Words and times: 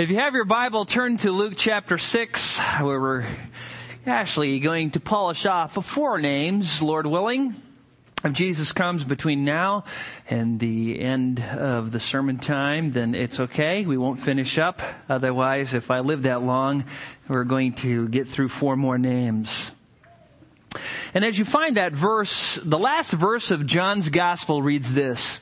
If 0.00 0.08
you 0.08 0.16
have 0.16 0.34
your 0.34 0.46
Bible, 0.46 0.86
turn 0.86 1.18
to 1.18 1.30
Luke 1.30 1.52
chapter 1.58 1.98
6, 1.98 2.58
where 2.80 2.98
we're 2.98 3.26
actually 4.06 4.58
going 4.58 4.92
to 4.92 5.00
polish 5.00 5.44
off 5.44 5.74
four 5.84 6.18
names, 6.18 6.80
Lord 6.80 7.06
willing. 7.06 7.54
If 8.24 8.32
Jesus 8.32 8.72
comes 8.72 9.04
between 9.04 9.44
now 9.44 9.84
and 10.30 10.58
the 10.58 10.98
end 10.98 11.40
of 11.40 11.92
the 11.92 12.00
sermon 12.00 12.38
time, 12.38 12.92
then 12.92 13.14
it's 13.14 13.40
okay. 13.40 13.84
We 13.84 13.98
won't 13.98 14.20
finish 14.20 14.58
up. 14.58 14.80
Otherwise, 15.10 15.74
if 15.74 15.90
I 15.90 16.00
live 16.00 16.22
that 16.22 16.40
long, 16.40 16.86
we're 17.28 17.44
going 17.44 17.74
to 17.74 18.08
get 18.08 18.26
through 18.26 18.48
four 18.48 18.76
more 18.76 18.96
names. 18.96 19.70
And 21.12 21.26
as 21.26 21.38
you 21.38 21.44
find 21.44 21.76
that 21.76 21.92
verse, 21.92 22.58
the 22.64 22.78
last 22.78 23.12
verse 23.12 23.50
of 23.50 23.66
John's 23.66 24.08
gospel 24.08 24.62
reads 24.62 24.94
this. 24.94 25.40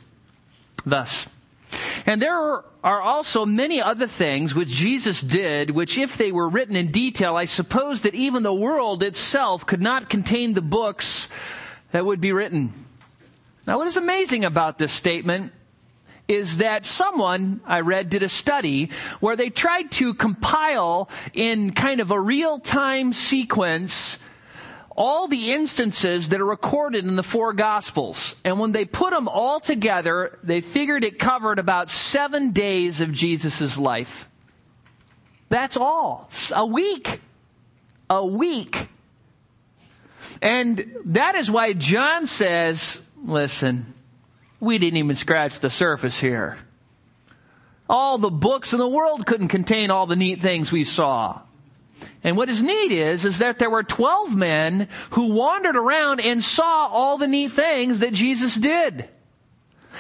Thus, 0.85 1.29
and 2.09 2.23
there 2.23 2.65
are 2.83 3.03
also 3.03 3.45
many 3.45 3.83
other 3.83 4.07
things 4.07 4.55
which 4.55 4.69
Jesus 4.71 5.21
did, 5.21 5.71
which 5.71 5.99
if 5.99 6.17
they 6.17 6.33
were 6.33 6.49
written 6.49 6.75
in 6.75 6.91
detail, 6.91 7.37
I 7.37 7.45
suppose 7.45 8.01
that 8.01 8.15
even 8.15 8.43
the 8.43 8.55
world 8.55 9.03
itself 9.03 9.67
could 9.67 9.83
not 9.83 10.09
contain 10.09 10.55
the 10.55 10.63
books 10.63 11.29
that 11.91 12.07
would 12.07 12.19
be 12.19 12.33
written. 12.33 12.73
Now 13.67 13.77
what 13.77 13.89
is 13.89 13.99
amazing 13.99 14.47
about 14.47 14.79
this 14.79 14.91
statement 14.91 15.53
is 16.29 16.57
that 16.57 16.87
someone 16.87 17.61
I 17.67 17.81
read 17.81 18.09
did 18.09 18.23
a 18.23 18.29
study 18.31 18.89
where 19.21 19.37
they 19.37 19.51
tried 19.51 19.91
to 19.93 20.15
compile 20.15 21.11
in 21.35 21.73
kind 21.73 22.01
of 22.01 22.11
a 22.11 22.19
real 22.19 22.59
time 22.59 23.13
sequence 23.13 24.19
all 24.99 25.29
the 25.29 25.53
instances 25.53 26.31
that 26.31 26.41
are 26.41 26.45
recorded 26.45 27.07
in 27.07 27.15
the 27.15 27.23
four 27.23 27.53
gospels. 27.53 28.35
And 28.43 28.59
when 28.59 28.73
they 28.73 28.85
put 28.85 29.11
them 29.11 29.29
all 29.29 29.61
together, 29.61 30.41
they 30.43 30.61
figured 30.61 31.05
it 31.05 31.21
covered 31.21 31.61
about 31.61 31.89
seven 31.89 32.51
days 32.51 33.01
of 33.01 33.13
Jesus' 33.13 33.79
life. 33.79 34.29
That's 35.51 35.77
all. 35.77 36.29
A 36.53 36.67
week. 36.67 37.21
A 38.11 38.27
week. 38.27 38.89
And 40.43 40.85
that 41.05 41.37
is 41.37 41.49
why 41.49 41.75
John 41.75 42.27
says, 42.27 43.01
listen, 43.23 43.95
we 44.59 44.79
didn't 44.79 44.97
even 44.97 45.15
scratch 45.15 45.61
the 45.61 45.71
surface 45.71 46.19
here. 46.19 46.59
All 47.89 48.19
the 48.19 48.31
books 48.31 48.73
in 48.73 48.81
the 48.81 48.89
world 48.89 49.27
couldn't 49.27 49.49
contain 49.49 49.93
all 49.93 50.07
the 50.07 50.17
neat 50.17 50.43
things 50.43 50.73
we 50.73 50.83
saw. 50.83 51.43
And 52.25 52.37
what 52.37 52.49
is 52.49 52.63
neat 52.63 52.93
is, 52.93 53.25
is 53.25 53.39
that 53.39 53.59
there 53.59 53.71
were 53.71 53.83
12 53.83 54.37
men 54.37 54.89
who 55.11 55.33
wandered 55.33 55.77
around 55.77 56.21
and 56.21 56.43
saw 56.43 56.89
all 56.89 57.19
the 57.19 57.29
neat 57.29 57.53
things 57.53 58.01
that 58.01 58.13
Jesus 58.13 58.55
did. 58.55 59.09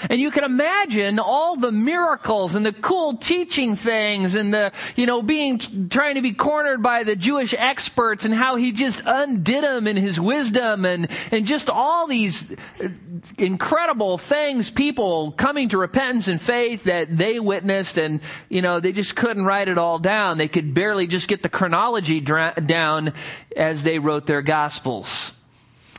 And 0.08 0.20
you 0.20 0.30
can 0.30 0.44
imagine 0.44 1.18
all 1.18 1.56
the 1.56 1.72
miracles 1.72 2.54
and 2.54 2.64
the 2.64 2.72
cool 2.72 3.16
teaching 3.16 3.76
things 3.76 4.34
and 4.34 4.52
the, 4.52 4.72
you 4.96 5.06
know, 5.06 5.22
being, 5.22 5.88
trying 5.88 6.14
to 6.14 6.22
be 6.22 6.32
cornered 6.32 6.82
by 6.82 7.04
the 7.04 7.16
Jewish 7.16 7.54
experts 7.56 8.24
and 8.24 8.34
how 8.34 8.56
he 8.56 8.72
just 8.72 9.02
undid 9.04 9.64
them 9.64 9.86
in 9.86 9.96
his 9.96 10.20
wisdom 10.20 10.84
and, 10.84 11.08
and 11.30 11.46
just 11.46 11.68
all 11.68 12.06
these 12.06 12.52
uh, 12.52 12.88
incredible 13.38 14.18
things, 14.18 14.70
people 14.70 15.32
coming 15.32 15.68
to 15.70 15.78
repentance 15.78 16.28
and 16.28 16.40
faith 16.40 16.84
that 16.84 17.16
they 17.16 17.40
witnessed 17.40 17.98
and, 17.98 18.20
you 18.48 18.62
know, 18.62 18.80
they 18.80 18.92
just 18.92 19.16
couldn't 19.16 19.44
write 19.44 19.68
it 19.68 19.78
all 19.78 19.98
down. 19.98 20.38
They 20.38 20.48
could 20.48 20.74
barely 20.74 21.06
just 21.06 21.28
get 21.28 21.42
the 21.42 21.48
chronology 21.48 22.20
dra- 22.20 22.54
down 22.64 23.12
as 23.56 23.82
they 23.82 23.98
wrote 23.98 24.26
their 24.26 24.42
gospels. 24.42 25.32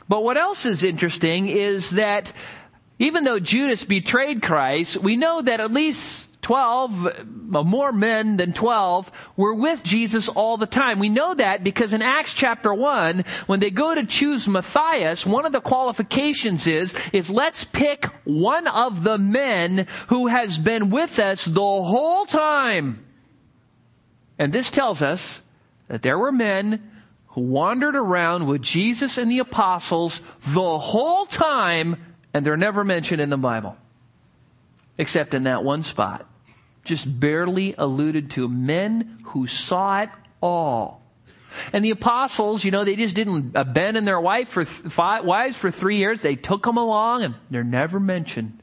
But 0.08 0.24
what 0.24 0.36
else 0.36 0.66
is 0.66 0.82
interesting 0.82 1.46
is 1.46 1.90
that 1.90 2.32
even 3.00 3.24
though 3.24 3.40
Judas 3.40 3.82
betrayed 3.82 4.42
Christ, 4.42 4.98
we 4.98 5.16
know 5.16 5.40
that 5.40 5.58
at 5.58 5.72
least 5.72 6.28
12, 6.42 7.06
uh, 7.06 7.64
more 7.64 7.92
men 7.92 8.36
than 8.36 8.52
12, 8.52 9.10
were 9.38 9.54
with 9.54 9.82
Jesus 9.82 10.28
all 10.28 10.58
the 10.58 10.66
time. 10.66 10.98
We 10.98 11.08
know 11.08 11.32
that 11.32 11.64
because 11.64 11.94
in 11.94 12.02
Acts 12.02 12.34
chapter 12.34 12.74
1, 12.74 13.24
when 13.46 13.58
they 13.58 13.70
go 13.70 13.94
to 13.94 14.04
choose 14.04 14.46
Matthias, 14.46 15.24
one 15.24 15.46
of 15.46 15.52
the 15.52 15.62
qualifications 15.62 16.66
is, 16.66 16.94
is 17.10 17.30
let's 17.30 17.64
pick 17.64 18.04
one 18.24 18.66
of 18.66 19.02
the 19.02 19.16
men 19.16 19.86
who 20.08 20.26
has 20.26 20.58
been 20.58 20.90
with 20.90 21.18
us 21.18 21.46
the 21.46 21.60
whole 21.60 22.26
time. 22.26 23.02
And 24.38 24.52
this 24.52 24.70
tells 24.70 25.00
us 25.00 25.40
that 25.88 26.02
there 26.02 26.18
were 26.18 26.32
men 26.32 26.90
who 27.28 27.40
wandered 27.40 27.96
around 27.96 28.46
with 28.46 28.60
Jesus 28.60 29.16
and 29.16 29.30
the 29.30 29.38
apostles 29.38 30.20
the 30.42 30.78
whole 30.78 31.24
time 31.24 31.96
and 32.32 32.44
they're 32.44 32.56
never 32.56 32.84
mentioned 32.84 33.20
in 33.20 33.30
the 33.30 33.36
Bible. 33.36 33.76
Except 34.98 35.34
in 35.34 35.44
that 35.44 35.64
one 35.64 35.82
spot. 35.82 36.28
Just 36.84 37.20
barely 37.20 37.74
alluded 37.76 38.30
to. 38.32 38.48
Men 38.48 39.20
who 39.24 39.46
saw 39.46 40.02
it 40.02 40.10
all. 40.42 41.02
And 41.72 41.84
the 41.84 41.90
apostles, 41.90 42.64
you 42.64 42.70
know, 42.70 42.84
they 42.84 42.96
just 42.96 43.16
didn't 43.16 43.52
abandon 43.56 44.04
their 44.04 44.20
wife 44.20 44.48
for 44.48 44.64
five, 44.64 45.24
wives 45.24 45.56
for 45.56 45.70
three 45.70 45.96
years. 45.96 46.22
They 46.22 46.36
took 46.36 46.62
them 46.62 46.76
along 46.76 47.24
and 47.24 47.34
they're 47.50 47.64
never 47.64 47.98
mentioned. 47.98 48.60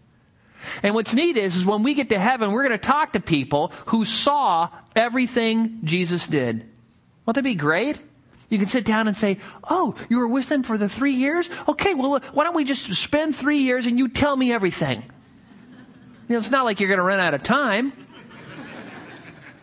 And 0.81 0.95
what's 0.95 1.13
neat 1.13 1.37
is, 1.37 1.55
is 1.55 1.65
when 1.65 1.83
we 1.83 1.93
get 1.93 2.09
to 2.09 2.19
heaven, 2.19 2.51
we're 2.51 2.67
going 2.67 2.79
to 2.79 2.87
talk 2.87 3.13
to 3.13 3.19
people 3.19 3.71
who 3.87 4.05
saw 4.05 4.69
everything 4.95 5.81
Jesus 5.83 6.27
did. 6.27 6.67
Won't 7.25 7.35
that 7.35 7.43
be 7.43 7.55
great? 7.55 7.99
You 8.49 8.57
can 8.57 8.67
sit 8.67 8.85
down 8.85 9.07
and 9.07 9.17
say, 9.17 9.39
Oh, 9.69 9.95
you 10.09 10.17
were 10.17 10.27
with 10.27 10.47
them 10.49 10.63
for 10.63 10.77
the 10.77 10.87
three 10.87 11.13
years? 11.13 11.49
Okay, 11.67 11.93
well, 11.93 12.15
uh, 12.15 12.19
why 12.33 12.43
don't 12.43 12.55
we 12.55 12.63
just 12.63 12.93
spend 12.95 13.35
three 13.35 13.59
years 13.59 13.85
and 13.85 13.99
you 13.99 14.07
tell 14.07 14.35
me 14.35 14.53
everything? 14.53 15.03
You 16.27 16.33
know, 16.33 16.37
it's 16.37 16.51
not 16.51 16.65
like 16.65 16.79
you're 16.79 16.89
going 16.89 16.99
to 16.99 17.03
run 17.03 17.19
out 17.19 17.33
of 17.33 17.43
time. 17.43 17.93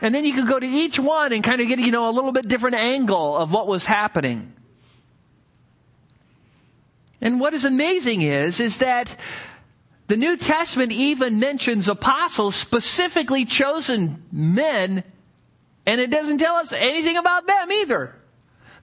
And 0.01 0.15
then 0.15 0.27
you 0.27 0.35
could 0.35 0.47
go 0.47 0.61
to 0.61 0.67
each 0.67 0.99
one 0.99 1.33
and 1.33 1.43
kind 1.43 1.63
of 1.63 1.69
get, 1.69 1.79
you 1.79 1.91
know, 1.91 2.11
a 2.11 2.13
little 2.13 2.33
bit 2.33 2.47
different 2.47 2.77
angle 2.77 3.37
of 3.37 3.53
what 3.53 3.67
was 3.67 3.87
happening. 3.87 4.53
And 7.23 7.41
what 7.41 7.55
is 7.55 7.65
amazing 7.65 8.21
is, 8.21 8.61
is 8.61 8.79
that 8.79 9.17
the 10.09 10.19
New 10.19 10.37
Testament 10.37 10.93
even 10.93 11.39
mentions 11.39 11.89
apostles, 11.89 12.55
specifically 12.55 13.47
chosen 13.47 14.23
men, 14.31 15.03
and 15.87 16.01
it 16.03 16.11
doesn't 16.11 16.37
tell 16.37 16.57
us 16.57 16.75
anything 16.75 17.17
about 17.17 17.47
them 17.47 17.73
either. 17.73 18.15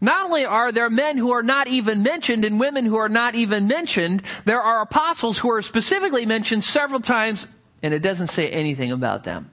Not 0.01 0.25
only 0.25 0.45
are 0.45 0.71
there 0.71 0.89
men 0.89 1.17
who 1.17 1.31
are 1.31 1.43
not 1.43 1.67
even 1.67 2.01
mentioned 2.01 2.43
and 2.43 2.59
women 2.59 2.85
who 2.85 2.97
are 2.97 3.09
not 3.09 3.35
even 3.35 3.67
mentioned, 3.67 4.23
there 4.45 4.61
are 4.61 4.81
apostles 4.81 5.37
who 5.37 5.51
are 5.51 5.61
specifically 5.61 6.25
mentioned 6.25 6.63
several 6.63 6.99
times 6.99 7.47
and 7.83 7.93
it 7.93 7.99
doesn't 7.99 8.27
say 8.27 8.49
anything 8.49 8.91
about 8.91 9.23
them. 9.23 9.51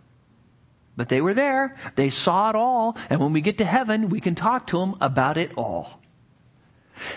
But 0.97 1.11
they 1.11 1.21
were 1.21 1.35
there, 1.35 1.77
they 1.95 2.11
saw 2.11 2.51
it 2.51 2.57
all, 2.57 2.97
and 3.09 3.21
when 3.21 3.33
we 3.33 3.41
get 3.41 3.59
to 3.59 3.65
heaven, 3.65 4.09
we 4.09 4.21
can 4.21 4.35
talk 4.35 4.67
to 4.69 4.79
them 4.79 4.97
about 5.01 5.37
it 5.37 5.53
all. 5.57 5.98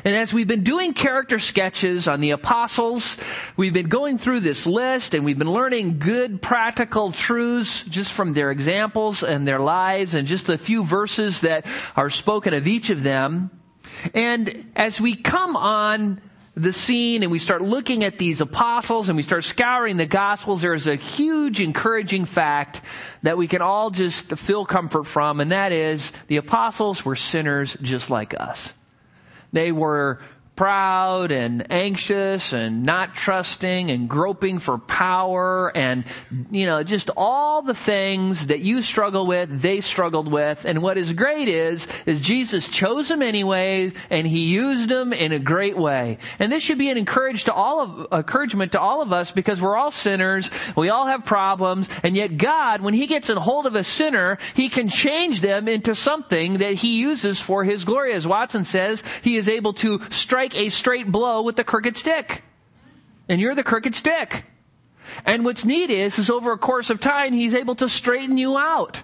And 0.04 0.16
as 0.16 0.34
we've 0.34 0.48
been 0.48 0.64
doing 0.64 0.94
character 0.94 1.40
sketches 1.40 2.08
on 2.08 2.22
the 2.22 2.32
apostles, 2.32 3.18
we've 3.58 3.74
been 3.74 3.90
going 3.90 4.18
through 4.18 4.42
this 4.42 4.66
list 4.66 5.14
and 5.14 5.26
we've 5.26 5.38
been 5.38 5.52
learning 5.52 6.00
good 6.00 6.42
practical 6.42 7.12
truths 7.12 7.84
just 7.84 8.12
from 8.12 8.34
their 8.34 8.52
examples 8.52 9.24
and 9.24 9.48
their 9.48 9.60
lives 9.60 10.14
and 10.14 10.28
just 10.28 10.50
a 10.50 10.58
few 10.58 10.84
verses 10.84 11.42
that 11.42 11.66
are 11.96 12.10
spoken 12.10 12.54
of 12.54 12.68
each 12.68 12.90
of 12.90 13.04
them. 13.04 13.52
And 14.14 14.72
as 14.76 15.00
we 15.00 15.16
come 15.16 15.56
on 15.56 16.22
the 16.56 16.74
scene 16.74 17.24
and 17.24 17.32
we 17.32 17.40
start 17.40 17.62
looking 17.62 18.04
at 18.04 18.18
these 18.18 18.42
apostles 18.42 19.10
and 19.10 19.16
we 19.16 19.24
start 19.24 19.44
scouring 19.44 19.98
the 19.98 20.06
gospels, 20.06 20.62
there's 20.62 20.88
a 20.88 20.96
huge 20.96 21.62
encouraging 21.62 22.26
fact 22.26 22.82
that 23.24 23.38
we 23.38 23.48
can 23.48 23.62
all 23.62 23.90
just 23.90 24.28
feel 24.38 24.66
comfort 24.66 25.06
from, 25.06 25.40
and 25.40 25.52
that 25.52 25.72
is 25.72 26.12
the 26.28 26.38
apostles 26.38 27.06
were 27.06 27.16
sinners 27.16 27.78
just 27.82 28.10
like 28.10 28.34
us. 28.40 28.74
They 29.52 29.72
were 29.72 30.20
proud 30.56 31.32
and 31.32 31.72
anxious 31.72 32.54
and 32.54 32.84
not 32.84 33.16
trusting 33.16 33.90
and 33.90 34.10
groping 34.10 34.60
for 34.60 34.78
power 34.78 35.76
and, 35.76 36.04
you 36.52 36.66
know, 36.66 36.84
just 36.84 37.10
all 37.16 37.62
the 37.62 37.74
things 37.74 38.48
that 38.48 38.60
you 38.60 38.82
struggle 38.82 39.26
with, 39.26 39.62
they 39.62 39.82
struggled 39.82 40.32
with. 40.32 40.66
And 40.66 40.82
what 40.82 40.98
is 40.98 41.14
great 41.14 41.48
is, 41.48 41.88
is 42.06 42.22
Jesus 42.22 42.68
chose 42.70 43.08
them 43.08 43.22
anyway 43.22 43.94
and 44.10 44.28
he 44.28 44.52
used 44.52 44.90
them 44.90 45.14
in 45.14 45.32
a 45.32 45.40
great 45.40 45.78
way. 45.78 46.18
And 46.38 46.52
this 46.52 46.62
should 46.62 46.78
be 46.78 46.90
an 46.90 46.98
encourage 46.98 47.46
to 47.46 47.54
all 47.54 47.80
of, 47.82 48.08
encouragement 48.12 48.74
to 48.74 48.80
all 48.80 49.02
of 49.02 49.14
us 49.14 49.32
because 49.32 49.62
we're 49.62 49.78
all 49.78 49.92
sinners. 49.92 50.52
We 50.76 50.90
all 50.90 51.08
have 51.08 51.26
problems. 51.26 51.88
And 52.04 52.16
yet 52.16 52.38
God, 52.38 52.82
when 52.82 52.94
he 52.94 53.08
gets 53.08 53.30
a 53.30 53.40
hold 53.40 53.66
of 53.66 53.76
a 53.76 53.84
sinner, 53.84 54.38
he 54.54 54.70
can 54.70 54.90
change 54.90 55.42
them 55.42 55.68
into 55.68 55.96
something 55.96 56.60
that 56.60 56.74
he 56.74 57.00
uses 57.00 57.40
for 57.40 57.64
his 57.64 57.86
glory. 57.86 58.14
As 58.14 58.28
Watson 58.28 58.66
says, 58.66 59.02
he 59.24 59.38
is 59.38 59.48
able 59.48 59.74
to 59.74 60.02
strike 60.10 60.41
strike 60.42 60.60
a 60.60 60.70
straight 60.70 61.12
blow 61.12 61.44
with 61.44 61.56
the 61.56 61.64
crooked 61.64 61.96
stick. 61.98 62.42
And 63.30 63.40
you're 63.40 63.54
the 63.54 63.64
crooked 63.64 63.94
stick. 63.94 64.46
And 65.24 65.46
what's 65.46 65.66
neat 65.66 65.92
is, 65.92 66.18
is 66.18 66.32
over 66.32 66.52
a 66.52 66.58
course 66.58 66.90
of 66.90 67.00
time, 67.00 67.34
he's 67.34 67.54
able 67.54 67.76
to 67.76 67.88
straighten 67.88 68.40
you 68.40 68.58
out. 68.58 69.04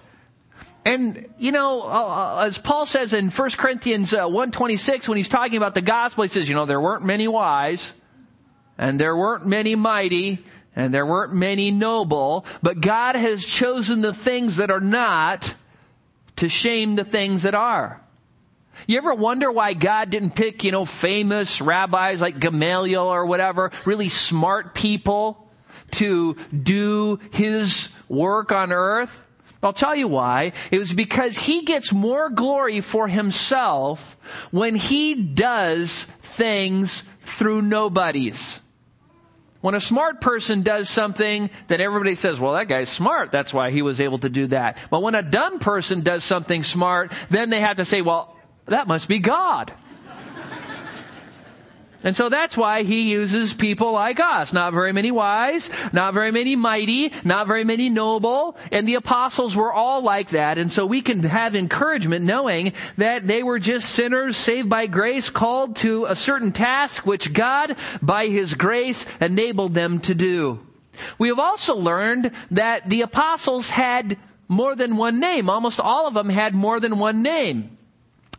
And, 0.84 1.28
you 1.38 1.52
know, 1.52 1.82
uh, 1.82 1.86
uh 1.86 2.44
as 2.46 2.58
Paul 2.58 2.86
says 2.86 3.12
in 3.12 3.30
1 3.30 3.50
Corinthians 3.50 4.12
uh, 4.12 4.26
126, 4.26 5.08
when 5.08 5.16
he's 5.16 5.28
talking 5.28 5.56
about 5.56 5.74
the 5.74 5.80
gospel, 5.80 6.22
he 6.22 6.28
says, 6.28 6.48
you 6.48 6.56
know, 6.56 6.66
there 6.66 6.80
weren't 6.80 7.04
many 7.04 7.28
wise, 7.28 7.92
and 8.76 8.98
there 8.98 9.16
weren't 9.16 9.46
many 9.46 9.76
mighty, 9.76 10.44
and 10.74 10.92
there 10.92 11.06
weren't 11.06 11.34
many 11.34 11.70
noble, 11.70 12.46
but 12.62 12.80
God 12.80 13.14
has 13.14 13.44
chosen 13.44 14.00
the 14.00 14.14
things 14.14 14.56
that 14.56 14.70
are 14.72 14.80
not 14.80 15.54
to 16.36 16.48
shame 16.48 16.96
the 16.96 17.04
things 17.04 17.42
that 17.42 17.54
are. 17.54 18.00
You 18.86 18.98
ever 18.98 19.14
wonder 19.14 19.50
why 19.50 19.74
God 19.74 20.10
didn't 20.10 20.30
pick, 20.30 20.64
you 20.64 20.72
know, 20.72 20.84
famous 20.84 21.60
rabbis 21.60 22.20
like 22.20 22.38
Gamaliel 22.38 23.02
or 23.02 23.26
whatever, 23.26 23.70
really 23.84 24.08
smart 24.08 24.74
people 24.74 25.48
to 25.92 26.34
do 26.50 27.18
his 27.32 27.88
work 28.08 28.52
on 28.52 28.72
earth? 28.72 29.24
I'll 29.62 29.72
tell 29.72 29.96
you 29.96 30.06
why. 30.06 30.52
It 30.70 30.78
was 30.78 30.92
because 30.92 31.36
he 31.36 31.62
gets 31.62 31.92
more 31.92 32.30
glory 32.30 32.80
for 32.80 33.08
himself 33.08 34.16
when 34.50 34.76
he 34.76 35.14
does 35.14 36.04
things 36.22 37.02
through 37.22 37.62
nobodies. 37.62 38.60
When 39.60 39.74
a 39.74 39.80
smart 39.80 40.20
person 40.20 40.62
does 40.62 40.88
something, 40.88 41.50
then 41.66 41.80
everybody 41.80 42.14
says, 42.14 42.38
well, 42.38 42.52
that 42.52 42.68
guy's 42.68 42.88
smart. 42.88 43.32
That's 43.32 43.52
why 43.52 43.72
he 43.72 43.82
was 43.82 44.00
able 44.00 44.20
to 44.20 44.28
do 44.28 44.46
that. 44.48 44.78
But 44.88 45.02
when 45.02 45.16
a 45.16 45.22
dumb 45.22 45.58
person 45.58 46.02
does 46.02 46.22
something 46.22 46.62
smart, 46.62 47.12
then 47.28 47.50
they 47.50 47.60
have 47.60 47.78
to 47.78 47.84
say, 47.84 48.00
well, 48.00 48.37
that 48.68 48.86
must 48.86 49.08
be 49.08 49.18
God. 49.18 49.72
And 52.04 52.14
so 52.14 52.28
that's 52.28 52.56
why 52.56 52.84
he 52.84 53.10
uses 53.10 53.52
people 53.52 53.90
like 53.90 54.20
us. 54.20 54.52
Not 54.52 54.72
very 54.72 54.92
many 54.92 55.10
wise, 55.10 55.68
not 55.92 56.14
very 56.14 56.30
many 56.30 56.54
mighty, 56.54 57.12
not 57.24 57.48
very 57.48 57.64
many 57.64 57.88
noble. 57.88 58.56
And 58.70 58.86
the 58.86 58.94
apostles 58.94 59.56
were 59.56 59.72
all 59.72 60.00
like 60.00 60.30
that. 60.30 60.58
And 60.58 60.70
so 60.70 60.86
we 60.86 61.02
can 61.02 61.24
have 61.24 61.56
encouragement 61.56 62.24
knowing 62.24 62.72
that 62.98 63.26
they 63.26 63.42
were 63.42 63.58
just 63.58 63.90
sinners 63.90 64.36
saved 64.36 64.68
by 64.68 64.86
grace, 64.86 65.28
called 65.28 65.76
to 65.76 66.04
a 66.04 66.14
certain 66.14 66.52
task 66.52 67.04
which 67.04 67.32
God, 67.32 67.76
by 68.00 68.26
his 68.28 68.54
grace, 68.54 69.04
enabled 69.20 69.74
them 69.74 69.98
to 70.02 70.14
do. 70.14 70.60
We 71.18 71.28
have 71.28 71.40
also 71.40 71.74
learned 71.74 72.30
that 72.52 72.88
the 72.88 73.02
apostles 73.02 73.70
had 73.70 74.18
more 74.46 74.76
than 74.76 74.96
one 74.96 75.18
name. 75.18 75.50
Almost 75.50 75.80
all 75.80 76.06
of 76.06 76.14
them 76.14 76.28
had 76.28 76.54
more 76.54 76.78
than 76.78 76.98
one 76.98 77.22
name. 77.22 77.77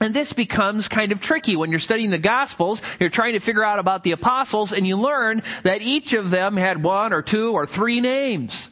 And 0.01 0.13
this 0.13 0.31
becomes 0.31 0.87
kind 0.87 1.11
of 1.11 1.19
tricky 1.19 1.55
when 1.55 1.71
you're 1.71 1.79
studying 1.79 2.09
the 2.09 2.17
Gospels. 2.17 2.81
You're 2.99 3.09
trying 3.09 3.33
to 3.33 3.39
figure 3.39 3.63
out 3.63 3.79
about 3.79 4.03
the 4.03 4.11
apostles 4.11 4.71
and 4.71 4.87
you 4.87 4.95
learn 4.95 5.43
that 5.63 5.81
each 5.81 6.13
of 6.13 6.29
them 6.29 6.55
had 6.55 6.83
one 6.83 7.11
or 7.11 7.21
two 7.21 7.51
or 7.51 7.65
three 7.65 7.99
names. 7.99 8.69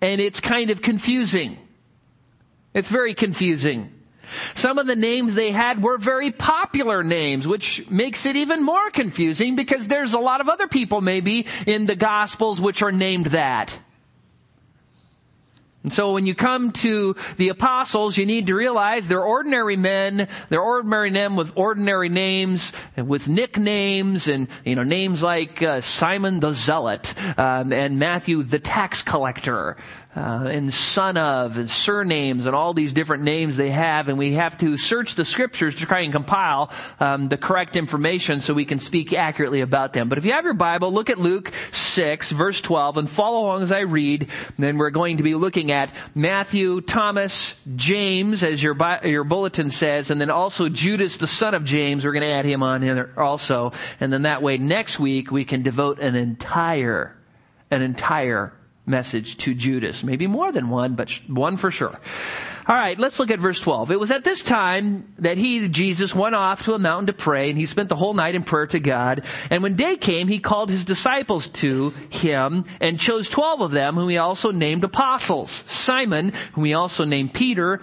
And 0.00 0.20
it's 0.20 0.40
kind 0.40 0.70
of 0.70 0.82
confusing. 0.82 1.58
It's 2.74 2.88
very 2.88 3.14
confusing. 3.14 3.92
Some 4.54 4.78
of 4.78 4.86
the 4.86 4.96
names 4.96 5.34
they 5.34 5.50
had 5.50 5.82
were 5.82 5.98
very 5.98 6.30
popular 6.30 7.02
names, 7.02 7.46
which 7.46 7.88
makes 7.90 8.26
it 8.26 8.36
even 8.36 8.62
more 8.62 8.90
confusing 8.90 9.56
because 9.56 9.88
there's 9.88 10.14
a 10.14 10.18
lot 10.18 10.40
of 10.40 10.48
other 10.48 10.68
people 10.68 11.00
maybe 11.00 11.46
in 11.66 11.86
the 11.86 11.96
Gospels 11.96 12.60
which 12.60 12.82
are 12.82 12.92
named 12.92 13.26
that. 13.26 13.78
And 15.82 15.90
so 15.90 16.12
when 16.12 16.26
you 16.26 16.34
come 16.34 16.72
to 16.72 17.16
the 17.38 17.48
apostles, 17.48 18.18
you 18.18 18.26
need 18.26 18.48
to 18.48 18.54
realize 18.54 19.08
they're 19.08 19.24
ordinary 19.24 19.76
men, 19.76 20.28
they're 20.50 20.60
ordinary 20.60 21.10
men 21.10 21.36
with 21.36 21.52
ordinary 21.54 22.10
names, 22.10 22.72
and 22.98 23.08
with 23.08 23.28
nicknames, 23.28 24.28
and, 24.28 24.48
you 24.62 24.74
know, 24.74 24.82
names 24.82 25.22
like 25.22 25.62
uh, 25.62 25.80
Simon 25.80 26.40
the 26.40 26.52
Zealot, 26.52 27.14
um, 27.38 27.72
and 27.72 27.98
Matthew 27.98 28.42
the 28.42 28.58
tax 28.58 29.00
collector, 29.00 29.78
uh, 30.16 30.48
and 30.50 30.74
son 30.74 31.16
of 31.16 31.56
and 31.56 31.70
surnames 31.70 32.46
and 32.46 32.54
all 32.56 32.74
these 32.74 32.92
different 32.92 33.22
names 33.22 33.56
they 33.56 33.70
have 33.70 34.08
and 34.08 34.18
we 34.18 34.32
have 34.32 34.58
to 34.58 34.76
search 34.76 35.14
the 35.14 35.24
scriptures 35.24 35.76
to 35.76 35.86
try 35.86 36.00
and 36.00 36.12
compile 36.12 36.70
um, 36.98 37.28
the 37.28 37.36
correct 37.36 37.76
information 37.76 38.40
so 38.40 38.52
we 38.52 38.64
can 38.64 38.80
speak 38.80 39.12
accurately 39.12 39.60
about 39.60 39.92
them. 39.92 40.08
But 40.08 40.18
if 40.18 40.24
you 40.24 40.32
have 40.32 40.44
your 40.44 40.54
bible 40.54 40.92
look 40.92 41.10
at 41.10 41.18
luke 41.18 41.52
6 41.72 42.32
verse 42.32 42.60
12 42.60 42.96
and 42.96 43.10
follow 43.10 43.42
along 43.46 43.62
as 43.62 43.72
i 43.72 43.80
read. 43.80 44.28
Then 44.58 44.78
we're 44.78 44.90
going 44.90 45.18
to 45.18 45.22
be 45.22 45.34
looking 45.34 45.70
at 45.70 45.92
matthew 46.14 46.80
thomas 46.80 47.54
james 47.76 48.42
as 48.42 48.62
your 48.62 48.76
your 49.04 49.24
bulletin 49.24 49.70
says 49.70 50.10
and 50.10 50.20
then 50.20 50.30
also 50.30 50.68
judas 50.68 51.18
the 51.18 51.26
son 51.26 51.54
of 51.54 51.64
james. 51.64 52.04
We're 52.04 52.12
going 52.12 52.26
to 52.26 52.32
add 52.32 52.44
him 52.44 52.62
on 52.62 52.82
here 52.82 53.12
also. 53.16 53.72
And 54.00 54.12
then 54.12 54.22
that 54.22 54.42
way 54.42 54.58
next 54.58 54.98
week 54.98 55.30
we 55.30 55.44
can 55.44 55.62
devote 55.62 56.00
an 56.00 56.16
entire 56.16 57.16
an 57.70 57.82
entire 57.82 58.52
message 58.90 59.36
to 59.38 59.54
Judas. 59.54 60.04
Maybe 60.04 60.26
more 60.26 60.52
than 60.52 60.68
one, 60.68 60.94
but 60.94 61.10
one 61.28 61.56
for 61.56 61.70
sure. 61.70 61.98
All 62.66 62.76
right, 62.76 62.98
let's 62.98 63.18
look 63.18 63.30
at 63.30 63.40
verse 63.40 63.58
12. 63.58 63.90
It 63.90 63.98
was 63.98 64.10
at 64.10 64.22
this 64.22 64.44
time 64.44 65.12
that 65.18 65.38
he, 65.38 65.66
Jesus, 65.68 66.14
went 66.14 66.34
off 66.34 66.64
to 66.64 66.74
a 66.74 66.78
mountain 66.78 67.06
to 67.06 67.12
pray, 67.12 67.48
and 67.48 67.58
he 67.58 67.66
spent 67.66 67.88
the 67.88 67.96
whole 67.96 68.14
night 68.14 68.34
in 68.34 68.42
prayer 68.42 68.66
to 68.68 68.80
God. 68.80 69.24
And 69.48 69.62
when 69.62 69.74
day 69.74 69.96
came, 69.96 70.28
he 70.28 70.38
called 70.38 70.70
his 70.70 70.84
disciples 70.84 71.48
to 71.48 71.90
him 72.10 72.64
and 72.80 73.00
chose 73.00 73.28
12 73.28 73.62
of 73.62 73.70
them, 73.70 73.94
whom 73.94 74.08
he 74.08 74.18
also 74.18 74.52
named 74.52 74.84
apostles. 74.84 75.64
Simon, 75.66 76.32
whom 76.52 76.64
he 76.64 76.74
also 76.74 77.04
named 77.04 77.32
Peter, 77.32 77.80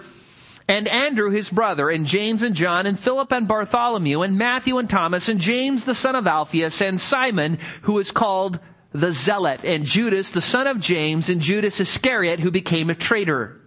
and 0.68 0.86
Andrew 0.86 1.30
his 1.30 1.48
brother, 1.48 1.88
and 1.88 2.06
James 2.06 2.42
and 2.42 2.54
John, 2.54 2.86
and 2.86 2.98
Philip 2.98 3.32
and 3.32 3.48
Bartholomew, 3.48 4.22
and 4.22 4.36
Matthew 4.36 4.78
and 4.78 4.88
Thomas, 4.88 5.28
and 5.28 5.40
James 5.40 5.84
the 5.84 5.94
son 5.94 6.14
of 6.14 6.26
Alphaeus, 6.26 6.80
and 6.82 7.00
Simon, 7.00 7.58
who 7.82 7.94
was 7.94 8.10
called 8.10 8.60
the 8.92 9.12
zealot, 9.12 9.64
and 9.64 9.84
Judas, 9.84 10.30
the 10.30 10.40
son 10.40 10.66
of 10.66 10.80
James, 10.80 11.28
and 11.28 11.40
Judas 11.40 11.80
Iscariot, 11.80 12.40
who 12.40 12.50
became 12.50 12.90
a 12.90 12.94
traitor. 12.94 13.60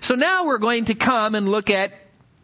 So 0.00 0.14
now 0.14 0.46
we're 0.46 0.58
going 0.58 0.86
to 0.86 0.94
come 0.94 1.34
and 1.34 1.48
look 1.48 1.70
at 1.70 1.92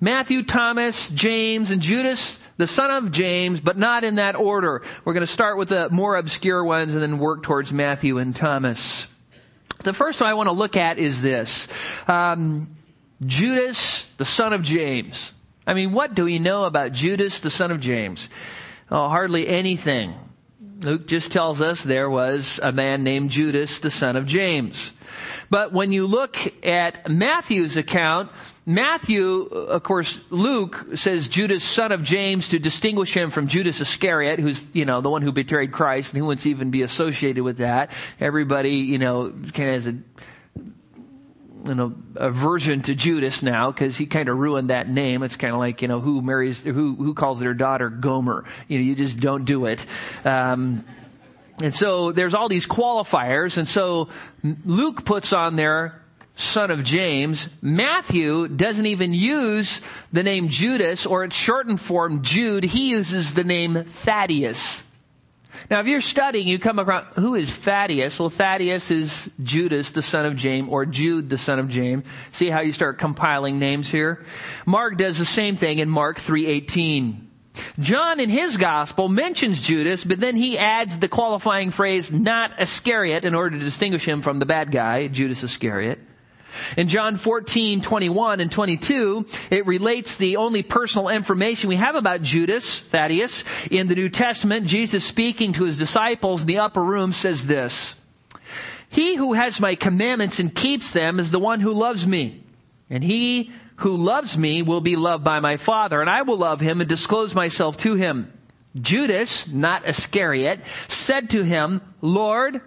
Matthew, 0.01 0.43
Thomas, 0.43 1.09
James, 1.09 1.71
and 1.71 1.81
Judas, 1.81 2.39
the 2.59 2.67
son 2.67 2.91
of 2.91 3.11
James, 3.11 3.61
but 3.61 3.79
not 3.79 4.05
in 4.05 4.17
that 4.17 4.37
order. 4.37 4.83
We're 5.05 5.15
going 5.15 5.27
to 5.27 5.33
start 5.33 5.57
with 5.57 5.71
the 5.71 5.89
more 5.91 6.17
obscure 6.17 6.63
ones 6.63 6.95
and 6.95 7.03
then 7.03 7.19
work 7.19 7.43
towards 7.43 7.73
Matthew 7.73 8.19
and 8.19 8.37
Thomas. 8.37 9.09
The 9.85 9.93
first 9.93 10.21
one 10.21 10.29
I 10.29 10.35
want 10.35 10.49
to 10.49 10.53
look 10.53 10.77
at 10.77 10.99
is 10.99 11.23
this. 11.23 11.69
Um, 12.07 12.77
Judas, 13.25 14.09
the 14.19 14.25
son 14.25 14.53
of 14.53 14.63
James. 14.63 15.33
I 15.67 15.75
mean, 15.75 15.93
what 15.93 16.15
do 16.15 16.25
we 16.25 16.39
know 16.39 16.65
about 16.65 16.93
Judas, 16.93 17.41
the 17.41 17.51
son 17.51 17.71
of 17.71 17.81
James? 17.81 18.29
Oh, 18.91 19.09
hardly 19.09 19.49
anything. 19.49 20.15
Luke 20.83 21.07
just 21.07 21.33
tells 21.33 21.63
us 21.63 21.83
there 21.83 22.11
was 22.11 22.61
a 22.63 22.71
man 22.73 23.03
named 23.03 23.31
Judas, 23.31 23.79
the 23.79 23.91
son 23.91 24.17
of 24.17 24.27
James. 24.27 24.93
But 25.49 25.73
when 25.73 25.93
you 25.93 26.07
look 26.07 26.37
at 26.65 27.09
Matthew's 27.09 27.77
account, 27.77 28.31
Matthew, 28.67 29.43
of 29.43 29.83
course, 29.85 30.19
Luke 30.29 30.87
says 30.97 31.29
Judas, 31.29 31.63
son 31.63 31.93
of 31.93 32.03
James, 32.03 32.49
to 32.51 32.59
distinguish 32.59 33.17
him 33.17 33.31
from 33.31 33.47
Judas 33.47 33.81
Iscariot, 33.81 34.41
who's, 34.41 34.67
you 34.73 34.85
know, 34.85 35.01
the 35.01 35.09
one 35.09 35.23
who 35.23 35.33
betrayed 35.33 35.73
Christ, 35.73 36.13
and 36.13 36.21
who 36.21 36.27
wants 36.27 36.43
to 36.43 36.51
even 36.51 36.71
be 36.71 36.83
associated 36.83 37.45
with 37.45 37.59
that. 37.59 37.91
Everybody, 38.19 38.75
you 38.75 38.99
know, 38.99 39.31
kind 39.31 39.71
of 39.71 39.75
has 39.75 39.87
a 39.87 39.97
know, 41.75 41.95
aversion 42.15 42.83
to 42.83 42.95
Judas 42.95 43.43
now 43.43 43.71
because 43.71 43.97
he 43.97 44.07
kind 44.07 44.29
of 44.29 44.39
ruined 44.39 44.71
that 44.71 44.89
name. 44.89 45.23
It's 45.23 45.37
kind 45.37 45.53
of 45.53 45.59
like, 45.59 45.83
you 45.83 45.89
know, 45.89 46.01
who 46.01 46.21
marries, 46.21 46.63
who, 46.63 46.95
who 46.95 47.15
calls 47.15 47.41
their 47.41 47.55
daughter 47.55 47.91
Gomer. 47.91 48.45
You 48.69 48.79
know, 48.79 48.85
you 48.85 48.95
just 48.95 49.19
don't 49.19 49.45
do 49.45 49.67
it. 49.67 49.85
Um, 50.25 50.85
and 51.63 51.75
so 51.75 52.13
there's 52.13 52.35
all 52.35 52.49
these 52.49 52.67
qualifiers. 52.67 53.57
And 53.57 53.67
so 53.67 54.09
Luke 54.65 55.05
puts 55.05 55.33
on 55.33 55.57
there 55.57 56.03
son 56.37 56.71
of 56.71 56.85
James. 56.85 57.49
Matthew 57.63 58.47
doesn't 58.47 58.87
even 58.87 59.15
use 59.15 59.81
the 60.13 60.23
name 60.23 60.49
Judas 60.49 61.07
or 61.07 61.25
its 61.25 61.35
shortened 61.35 61.81
form 61.81 62.23
Jude. 62.23 62.65
He 62.65 62.91
uses 62.91 63.35
the 63.35 63.45
name 63.45 63.85
Thaddeus. 63.85 64.85
Now, 65.71 65.81
if 65.81 65.87
you're 65.87 66.01
studying, 66.01 66.49
you 66.49 66.59
come 66.59 66.79
across, 66.79 67.07
who 67.15 67.35
is 67.35 67.55
Thaddeus? 67.55 68.19
Well, 68.19 68.31
Thaddeus 68.31 68.91
is 68.91 69.31
Judas, 69.43 69.93
the 69.93 70.03
son 70.03 70.27
of 70.27 70.37
James, 70.37 70.69
or 70.71 70.87
Jude, 70.87 71.31
the 71.31 71.39
son 71.39 71.59
of 71.59 71.69
James. 71.69 72.05
See 72.33 72.51
how 72.51 72.61
you 72.61 72.73
start 72.73 72.99
compiling 72.99 73.59
names 73.59 73.91
here? 73.91 74.25
Mark 74.67 74.97
does 74.97 75.19
the 75.19 75.25
same 75.25 75.57
thing 75.57 75.79
in 75.79 75.89
Mark 75.89 76.19
3.18. 76.19 77.23
John 77.79 78.21
in 78.21 78.29
his 78.29 78.57
gospel 78.57 79.09
mentions 79.09 79.63
Judas, 79.63 80.05
but 80.05 80.21
then 80.21 80.37
he 80.37 80.59
adds 80.59 80.99
the 80.99 81.09
qualifying 81.09 81.71
phrase, 81.71 82.13
not 82.13 82.61
Iscariot, 82.61 83.25
in 83.25 83.35
order 83.35 83.59
to 83.59 83.65
distinguish 83.65 84.07
him 84.07 84.23
from 84.23 84.39
the 84.39 84.47
bad 84.47 84.71
guy, 84.71 85.09
Judas 85.09 85.43
Iscariot. 85.43 85.99
In 86.77 86.89
John 86.89 87.17
14, 87.17 87.81
21 87.81 88.41
and 88.41 88.51
22, 88.51 89.27
it 89.51 89.67
relates 89.67 90.17
the 90.17 90.37
only 90.37 90.63
personal 90.63 91.09
information 91.09 91.69
we 91.69 91.77
have 91.77 91.95
about 91.95 92.23
Judas, 92.23 92.81
Thaddeus. 92.81 93.45
In 93.71 93.89
the 93.89 93.95
New 93.95 94.09
Testament, 94.09 94.67
Jesus 94.67 95.05
speaking 95.05 95.53
to 95.55 95.65
his 95.65 95.79
disciples 95.79 96.43
in 96.43 96.47
the 96.47 96.59
upper 96.59 96.83
room 96.83 97.13
says 97.13 97.47
this, 97.47 97.95
He 98.89 99.15
who 99.15 99.35
has 99.35 99.61
my 99.61 99.75
commandments 99.75 100.39
and 100.39 100.55
keeps 100.55 100.93
them 100.93 101.21
is 101.21 101.31
the 101.31 101.39
one 101.39 101.61
who 101.61 101.73
loves 101.73 102.07
me. 102.07 102.43
And 102.89 103.03
he 103.03 103.51
who 103.77 103.97
loves 103.97 104.39
me 104.39 104.63
will 104.63 104.81
be 104.81 104.97
loved 104.97 105.25
by 105.25 105.41
my 105.41 105.57
Father, 105.57 106.01
and 106.01 106.09
I 106.09 106.23
will 106.23 106.39
love 106.39 106.61
him 106.61 106.81
and 106.81 106.89
disclose 106.89 107.35
myself 107.35 107.77
to 107.79 107.95
him. 107.95 108.33
Judas, 108.81 109.49
not 109.49 109.87
Iscariot, 109.89 110.61
said 110.89 111.31
to 111.31 111.43
him, 111.43 111.81
Lord, 112.01 112.61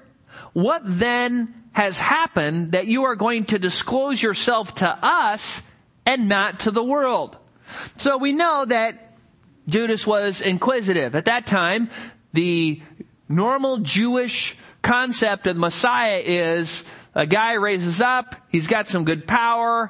what 0.54 0.82
then 0.86 1.54
has 1.80 1.98
happened 1.98 2.74
that 2.74 2.88
you 2.88 3.06
are 3.06 3.16
going 3.16 3.46
to 3.46 3.58
disclose 3.58 4.22
yourself 4.22 4.76
to 4.76 4.90
us 5.02 5.64
and 6.06 6.28
not 6.28 6.60
to 6.60 6.72
the 6.72 6.84
world. 6.84 7.38
So 7.96 8.18
we 8.18 8.34
know 8.34 8.66
that 8.66 9.16
Judas 9.66 10.06
was 10.06 10.42
inquisitive. 10.42 11.16
At 11.16 11.24
that 11.26 11.48
time, 11.48 11.90
the 12.34 12.82
normal 13.30 13.78
Jewish 13.78 14.58
concept 14.82 15.48
of 15.48 15.56
Messiah 15.56 16.22
is 16.22 16.84
a 17.16 17.26
guy 17.26 17.54
raises 17.54 18.02
up, 18.02 18.36
he's 18.50 18.68
got 18.68 18.90
some 18.90 19.06
good 19.06 19.26
power, 19.26 19.90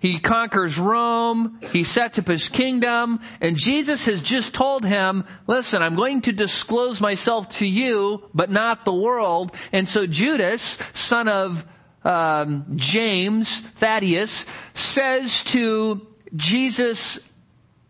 He 0.00 0.18
conquers 0.18 0.78
Rome. 0.78 1.58
He 1.72 1.84
sets 1.84 2.18
up 2.18 2.28
his 2.28 2.48
kingdom. 2.48 3.20
And 3.40 3.56
Jesus 3.56 4.04
has 4.06 4.22
just 4.22 4.54
told 4.54 4.84
him, 4.84 5.24
listen, 5.46 5.82
I'm 5.82 5.96
going 5.96 6.22
to 6.22 6.32
disclose 6.32 7.00
myself 7.00 7.48
to 7.58 7.66
you, 7.66 8.22
but 8.32 8.50
not 8.50 8.84
the 8.84 8.92
world. 8.92 9.54
And 9.72 9.88
so 9.88 10.06
Judas, 10.06 10.78
son 10.94 11.28
of 11.28 11.66
um, 12.04 12.64
James, 12.76 13.60
Thaddeus, 13.60 14.46
says 14.74 15.42
to 15.44 16.06
Jesus, 16.36 17.18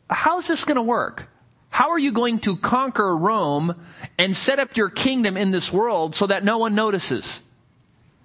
how's 0.08 0.46
this 0.46 0.64
going 0.64 0.76
to 0.76 0.82
work? 0.82 1.28
How 1.68 1.90
are 1.90 1.98
you 1.98 2.12
going 2.12 2.40
to 2.40 2.56
conquer 2.56 3.16
Rome 3.16 3.74
and 4.16 4.34
set 4.34 4.58
up 4.58 4.76
your 4.76 4.88
kingdom 4.88 5.36
in 5.36 5.50
this 5.50 5.72
world 5.72 6.14
so 6.14 6.26
that 6.26 6.42
no 6.42 6.58
one 6.58 6.74
notices? 6.74 7.40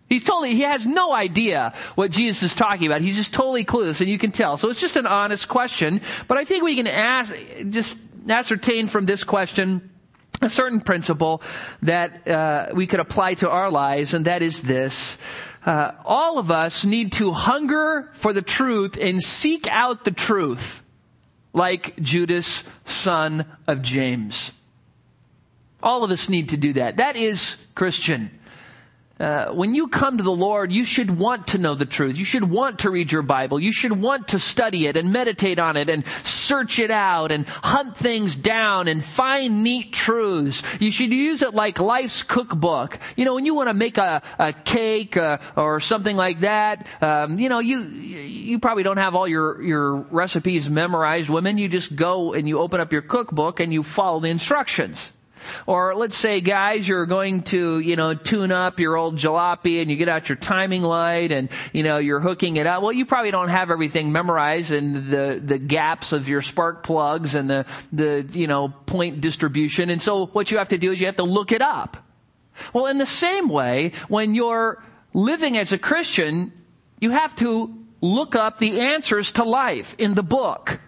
He's 0.09 0.23
totally, 0.23 0.53
he 0.53 0.61
has 0.61 0.85
no 0.85 1.11
idea 1.13 1.73
what 1.95 2.11
Jesus 2.11 2.43
is 2.43 2.53
talking 2.53 2.85
about. 2.87 3.01
He's 3.01 3.15
just 3.15 3.33
totally 3.33 3.65
clueless 3.65 4.01
and 4.01 4.09
you 4.09 4.19
can 4.19 4.31
tell. 4.31 4.57
So 4.57 4.69
it's 4.69 4.81
just 4.81 4.95
an 4.95 5.07
honest 5.07 5.47
question, 5.47 6.01
but 6.27 6.37
I 6.37 6.43
think 6.43 6.63
we 6.63 6.75
can 6.75 6.87
ask, 6.87 7.33
just 7.69 7.97
ascertain 8.29 8.87
from 8.87 9.05
this 9.05 9.23
question 9.23 9.89
a 10.41 10.49
certain 10.49 10.81
principle 10.81 11.41
that 11.81 12.27
uh, 12.27 12.67
we 12.73 12.85
could 12.85 12.99
apply 12.99 13.35
to 13.35 13.49
our 13.49 13.71
lives, 13.71 14.13
and 14.13 14.25
that 14.25 14.41
is 14.41 14.61
this. 14.61 15.17
Uh, 15.65 15.93
all 16.03 16.37
of 16.37 16.51
us 16.51 16.83
need 16.83 17.13
to 17.13 17.31
hunger 17.31 18.09
for 18.13 18.33
the 18.33 18.41
truth 18.41 18.97
and 18.97 19.21
seek 19.21 19.67
out 19.67 20.03
the 20.03 20.11
truth, 20.11 20.83
like 21.53 21.95
Judas, 22.01 22.63
son 22.85 23.45
of 23.67 23.81
James. 23.81 24.51
All 25.81 26.03
of 26.03 26.11
us 26.11 26.27
need 26.29 26.49
to 26.49 26.57
do 26.57 26.73
that. 26.73 26.97
That 26.97 27.15
is 27.15 27.55
Christian 27.75 28.31
uh, 29.23 29.53
when 29.53 29.73
you 29.73 29.87
come 29.87 30.17
to 30.17 30.23
the 30.23 30.29
Lord, 30.29 30.73
you 30.73 30.83
should 30.83 31.09
want 31.17 31.47
to 31.47 31.57
know 31.57 31.75
the 31.75 31.85
truth. 31.85 32.17
You 32.17 32.25
should 32.25 32.43
want 32.43 32.79
to 32.79 32.89
read 32.89 33.09
your 33.09 33.21
Bible. 33.21 33.57
You 33.57 33.71
should 33.71 33.93
want 33.93 34.29
to 34.29 34.39
study 34.39 34.85
it 34.85 34.97
and 34.97 35.13
meditate 35.13 35.59
on 35.59 35.77
it 35.77 35.89
and 35.89 36.05
search 36.05 36.77
it 36.77 36.91
out 36.91 37.31
and 37.31 37.47
hunt 37.47 37.95
things 37.95 38.35
down 38.35 38.89
and 38.89 39.01
find 39.01 39.63
neat 39.63 39.93
truths. 39.93 40.61
You 40.77 40.91
should 40.91 41.13
use 41.13 41.41
it 41.41 41.53
like 41.53 41.79
life's 41.79 42.21
cookbook. 42.21 42.99
You 43.15 43.23
know, 43.23 43.35
when 43.35 43.45
you 43.45 43.53
want 43.53 43.69
to 43.69 43.73
make 43.73 43.97
a, 43.97 44.21
a 44.37 44.51
cake 44.51 45.15
uh, 45.15 45.37
or 45.55 45.79
something 45.79 46.17
like 46.17 46.41
that, 46.41 46.85
um, 47.01 47.39
you 47.39 47.47
know, 47.47 47.59
you 47.59 47.79
you 47.79 48.59
probably 48.59 48.83
don't 48.83 48.97
have 48.97 49.15
all 49.15 49.27
your 49.27 49.61
your 49.61 49.95
recipes 50.11 50.69
memorized. 50.69 51.29
Women, 51.29 51.57
you 51.57 51.69
just 51.69 51.95
go 51.95 52.33
and 52.33 52.45
you 52.45 52.59
open 52.59 52.81
up 52.81 52.91
your 52.91 53.01
cookbook 53.01 53.61
and 53.61 53.71
you 53.71 53.83
follow 53.83 54.19
the 54.19 54.29
instructions. 54.29 55.12
Or 55.65 55.95
let's 55.95 56.17
say, 56.17 56.41
guys, 56.41 56.87
you're 56.87 57.05
going 57.05 57.43
to, 57.43 57.79
you 57.79 57.95
know, 57.95 58.13
tune 58.13 58.51
up 58.51 58.79
your 58.79 58.97
old 58.97 59.17
jalopy 59.17 59.81
and 59.81 59.89
you 59.89 59.97
get 59.97 60.09
out 60.09 60.29
your 60.29 60.35
timing 60.35 60.81
light 60.81 61.31
and, 61.31 61.49
you 61.71 61.83
know, 61.83 61.97
you're 61.97 62.19
hooking 62.19 62.57
it 62.57 62.67
up. 62.67 62.83
Well, 62.83 62.93
you 62.93 63.05
probably 63.05 63.31
don't 63.31 63.49
have 63.49 63.71
everything 63.71 64.11
memorized 64.11 64.71
and 64.71 65.09
the, 65.09 65.41
the 65.43 65.57
gaps 65.57 66.11
of 66.11 66.29
your 66.29 66.41
spark 66.41 66.83
plugs 66.83 67.35
and 67.35 67.49
the, 67.49 67.65
the, 67.91 68.27
you 68.31 68.47
know, 68.47 68.69
point 68.69 69.21
distribution. 69.21 69.89
And 69.89 70.01
so 70.01 70.27
what 70.27 70.51
you 70.51 70.57
have 70.57 70.69
to 70.69 70.77
do 70.77 70.91
is 70.91 70.99
you 70.99 71.07
have 71.07 71.17
to 71.17 71.23
look 71.23 71.51
it 71.51 71.61
up. 71.61 71.97
Well, 72.73 72.87
in 72.87 72.97
the 72.97 73.05
same 73.05 73.49
way, 73.49 73.93
when 74.07 74.35
you're 74.35 74.83
living 75.13 75.57
as 75.57 75.73
a 75.73 75.77
Christian, 75.77 76.51
you 76.99 77.11
have 77.11 77.35
to 77.37 77.73
look 78.01 78.35
up 78.35 78.59
the 78.59 78.81
answers 78.81 79.31
to 79.33 79.43
life 79.43 79.95
in 79.97 80.13
the 80.13 80.23
book. 80.23 80.79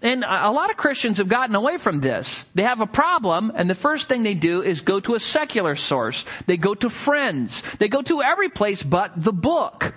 And 0.00 0.24
a 0.24 0.50
lot 0.50 0.70
of 0.70 0.76
Christians 0.76 1.18
have 1.18 1.28
gotten 1.28 1.54
away 1.54 1.78
from 1.78 2.00
this. 2.00 2.44
They 2.54 2.64
have 2.64 2.80
a 2.80 2.86
problem, 2.86 3.52
and 3.54 3.70
the 3.70 3.74
first 3.74 4.08
thing 4.08 4.22
they 4.22 4.34
do 4.34 4.62
is 4.62 4.80
go 4.80 5.00
to 5.00 5.14
a 5.14 5.20
secular 5.20 5.76
source. 5.76 6.24
They 6.46 6.56
go 6.56 6.74
to 6.74 6.90
friends. 6.90 7.62
They 7.78 7.88
go 7.88 8.02
to 8.02 8.22
every 8.22 8.48
place 8.48 8.82
but 8.82 9.12
the 9.16 9.32
book. 9.32 9.94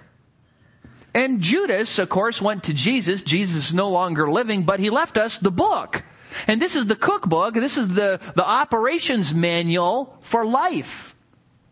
And 1.16 1.42
Judas, 1.42 1.98
of 1.98 2.10
course, 2.10 2.42
went 2.42 2.66
to 2.66 2.74
Jesus. 2.74 3.22
Jesus 3.22 3.68
is 3.68 3.74
no 3.74 3.90
longer 3.90 4.30
living, 4.30 4.64
but 4.64 4.80
he 4.80 4.90
left 4.90 5.18
us 5.18 5.40
the 5.40 5.50
book. 5.52 6.04
And 6.46 6.62
this 6.62 6.76
is 6.76 6.86
the 6.86 6.96
cookbook. 6.96 7.54
This 7.54 7.78
is 7.78 7.88
the, 7.88 8.20
the 8.36 8.46
operations 8.46 9.34
manual 9.34 10.18
for 10.22 10.46
life. 10.46 11.15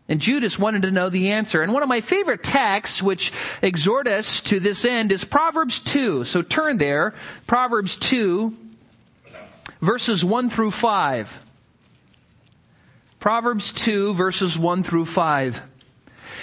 And 0.08 0.20
Judas 0.20 0.58
wanted 0.58 0.82
to 0.82 0.90
know 0.90 1.08
the 1.08 1.30
answer. 1.30 1.62
And 1.62 1.72
one 1.72 1.82
of 1.82 1.88
my 1.88 2.02
favorite 2.02 2.42
texts, 2.42 3.02
which 3.02 3.32
exhort 3.62 4.06
us 4.06 4.42
to 4.42 4.60
this 4.60 4.84
end, 4.84 5.12
is 5.12 5.24
Proverbs 5.24 5.80
2. 5.80 6.24
So 6.24 6.42
turn 6.42 6.76
there. 6.76 7.14
Proverbs 7.46 7.96
2, 7.96 8.54
verses 9.80 10.22
1 10.24 10.50
through 10.50 10.72
5. 10.72 11.40
Proverbs 13.18 13.72
2, 13.72 14.12
verses 14.12 14.58
1 14.58 14.82
through 14.82 15.06
5. 15.06 15.62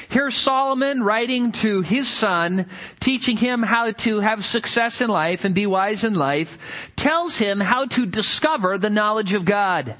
Here's 0.09 0.35
Solomon 0.35 1.03
writing 1.03 1.51
to 1.53 1.81
his 1.81 2.07
son, 2.07 2.65
teaching 2.99 3.37
him 3.37 3.61
how 3.61 3.91
to 3.91 4.19
have 4.19 4.43
success 4.43 4.99
in 4.99 5.09
life 5.09 5.45
and 5.45 5.53
be 5.53 5.67
wise 5.67 6.03
in 6.03 6.15
life, 6.15 6.91
tells 6.95 7.37
him 7.37 7.59
how 7.59 7.85
to 7.85 8.07
discover 8.07 8.79
the 8.79 8.89
knowledge 8.89 9.33
of 9.33 9.45
God. 9.45 9.95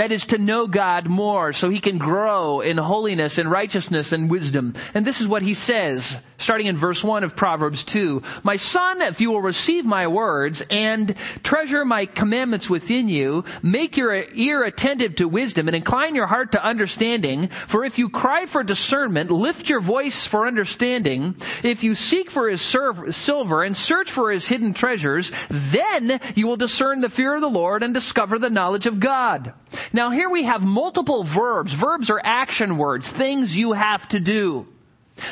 That 0.00 0.12
is 0.12 0.24
to 0.26 0.38
know 0.38 0.66
God 0.66 1.08
more 1.08 1.52
so 1.52 1.68
he 1.68 1.78
can 1.78 1.98
grow 1.98 2.62
in 2.62 2.78
holiness 2.78 3.36
and 3.36 3.50
righteousness 3.50 4.12
and 4.12 4.30
wisdom. 4.30 4.72
And 4.94 5.06
this 5.06 5.20
is 5.20 5.28
what 5.28 5.42
he 5.42 5.52
says, 5.52 6.16
starting 6.38 6.68
in 6.68 6.78
verse 6.78 7.04
1 7.04 7.22
of 7.22 7.36
Proverbs 7.36 7.84
2. 7.84 8.22
My 8.42 8.56
son, 8.56 9.02
if 9.02 9.20
you 9.20 9.30
will 9.30 9.42
receive 9.42 9.84
my 9.84 10.06
words 10.06 10.62
and 10.70 11.14
treasure 11.42 11.84
my 11.84 12.06
commandments 12.06 12.70
within 12.70 13.10
you, 13.10 13.44
make 13.62 13.98
your 13.98 14.14
ear 14.14 14.64
attentive 14.64 15.16
to 15.16 15.28
wisdom 15.28 15.68
and 15.68 15.76
incline 15.76 16.14
your 16.14 16.28
heart 16.28 16.52
to 16.52 16.64
understanding. 16.64 17.48
For 17.48 17.84
if 17.84 17.98
you 17.98 18.08
cry 18.08 18.46
for 18.46 18.64
discernment, 18.64 19.30
lift 19.30 19.68
your 19.68 19.80
voice 19.80 20.26
for 20.26 20.46
understanding. 20.46 21.36
If 21.62 21.84
you 21.84 21.94
seek 21.94 22.30
for 22.30 22.48
his 22.48 22.62
silver 22.62 23.62
and 23.62 23.76
search 23.76 24.10
for 24.10 24.30
his 24.30 24.48
hidden 24.48 24.72
treasures, 24.72 25.30
then 25.50 26.20
you 26.34 26.46
will 26.46 26.56
discern 26.56 27.02
the 27.02 27.10
fear 27.10 27.34
of 27.34 27.42
the 27.42 27.50
Lord 27.50 27.82
and 27.82 27.92
discover 27.92 28.38
the 28.38 28.48
knowledge 28.48 28.86
of 28.86 28.98
God. 28.98 29.52
Now 29.92 30.10
here 30.10 30.30
we 30.30 30.44
have 30.44 30.64
multiple 30.64 31.24
verbs. 31.24 31.72
Verbs 31.72 32.10
are 32.10 32.20
action 32.22 32.76
words, 32.76 33.08
things 33.08 33.56
you 33.56 33.72
have 33.72 34.08
to 34.08 34.20
do. 34.20 34.66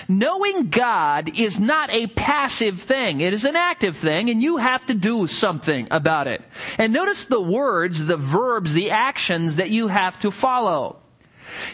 Knowing 0.08 0.68
God 0.68 1.38
is 1.38 1.58
not 1.60 1.90
a 1.90 2.08
passive 2.08 2.80
thing. 2.80 3.20
It 3.20 3.32
is 3.32 3.44
an 3.44 3.56
active 3.56 3.96
thing 3.96 4.28
and 4.28 4.42
you 4.42 4.58
have 4.58 4.84
to 4.86 4.94
do 4.94 5.26
something 5.26 5.88
about 5.90 6.28
it. 6.28 6.42
And 6.76 6.92
notice 6.92 7.24
the 7.24 7.40
words, 7.40 8.06
the 8.06 8.16
verbs, 8.16 8.74
the 8.74 8.90
actions 8.90 9.56
that 9.56 9.70
you 9.70 9.88
have 9.88 10.18
to 10.20 10.30
follow. 10.30 10.96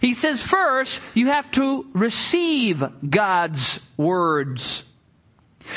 He 0.01 0.15
says 0.15 0.43
first, 0.43 1.01
you 1.15 1.29
have 1.29 1.51
to 1.53 1.87
receive 1.93 2.85
God's 3.09 3.81
words. 3.97 4.85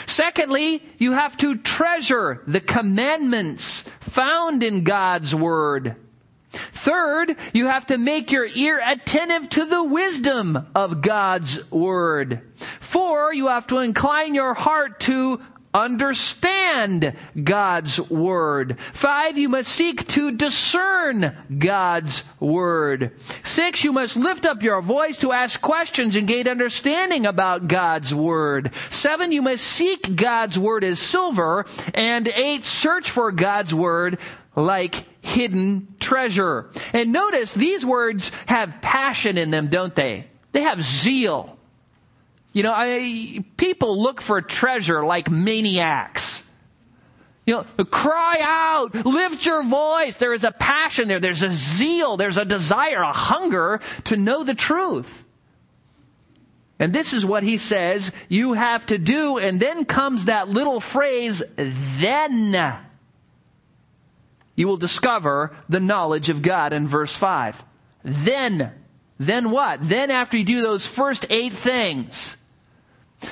Secondly, 0.05 0.83
you 0.97 1.13
have 1.13 1.37
to 1.37 1.55
treasure 1.55 2.43
the 2.45 2.59
commandments 2.59 3.83
found 3.99 4.61
in 4.61 4.83
God's 4.83 5.33
word. 5.33 5.95
Third, 6.51 7.35
you 7.53 7.67
have 7.67 7.87
to 7.87 7.97
make 7.97 8.31
your 8.31 8.45
ear 8.45 8.81
attentive 8.83 9.49
to 9.49 9.65
the 9.65 9.83
wisdom 9.83 10.67
of 10.73 11.01
God's 11.01 11.69
Word. 11.71 12.41
Four, 12.79 13.33
you 13.33 13.47
have 13.47 13.67
to 13.67 13.79
incline 13.79 14.33
your 14.33 14.53
heart 14.53 14.99
to 15.01 15.41
understand 15.73 17.13
God's 17.41 17.99
Word. 17.99 18.79
Five, 18.79 19.37
you 19.37 19.49
must 19.49 19.71
seek 19.71 20.07
to 20.09 20.31
discern 20.31 21.35
God's 21.57 22.23
Word. 22.39 23.11
Six, 23.43 23.83
you 23.83 23.91
must 23.91 24.17
lift 24.17 24.45
up 24.45 24.63
your 24.63 24.81
voice 24.81 25.19
to 25.19 25.31
ask 25.31 25.61
questions 25.61 26.15
and 26.15 26.27
gain 26.27 26.47
understanding 26.47 27.25
about 27.25 27.67
God's 27.67 28.13
Word. 28.13 28.73
Seven, 28.89 29.31
you 29.31 29.41
must 29.41 29.63
seek 29.63 30.15
God's 30.15 30.57
Word 30.57 30.83
as 30.83 30.99
silver. 30.99 31.65
And 31.93 32.27
eight, 32.27 32.65
search 32.65 33.11
for 33.11 33.31
God's 33.31 33.73
Word 33.73 34.19
like 34.57 35.05
hidden 35.21 35.95
treasure. 35.99 36.69
And 36.91 37.13
notice 37.13 37.53
these 37.53 37.85
words 37.85 38.31
have 38.47 38.81
passion 38.81 39.37
in 39.37 39.51
them, 39.51 39.67
don't 39.67 39.93
they? 39.93 40.27
They 40.51 40.63
have 40.63 40.81
zeal. 40.81 41.57
You 42.53 42.63
know, 42.63 42.73
I, 42.75 43.43
people 43.55 44.01
look 44.01 44.19
for 44.19 44.41
treasure 44.41 45.05
like 45.05 45.29
maniacs. 45.29 46.43
You 47.45 47.55
know, 47.55 47.85
cry 47.85 48.39
out, 48.41 48.93
lift 49.05 49.45
your 49.45 49.63
voice. 49.63 50.17
There 50.17 50.33
is 50.33 50.43
a 50.43 50.51
passion 50.51 51.07
there. 51.07 51.19
There's 51.19 51.43
a 51.43 51.51
zeal. 51.51 52.17
There's 52.17 52.37
a 52.37 52.43
desire, 52.43 53.01
a 53.01 53.13
hunger 53.13 53.79
to 54.05 54.17
know 54.17 54.43
the 54.43 54.55
truth. 54.55 55.23
And 56.79 56.93
this 56.93 57.13
is 57.13 57.25
what 57.25 57.43
he 57.43 57.57
says 57.57 58.11
you 58.27 58.53
have 58.53 58.85
to 58.87 58.97
do. 58.97 59.37
And 59.37 59.59
then 59.59 59.85
comes 59.85 60.25
that 60.25 60.49
little 60.49 60.79
phrase, 60.79 61.43
then 61.55 62.51
you 64.57 64.67
will 64.67 64.75
discover 64.75 65.55
the 65.69 65.79
knowledge 65.79 66.27
of 66.27 66.41
God 66.41 66.73
in 66.73 66.87
verse 66.87 67.15
5. 67.15 67.63
Then, 68.03 68.73
then 69.17 69.51
what? 69.51 69.87
Then 69.87 70.11
after 70.11 70.37
you 70.37 70.43
do 70.43 70.61
those 70.61 70.85
first 70.85 71.25
eight 71.29 71.53
things, 71.53 72.35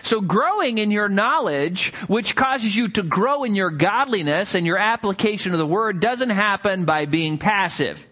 so 0.03 0.21
growing 0.21 0.77
in 0.77 0.91
your 0.91 1.09
knowledge, 1.09 1.93
which 2.07 2.35
causes 2.35 2.75
you 2.75 2.87
to 2.89 3.03
grow 3.03 3.43
in 3.43 3.55
your 3.55 3.71
godliness 3.71 4.55
and 4.55 4.65
your 4.65 4.77
application 4.77 5.51
of 5.51 5.59
the 5.59 5.67
word 5.67 5.99
doesn't 5.99 6.29
happen 6.29 6.85
by 6.85 7.05
being 7.05 7.37
passive. 7.37 8.05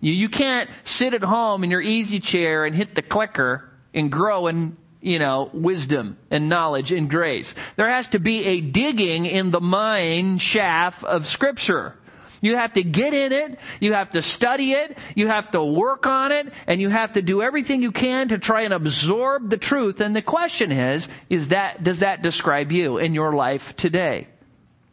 You, 0.00 0.12
you 0.12 0.28
can't 0.28 0.68
sit 0.84 1.14
at 1.14 1.22
home 1.22 1.62
in 1.62 1.70
your 1.70 1.80
easy 1.80 2.20
chair 2.20 2.64
and 2.64 2.74
hit 2.74 2.94
the 2.94 3.02
clicker 3.02 3.70
and 3.94 4.10
grow 4.10 4.46
in 4.46 4.76
you 5.00 5.18
know, 5.18 5.50
wisdom 5.52 6.16
and 6.30 6.48
knowledge 6.48 6.90
and 6.90 7.08
grace. 7.08 7.54
There 7.76 7.88
has 7.88 8.08
to 8.08 8.18
be 8.18 8.44
a 8.44 8.60
digging 8.60 9.26
in 9.26 9.52
the 9.52 9.60
mine 9.60 10.38
shaft 10.38 11.04
of 11.04 11.26
scripture. 11.26 11.94
You 12.40 12.56
have 12.56 12.72
to 12.74 12.82
get 12.82 13.14
in 13.14 13.32
it, 13.32 13.58
you 13.80 13.92
have 13.92 14.10
to 14.12 14.22
study 14.22 14.72
it, 14.72 14.96
you 15.14 15.28
have 15.28 15.50
to 15.52 15.62
work 15.62 16.06
on 16.06 16.32
it, 16.32 16.52
and 16.66 16.80
you 16.80 16.88
have 16.88 17.12
to 17.12 17.22
do 17.22 17.42
everything 17.42 17.82
you 17.82 17.92
can 17.92 18.28
to 18.28 18.38
try 18.38 18.62
and 18.62 18.72
absorb 18.72 19.50
the 19.50 19.56
truth. 19.56 20.00
And 20.00 20.14
the 20.14 20.22
question 20.22 20.72
is, 20.72 21.08
is 21.30 21.48
that, 21.48 21.82
does 21.82 22.00
that 22.00 22.22
describe 22.22 22.72
you 22.72 22.98
in 22.98 23.14
your 23.14 23.34
life 23.34 23.76
today? 23.76 24.28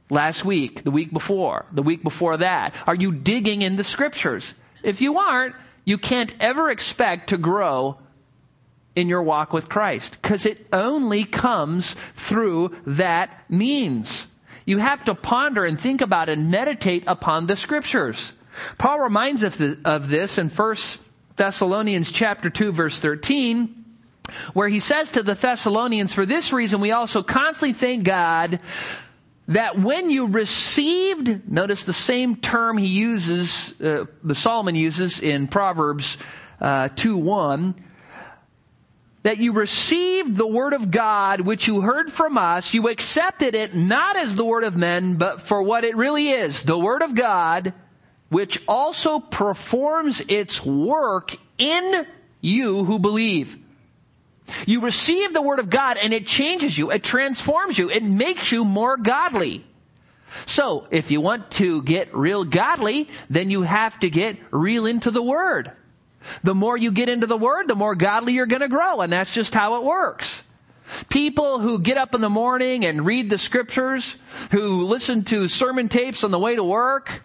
Last 0.09 0.45
week, 0.45 0.83
the 0.83 0.91
week 0.91 1.11
before, 1.11 1.65
the 1.71 1.81
week 1.81 2.03
before 2.03 2.37
that? 2.37 2.75
Are 2.85 2.95
you 2.95 3.11
digging 3.11 3.61
in 3.61 3.77
the 3.77 3.83
scriptures? 3.83 4.53
If 4.83 5.01
you 5.01 5.17
aren't, 5.17 5.55
you 5.85 5.97
can't 5.97 6.33
ever 6.39 6.69
expect 6.69 7.29
to 7.29 7.37
grow 7.37 7.97
in 8.95 9.07
your 9.07 9.23
walk 9.23 9.53
with 9.53 9.69
Christ 9.69 10.17
because 10.21 10.45
it 10.45 10.67
only 10.71 11.23
comes 11.23 11.95
through 12.15 12.75
that 12.85 13.49
means. 13.49 14.27
You 14.65 14.77
have 14.77 15.05
to 15.05 15.15
ponder 15.15 15.65
and 15.65 15.79
think 15.79 16.01
about 16.01 16.29
and 16.29 16.49
meditate 16.49 17.03
upon 17.07 17.47
the 17.47 17.55
scriptures. 17.55 18.33
Paul 18.77 18.99
reminds 18.99 19.43
us 19.43 19.59
of 19.83 20.09
this 20.09 20.37
in 20.37 20.49
1 20.49 20.75
Thessalonians 21.35 22.11
chapter 22.11 22.49
2 22.49 22.71
verse 22.71 22.99
13 22.99 23.83
where 24.53 24.69
he 24.69 24.79
says 24.79 25.11
to 25.11 25.23
the 25.23 25.33
Thessalonians, 25.33 26.13
for 26.13 26.25
this 26.25 26.53
reason 26.53 26.79
we 26.79 26.91
also 26.91 27.23
constantly 27.23 27.73
thank 27.73 28.03
God 28.03 28.59
that 29.49 29.77
when 29.77 30.09
you 30.09 30.27
received, 30.27 31.49
notice 31.51 31.83
the 31.83 31.93
same 31.93 32.37
term 32.37 32.77
he 32.77 32.87
uses, 32.87 33.79
uh, 33.81 34.05
the 34.23 34.35
Solomon 34.35 34.75
uses 34.75 35.19
in 35.19 35.47
Proverbs 35.47 36.17
uh, 36.61 36.87
2 36.95 37.17
1, 37.17 37.75
that 39.23 39.37
you 39.37 39.53
received 39.53 40.35
the 40.35 40.47
word 40.47 40.73
of 40.73 40.91
God 40.91 41.41
which 41.41 41.67
you 41.67 41.81
heard 41.81 42.11
from 42.11 42.37
us, 42.37 42.73
you 42.73 42.89
accepted 42.89 43.55
it 43.55 43.73
not 43.73 44.17
as 44.17 44.35
the 44.35 44.45
word 44.45 44.65
of 44.65 44.77
men, 44.77 45.15
but 45.15 45.41
for 45.41 45.63
what 45.63 45.85
it 45.85 45.95
really 45.95 46.29
is, 46.29 46.61
the 46.63 46.77
word 46.77 47.01
of 47.01 47.15
God, 47.15 47.73
which 48.29 48.61
also 48.67 49.19
performs 49.19 50.21
its 50.27 50.63
work 50.63 51.35
in 51.57 52.05
you 52.41 52.83
who 52.83 52.99
believe. 52.99 53.57
You 54.65 54.81
receive 54.81 55.31
the 55.31 55.41
word 55.41 55.59
of 55.59 55.69
God 55.69 55.97
and 55.97 56.13
it 56.13 56.27
changes 56.27 56.77
you, 56.77 56.91
it 56.91 57.03
transforms 57.03 57.77
you, 57.77 57.89
it 57.89 58.03
makes 58.03 58.51
you 58.51 58.65
more 58.65 58.97
godly. 58.97 59.65
So, 60.45 60.87
if 60.89 61.11
you 61.11 61.21
want 61.21 61.51
to 61.51 61.83
get 61.83 62.13
real 62.15 62.43
godly, 62.43 63.07
then 63.29 63.51
you 63.51 63.61
have 63.61 63.99
to 63.99 64.09
get 64.09 64.37
real 64.51 64.87
into 64.87 65.11
the 65.11 65.21
word. 65.21 65.71
The 66.43 66.55
more 66.55 66.77
you 66.77 66.91
get 66.91 67.09
into 67.09 67.27
the 67.27 67.37
Word, 67.37 67.67
the 67.67 67.75
more 67.75 67.95
godly 67.95 68.33
you're 68.33 68.45
going 68.45 68.61
to 68.61 68.67
grow. 68.67 69.01
And 69.01 69.11
that's 69.11 69.33
just 69.33 69.53
how 69.53 69.75
it 69.77 69.83
works. 69.83 70.43
People 71.09 71.59
who 71.59 71.79
get 71.79 71.97
up 71.97 72.13
in 72.13 72.21
the 72.21 72.29
morning 72.29 72.85
and 72.85 73.05
read 73.05 73.29
the 73.29 73.37
scriptures, 73.37 74.15
who 74.51 74.85
listen 74.85 75.23
to 75.25 75.47
sermon 75.47 75.89
tapes 75.89 76.23
on 76.23 76.31
the 76.31 76.39
way 76.39 76.55
to 76.55 76.63
work, 76.63 77.23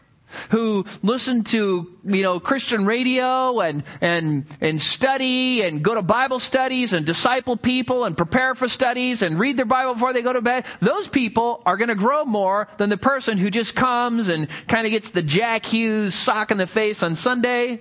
who 0.51 0.85
listen 1.03 1.43
to, 1.43 1.97
you 2.05 2.23
know, 2.23 2.39
Christian 2.39 2.85
radio 2.85 3.61
and, 3.61 3.83
and, 4.01 4.45
and 4.61 4.81
study 4.81 5.63
and 5.63 5.83
go 5.83 5.95
to 5.95 6.03
Bible 6.03 6.39
studies 6.39 6.93
and 6.93 7.05
disciple 7.05 7.57
people 7.57 8.05
and 8.05 8.17
prepare 8.17 8.55
for 8.55 8.69
studies 8.69 9.23
and 9.23 9.39
read 9.39 9.57
their 9.57 9.65
Bible 9.65 9.95
before 9.95 10.13
they 10.13 10.23
go 10.23 10.33
to 10.33 10.43
bed, 10.43 10.65
those 10.81 11.09
people 11.09 11.63
are 11.65 11.77
going 11.77 11.89
to 11.89 11.95
grow 11.95 12.25
more 12.25 12.69
than 12.77 12.91
the 12.91 12.97
person 12.97 13.39
who 13.39 13.51
just 13.51 13.75
comes 13.75 14.29
and 14.29 14.49
kind 14.67 14.87
of 14.87 14.93
gets 14.93 15.11
the 15.11 15.23
Jack 15.23 15.67
Hughes 15.67 16.15
sock 16.15 16.51
in 16.51 16.59
the 16.59 16.67
face 16.67 17.03
on 17.03 17.17
Sunday 17.17 17.81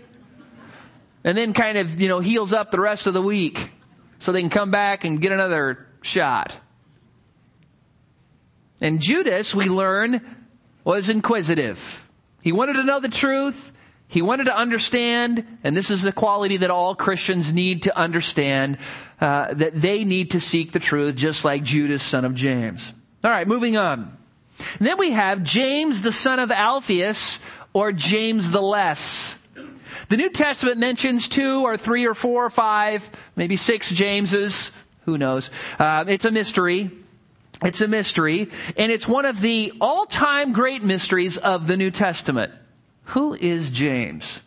and 1.23 1.37
then 1.37 1.53
kind 1.53 1.77
of, 1.77 1.99
you 1.99 2.07
know, 2.07 2.19
heals 2.19 2.53
up 2.53 2.71
the 2.71 2.79
rest 2.79 3.07
of 3.07 3.13
the 3.13 3.21
week 3.21 3.71
so 4.19 4.31
they 4.31 4.41
can 4.41 4.49
come 4.49 4.71
back 4.71 5.03
and 5.03 5.21
get 5.21 5.31
another 5.31 5.87
shot. 6.01 6.57
And 8.81 8.99
Judas, 8.99 9.55
we 9.55 9.65
learn, 9.65 10.21
was 10.83 11.09
inquisitive. 11.09 12.09
He 12.41 12.51
wanted 12.51 12.73
to 12.73 12.83
know 12.83 12.99
the 12.99 13.09
truth. 13.09 13.73
He 14.07 14.21
wanted 14.21 14.45
to 14.45 14.55
understand, 14.55 15.45
and 15.63 15.75
this 15.75 15.91
is 15.91 16.01
the 16.01 16.13
quality 16.13 16.57
that 16.57 16.71
all 16.71 16.95
Christians 16.95 17.51
need 17.51 17.83
to 17.83 17.97
understand, 17.97 18.77
uh, 19.19 19.53
that 19.53 19.75
they 19.75 20.05
need 20.05 20.31
to 20.31 20.39
seek 20.39 20.71
the 20.71 20.79
truth 20.79 21.15
just 21.15 21.43
like 21.43 21.63
Judas, 21.63 22.03
son 22.03 22.23
of 22.23 22.33
James. 22.33 22.93
All 23.23 23.31
right, 23.31 23.47
moving 23.47 23.75
on. 23.75 24.17
And 24.79 24.87
then 24.87 24.97
we 24.97 25.11
have 25.11 25.43
James, 25.43 26.01
the 26.01 26.11
son 26.11 26.39
of 26.39 26.51
Alphaeus, 26.51 27.39
or 27.73 27.91
James 27.91 28.51
the 28.51 28.61
Less. 28.61 29.36
The 30.09 30.17
New 30.17 30.29
Testament 30.29 30.77
mentions 30.77 31.27
two 31.27 31.63
or 31.63 31.77
three 31.77 32.05
or 32.05 32.13
four 32.13 32.45
or 32.45 32.49
five, 32.49 33.09
maybe 33.35 33.57
six 33.57 33.91
Jameses. 33.91 34.71
Who 35.05 35.17
knows? 35.17 35.49
Uh, 35.77 36.05
it's 36.07 36.25
a 36.25 36.31
mystery. 36.31 36.91
It's 37.63 37.81
a 37.81 37.87
mystery. 37.87 38.49
And 38.75 38.91
it's 38.91 39.07
one 39.07 39.25
of 39.25 39.41
the 39.41 39.73
all-time 39.81 40.53
great 40.53 40.83
mysteries 40.83 41.37
of 41.37 41.67
the 41.67 41.75
New 41.75 41.91
Testament. 41.91 42.53
Who 43.05 43.33
is 43.33 43.71
James? 43.71 44.41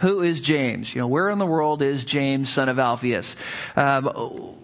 Who 0.00 0.22
is 0.22 0.40
James? 0.40 0.94
You 0.94 1.00
know, 1.00 1.08
where 1.08 1.28
in 1.28 1.38
the 1.38 1.46
world 1.46 1.82
is 1.82 2.04
James, 2.04 2.48
son 2.48 2.68
of 2.68 2.78
Alphaeus? 2.78 3.34
Um, 3.74 4.56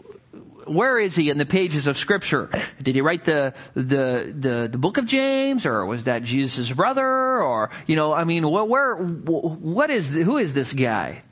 where 0.67 0.99
is 0.99 1.17
he 1.17 1.31
in 1.31 1.39
the 1.39 1.47
pages 1.47 1.87
of 1.87 1.97
scripture? 1.97 2.51
Did 2.83 2.95
he 2.95 3.01
write 3.01 3.25
the, 3.25 3.55
the, 3.75 4.35
the, 4.37 4.69
the 4.71 4.79
book 4.79 4.99
of 4.99 5.07
James 5.07 5.67
or 5.67 5.85
was 5.87 6.05
that 6.05 6.23
Jesus' 6.23 6.71
brother 6.73 7.43
or, 7.43 7.71
you 7.87 7.97
know, 7.97 8.13
I 8.13 8.25
mean, 8.25 8.49
where, 8.49 8.97
what 8.97 9.91
is, 9.91 10.15
who 10.15 10.39
is 10.39 10.55
this 10.55 10.73
guy? 10.73 11.23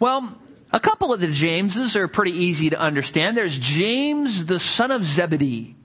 Well, 0.00 0.36
a 0.72 0.80
couple 0.80 1.12
of 1.12 1.20
the 1.20 1.28
Jameses 1.28 1.96
are 1.96 2.08
pretty 2.08 2.32
easy 2.32 2.70
to 2.70 2.78
understand. 2.78 3.36
There's 3.36 3.58
James, 3.58 4.46
the 4.46 4.58
son 4.58 4.90
of 4.90 5.04
Zebedee. 5.04 5.76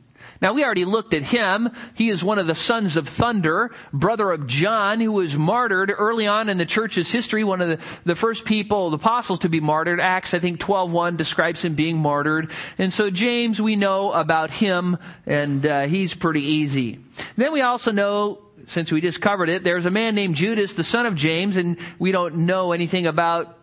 Now 0.41 0.53
we 0.53 0.63
already 0.63 0.85
looked 0.85 1.13
at 1.13 1.23
him. 1.23 1.69
He 1.93 2.09
is 2.09 2.23
one 2.23 2.39
of 2.39 2.47
the 2.47 2.55
sons 2.55 2.97
of 2.97 3.07
thunder, 3.07 3.71
brother 3.93 4.31
of 4.31 4.47
John, 4.47 4.99
who 4.99 5.11
was 5.11 5.37
martyred 5.37 5.91
early 5.95 6.27
on 6.27 6.49
in 6.49 6.57
the 6.57 6.65
church's 6.65 7.11
history, 7.11 7.43
one 7.43 7.61
of 7.61 7.69
the, 7.69 7.79
the 8.05 8.15
first 8.15 8.45
people, 8.45 8.89
the 8.89 8.97
apostles 8.97 9.39
to 9.39 9.49
be 9.49 9.59
martyred. 9.59 9.99
Acts, 9.99 10.33
I 10.33 10.39
think 10.39 10.59
12.1 10.59 11.17
describes 11.17 11.63
him 11.63 11.75
being 11.75 11.97
martyred. 11.97 12.51
And 12.77 12.93
so 12.93 13.09
James, 13.09 13.61
we 13.61 13.75
know 13.75 14.11
about 14.11 14.51
him, 14.51 14.97
and 15.25 15.65
uh, 15.65 15.87
he's 15.87 16.13
pretty 16.13 16.41
easy. 16.41 16.99
Then 17.37 17.53
we 17.53 17.61
also 17.61 17.91
know 17.91 18.39
since 18.67 18.91
we 18.91 19.01
just 19.01 19.21
covered 19.21 19.49
it, 19.49 19.63
there's 19.63 19.85
a 19.85 19.89
man 19.89 20.15
named 20.15 20.35
Judas, 20.35 20.73
the 20.73 20.83
son 20.83 21.05
of 21.05 21.15
James, 21.15 21.57
and 21.57 21.77
we 21.99 22.11
don't 22.11 22.35
know 22.45 22.71
anything 22.71 23.07
about 23.07 23.57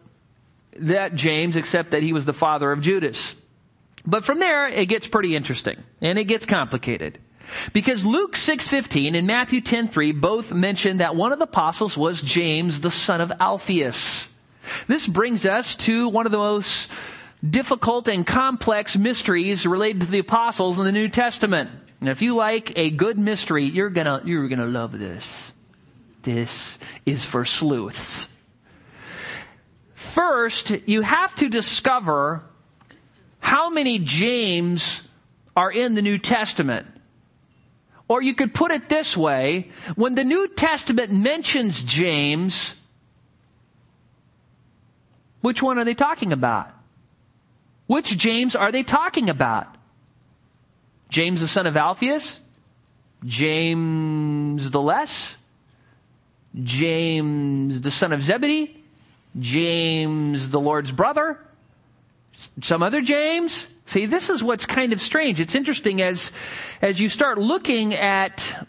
that 0.80 1.14
James 1.14 1.56
except 1.56 1.92
that 1.92 2.02
he 2.02 2.12
was 2.12 2.24
the 2.24 2.32
father 2.32 2.70
of 2.70 2.82
Judas. 2.82 3.34
But 4.06 4.24
from 4.24 4.38
there, 4.38 4.68
it 4.68 4.86
gets 4.86 5.06
pretty 5.06 5.36
interesting 5.36 5.82
and 6.00 6.18
it 6.18 6.24
gets 6.24 6.46
complicated. 6.46 7.18
Because 7.72 8.04
Luke 8.04 8.36
6:15 8.36 9.14
and 9.14 9.26
Matthew 9.26 9.60
10:3 9.60 10.12
both 10.12 10.52
mention 10.52 10.98
that 10.98 11.16
one 11.16 11.32
of 11.32 11.38
the 11.38 11.46
apostles 11.46 11.96
was 11.96 12.22
James 12.22 12.80
the 12.80 12.90
son 12.90 13.20
of 13.20 13.32
Alphaeus. 13.40 14.28
This 14.86 15.06
brings 15.06 15.46
us 15.46 15.74
to 15.76 16.08
one 16.08 16.26
of 16.26 16.32
the 16.32 16.38
most 16.38 16.90
difficult 17.48 18.08
and 18.08 18.26
complex 18.26 18.96
mysteries 18.96 19.66
related 19.66 20.02
to 20.02 20.10
the 20.10 20.18
apostles 20.18 20.78
in 20.78 20.84
the 20.84 20.92
New 20.92 21.08
Testament. 21.08 21.70
And 22.00 22.08
if 22.08 22.22
you 22.22 22.34
like 22.34 22.76
a 22.76 22.90
good 22.90 23.18
mystery, 23.18 23.64
you're 23.64 23.90
gonna, 23.90 24.22
you're 24.24 24.48
gonna 24.48 24.66
love 24.66 24.98
this. 24.98 25.52
This 26.22 26.78
is 27.06 27.24
for 27.24 27.44
sleuths. 27.44 28.28
First, 29.94 30.70
you 30.86 31.02
have 31.02 31.34
to 31.36 31.48
discover 31.48 32.42
how 33.40 33.70
many 33.70 33.98
James 33.98 35.02
are 35.56 35.70
in 35.70 35.94
the 35.94 36.02
New 36.02 36.18
Testament? 36.18 36.86
Or 38.08 38.22
you 38.22 38.34
could 38.34 38.54
put 38.54 38.70
it 38.70 38.88
this 38.88 39.16
way, 39.16 39.70
when 39.94 40.14
the 40.14 40.24
New 40.24 40.48
Testament 40.48 41.12
mentions 41.12 41.82
James, 41.82 42.74
which 45.40 45.62
one 45.62 45.78
are 45.78 45.84
they 45.84 45.94
talking 45.94 46.32
about? 46.32 46.72
Which 47.86 48.16
James 48.16 48.56
are 48.56 48.72
they 48.72 48.82
talking 48.82 49.30
about? 49.30 49.74
James 51.08 51.40
the 51.40 51.48
son 51.48 51.66
of 51.66 51.76
Alphaeus? 51.76 52.38
James 53.24 54.70
the 54.70 54.80
less? 54.80 55.36
James 56.62 57.80
the 57.80 57.90
son 57.90 58.12
of 58.12 58.22
Zebedee? 58.22 58.84
James 59.38 60.48
the 60.50 60.60
Lord's 60.60 60.92
brother? 60.92 61.38
Some 62.62 62.82
other 62.82 63.00
James. 63.00 63.68
See, 63.86 64.06
this 64.06 64.28
is 64.30 64.42
what's 64.42 64.66
kind 64.66 64.92
of 64.92 65.00
strange. 65.00 65.40
It's 65.40 65.54
interesting 65.54 66.02
as, 66.02 66.30
as 66.82 67.00
you 67.00 67.08
start 67.08 67.38
looking 67.38 67.94
at, 67.94 68.66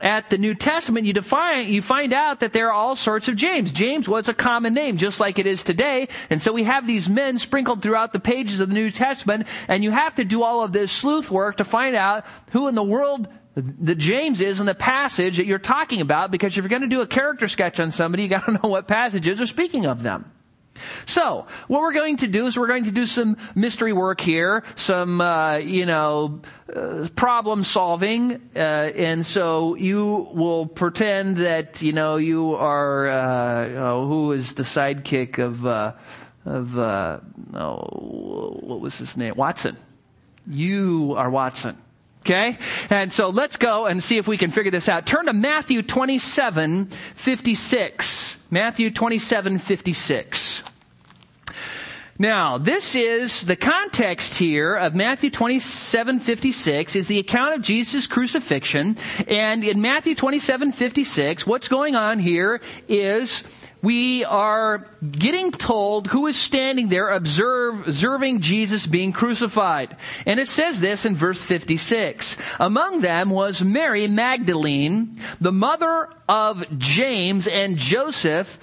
at 0.00 0.30
the 0.30 0.38
New 0.38 0.54
Testament, 0.54 1.06
you 1.06 1.12
define, 1.12 1.70
you 1.70 1.82
find 1.82 2.12
out 2.12 2.40
that 2.40 2.52
there 2.52 2.68
are 2.68 2.72
all 2.72 2.96
sorts 2.96 3.28
of 3.28 3.36
James. 3.36 3.70
James 3.70 4.08
was 4.08 4.28
a 4.28 4.34
common 4.34 4.74
name, 4.74 4.96
just 4.96 5.20
like 5.20 5.38
it 5.38 5.46
is 5.46 5.62
today. 5.62 6.08
And 6.30 6.40
so 6.40 6.52
we 6.52 6.64
have 6.64 6.86
these 6.86 7.08
men 7.08 7.38
sprinkled 7.38 7.82
throughout 7.82 8.12
the 8.12 8.20
pages 8.20 8.60
of 8.60 8.68
the 8.68 8.74
New 8.74 8.90
Testament, 8.90 9.46
and 9.68 9.84
you 9.84 9.90
have 9.90 10.14
to 10.16 10.24
do 10.24 10.42
all 10.42 10.64
of 10.64 10.72
this 10.72 10.90
sleuth 10.90 11.30
work 11.30 11.58
to 11.58 11.64
find 11.64 11.94
out 11.94 12.24
who 12.50 12.66
in 12.68 12.74
the 12.74 12.82
world 12.82 13.28
the 13.54 13.94
James 13.94 14.40
is 14.40 14.60
in 14.60 14.66
the 14.66 14.74
passage 14.74 15.36
that 15.36 15.44
you're 15.44 15.58
talking 15.58 16.00
about, 16.00 16.30
because 16.30 16.56
if 16.56 16.64
you're 16.64 16.70
going 16.70 16.82
to 16.82 16.88
do 16.88 17.02
a 17.02 17.06
character 17.06 17.48
sketch 17.48 17.78
on 17.78 17.90
somebody, 17.90 18.22
you 18.22 18.28
gotta 18.30 18.52
know 18.62 18.70
what 18.70 18.88
passages 18.88 19.40
are 19.40 19.46
speaking 19.46 19.84
of 19.86 20.02
them. 20.02 20.30
So, 21.06 21.46
what 21.68 21.80
we're 21.80 21.92
going 21.92 22.18
to 22.18 22.26
do 22.26 22.46
is 22.46 22.58
we're 22.58 22.66
going 22.66 22.84
to 22.84 22.90
do 22.90 23.06
some 23.06 23.36
mystery 23.54 23.92
work 23.92 24.20
here, 24.20 24.64
some, 24.74 25.20
uh, 25.20 25.56
you 25.56 25.86
know, 25.86 26.40
uh, 26.74 27.08
problem 27.14 27.64
solving, 27.64 28.40
uh, 28.56 28.58
and 28.58 29.24
so 29.24 29.74
you 29.74 30.28
will 30.32 30.66
pretend 30.66 31.38
that, 31.38 31.82
you 31.82 31.92
know, 31.92 32.16
you 32.16 32.54
are, 32.54 33.08
oh, 33.08 34.06
who 34.06 34.32
is 34.32 34.54
the 34.54 34.62
sidekick 34.62 35.38
of, 35.38 35.66
uh, 35.66 35.92
of, 36.44 36.78
uh, 36.78 37.20
oh, 37.54 38.58
what 38.60 38.80
was 38.80 38.98
his 38.98 39.16
name? 39.16 39.34
Watson. 39.36 39.76
You 40.46 41.14
are 41.16 41.30
Watson. 41.30 41.78
Okay? 42.22 42.58
And 42.88 43.12
so 43.12 43.30
let's 43.30 43.56
go 43.56 43.86
and 43.86 44.02
see 44.02 44.16
if 44.16 44.28
we 44.28 44.38
can 44.38 44.50
figure 44.50 44.70
this 44.70 44.88
out. 44.88 45.06
Turn 45.06 45.26
to 45.26 45.32
Matthew 45.32 45.82
27, 45.82 46.86
56. 46.86 48.36
Matthew 48.52 48.90
27, 48.90 49.60
56. 49.60 50.62
Now, 52.18 52.58
this 52.58 52.94
is 52.94 53.46
the 53.46 53.56
context 53.56 54.36
here 54.36 54.76
of 54.76 54.94
Matthew 54.94 55.30
27, 55.30 56.20
56 56.20 56.94
is 56.94 57.08
the 57.08 57.18
account 57.18 57.54
of 57.54 57.62
Jesus' 57.62 58.06
crucifixion. 58.06 58.98
And 59.26 59.64
in 59.64 59.80
Matthew 59.80 60.14
27, 60.14 60.72
56, 60.72 61.46
what's 61.46 61.68
going 61.68 61.96
on 61.96 62.18
here 62.18 62.60
is 62.88 63.42
we 63.82 64.24
are 64.24 64.86
getting 65.10 65.50
told 65.50 66.06
who 66.06 66.28
is 66.28 66.36
standing 66.36 66.88
there 66.88 67.10
observe, 67.10 67.88
observing 67.88 68.40
Jesus 68.40 68.86
being 68.86 69.12
crucified. 69.12 69.96
And 70.24 70.38
it 70.38 70.46
says 70.46 70.80
this 70.80 71.04
in 71.04 71.16
verse 71.16 71.42
56. 71.42 72.36
Among 72.60 73.00
them 73.00 73.28
was 73.28 73.62
Mary 73.62 74.06
Magdalene, 74.06 75.20
the 75.40 75.52
mother 75.52 76.08
of 76.28 76.78
James 76.78 77.48
and 77.48 77.76
Joseph, 77.76 78.60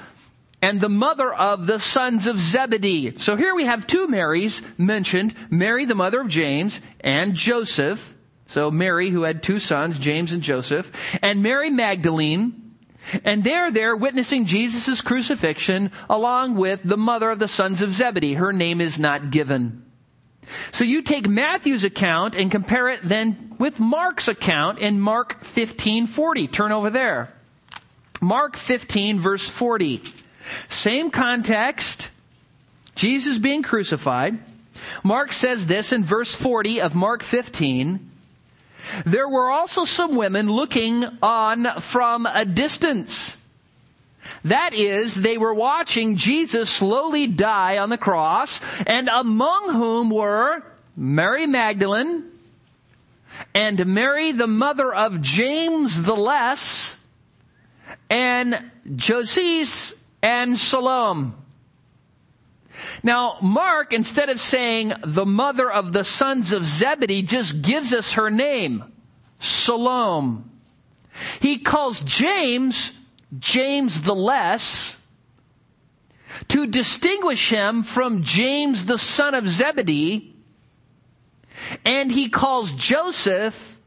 and 0.62 0.79
the 0.79 0.89
mother 0.89 1.34
of 1.34 1.67
the 1.67 1.79
sons 1.79 2.27
of 2.27 2.38
Zebedee. 2.38 3.17
So 3.17 3.36
here 3.36 3.53
we 3.53 3.65
have 3.65 3.88
two 3.88 4.08
Marys 4.08 4.62
mentioned, 4.77 5.36
Mary, 5.49 5.86
the 5.86 5.95
mother 5.95 6.21
of 6.21 6.27
James, 6.29 6.79
and 7.01 7.34
Joseph. 7.34 8.15
So 8.45 8.71
Mary, 8.71 9.10
who 9.10 9.23
had 9.23 9.43
two 9.43 9.60
sons, 9.60 9.99
James 9.99 10.32
and 10.32 10.41
Joseph, 10.41 10.91
and 11.21 11.43
Mary 11.43 11.69
Magdalene, 11.69 12.68
and 13.23 13.43
they're 13.43 13.71
there 13.71 13.95
witnessing 13.95 14.45
Jesus' 14.45 15.01
crucifixion 15.01 15.91
along 16.09 16.55
with 16.55 16.81
the 16.83 16.97
mother 16.97 17.31
of 17.31 17.39
the 17.39 17.47
sons 17.47 17.81
of 17.81 17.91
Zebedee. 17.91 18.33
Her 18.33 18.53
name 18.53 18.81
is 18.81 18.99
not 18.99 19.31
given. 19.31 19.85
So 20.71 20.83
you 20.83 21.01
take 21.01 21.27
Matthew's 21.27 21.83
account 21.83 22.35
and 22.35 22.51
compare 22.51 22.89
it 22.89 23.01
then 23.03 23.55
with 23.59 23.79
Mark's 23.79 24.27
account 24.27 24.79
in 24.79 24.99
Mark 24.99 25.43
15:40. 25.43 26.47
Turn 26.51 26.71
over 26.71 26.89
there. 26.89 27.31
Mark 28.21 28.57
15 28.57 29.19
verse 29.19 29.47
40. 29.47 30.01
Same 30.67 31.12
context. 31.12 32.09
Jesus 32.95 33.38
being 33.38 33.63
crucified. 33.63 34.39
Mark 35.03 35.33
says 35.33 35.67
this 35.67 35.91
in 35.91 36.03
verse 36.03 36.33
40 36.33 36.81
of 36.81 36.95
Mark 36.95 37.23
15. 37.23 38.08
There 39.06 39.28
were 39.28 39.49
also 39.49 39.86
some 39.86 40.15
women 40.15 40.49
looking 40.49 41.06
on 41.21 41.82
from 41.82 42.25
a 42.25 42.45
distance. 42.45 43.38
That 44.43 44.73
is, 44.73 45.15
they 45.15 45.38
were 45.38 45.54
watching 45.54 46.15
Jesus 46.15 46.69
slowly 46.69 47.28
die 47.28 47.78
on 47.78 47.89
the 47.89 47.97
cross, 47.97 48.62
and 48.86 49.10
among 49.10 49.73
whom 49.73 50.10
were 50.10 50.63
Mary 50.95 51.47
Magdalene, 51.47 52.25
and 53.54 53.86
Mary, 53.88 54.32
the 54.32 54.47
mother 54.47 54.93
of 54.93 55.21
James 55.21 56.04
the 56.04 56.15
Less, 56.15 56.97
and 58.10 58.71
Joses 58.95 59.95
and 60.21 60.58
Salome. 60.58 61.32
Now, 63.03 63.37
Mark, 63.41 63.93
instead 63.93 64.29
of 64.29 64.39
saying 64.39 64.93
the 65.03 65.25
mother 65.25 65.71
of 65.71 65.93
the 65.93 66.03
sons 66.03 66.51
of 66.51 66.65
Zebedee, 66.65 67.21
just 67.21 67.61
gives 67.61 67.93
us 67.93 68.13
her 68.13 68.29
name, 68.29 68.83
Salome. 69.39 70.43
He 71.39 71.59
calls 71.59 72.01
James, 72.01 72.91
James 73.37 74.01
the 74.01 74.15
Less, 74.15 74.97
to 76.49 76.67
distinguish 76.67 77.49
him 77.49 77.83
from 77.83 78.23
James 78.23 78.85
the 78.85 78.97
son 78.97 79.33
of 79.33 79.47
Zebedee, 79.47 80.33
and 81.83 82.11
he 82.11 82.29
calls 82.29 82.73
Joseph, 82.73 83.77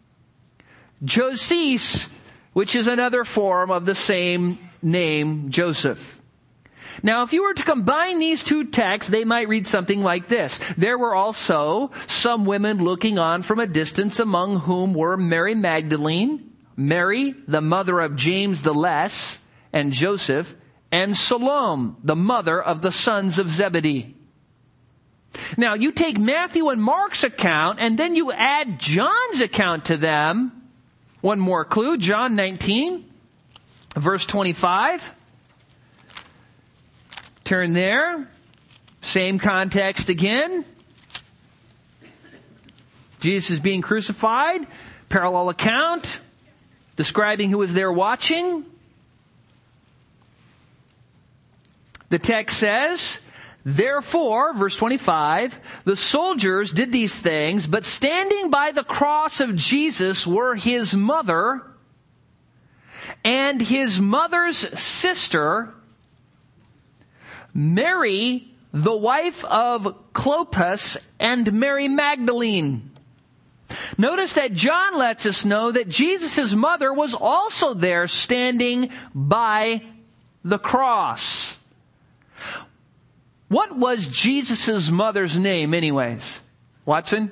Joses, 1.04 2.08
which 2.52 2.76
is 2.76 2.86
another 2.86 3.24
form 3.24 3.70
of 3.70 3.86
the 3.86 3.94
same 3.94 4.58
name, 4.82 5.50
Joseph. 5.50 6.20
Now, 7.02 7.22
if 7.22 7.32
you 7.32 7.42
were 7.42 7.54
to 7.54 7.62
combine 7.62 8.18
these 8.18 8.42
two 8.42 8.64
texts, 8.64 9.10
they 9.10 9.24
might 9.24 9.48
read 9.48 9.66
something 9.66 10.02
like 10.02 10.28
this. 10.28 10.58
There 10.76 10.98
were 10.98 11.14
also 11.14 11.90
some 12.06 12.44
women 12.44 12.78
looking 12.78 13.18
on 13.18 13.42
from 13.42 13.60
a 13.60 13.66
distance 13.66 14.18
among 14.18 14.60
whom 14.60 14.94
were 14.94 15.16
Mary 15.16 15.54
Magdalene, 15.54 16.52
Mary, 16.76 17.34
the 17.46 17.60
mother 17.60 18.00
of 18.00 18.16
James 18.16 18.62
the 18.62 18.74
Less, 18.74 19.38
and 19.72 19.92
Joseph, 19.92 20.56
and 20.90 21.16
Salome, 21.16 21.96
the 22.02 22.16
mother 22.16 22.62
of 22.62 22.82
the 22.82 22.92
sons 22.92 23.38
of 23.38 23.48
Zebedee. 23.48 24.14
Now, 25.56 25.74
you 25.74 25.92
take 25.92 26.18
Matthew 26.18 26.68
and 26.68 26.82
Mark's 26.82 27.24
account, 27.24 27.78
and 27.80 27.98
then 27.98 28.16
you 28.16 28.32
add 28.32 28.78
John's 28.78 29.40
account 29.40 29.86
to 29.86 29.96
them. 29.96 30.52
One 31.22 31.40
more 31.40 31.64
clue, 31.64 31.96
John 31.96 32.36
19, 32.36 33.04
verse 33.96 34.26
25. 34.26 35.14
Turn 37.44 37.72
there. 37.72 38.28
Same 39.00 39.38
context 39.38 40.08
again. 40.08 40.64
Jesus 43.20 43.50
is 43.50 43.60
being 43.60 43.82
crucified. 43.82 44.66
Parallel 45.08 45.48
account. 45.48 46.20
Describing 46.96 47.50
who 47.50 47.58
was 47.58 47.74
there 47.74 47.92
watching. 47.92 48.64
The 52.10 52.18
text 52.18 52.58
says, 52.58 53.20
Therefore, 53.64 54.54
verse 54.54 54.76
25, 54.76 55.58
the 55.84 55.96
soldiers 55.96 56.72
did 56.72 56.92
these 56.92 57.18
things, 57.20 57.66
but 57.66 57.84
standing 57.84 58.50
by 58.50 58.72
the 58.72 58.82
cross 58.82 59.40
of 59.40 59.54
Jesus 59.54 60.26
were 60.26 60.54
his 60.54 60.94
mother 60.94 61.62
and 63.24 63.60
his 63.60 64.00
mother's 64.00 64.58
sister 64.78 65.72
Mary, 67.54 68.48
the 68.72 68.96
wife 68.96 69.44
of 69.44 70.12
Clopas, 70.12 70.96
and 71.18 71.52
Mary 71.52 71.88
Magdalene. 71.88 72.90
Notice 73.96 74.34
that 74.34 74.52
John 74.52 74.98
lets 74.98 75.26
us 75.26 75.44
know 75.44 75.70
that 75.70 75.88
Jesus' 75.88 76.54
mother 76.54 76.92
was 76.92 77.14
also 77.14 77.74
there 77.74 78.06
standing 78.06 78.90
by 79.14 79.82
the 80.44 80.58
cross. 80.58 81.58
What 83.48 83.76
was 83.76 84.08
Jesus' 84.08 84.90
mother's 84.90 85.38
name 85.38 85.74
anyways? 85.74 86.40
Watson? 86.84 87.30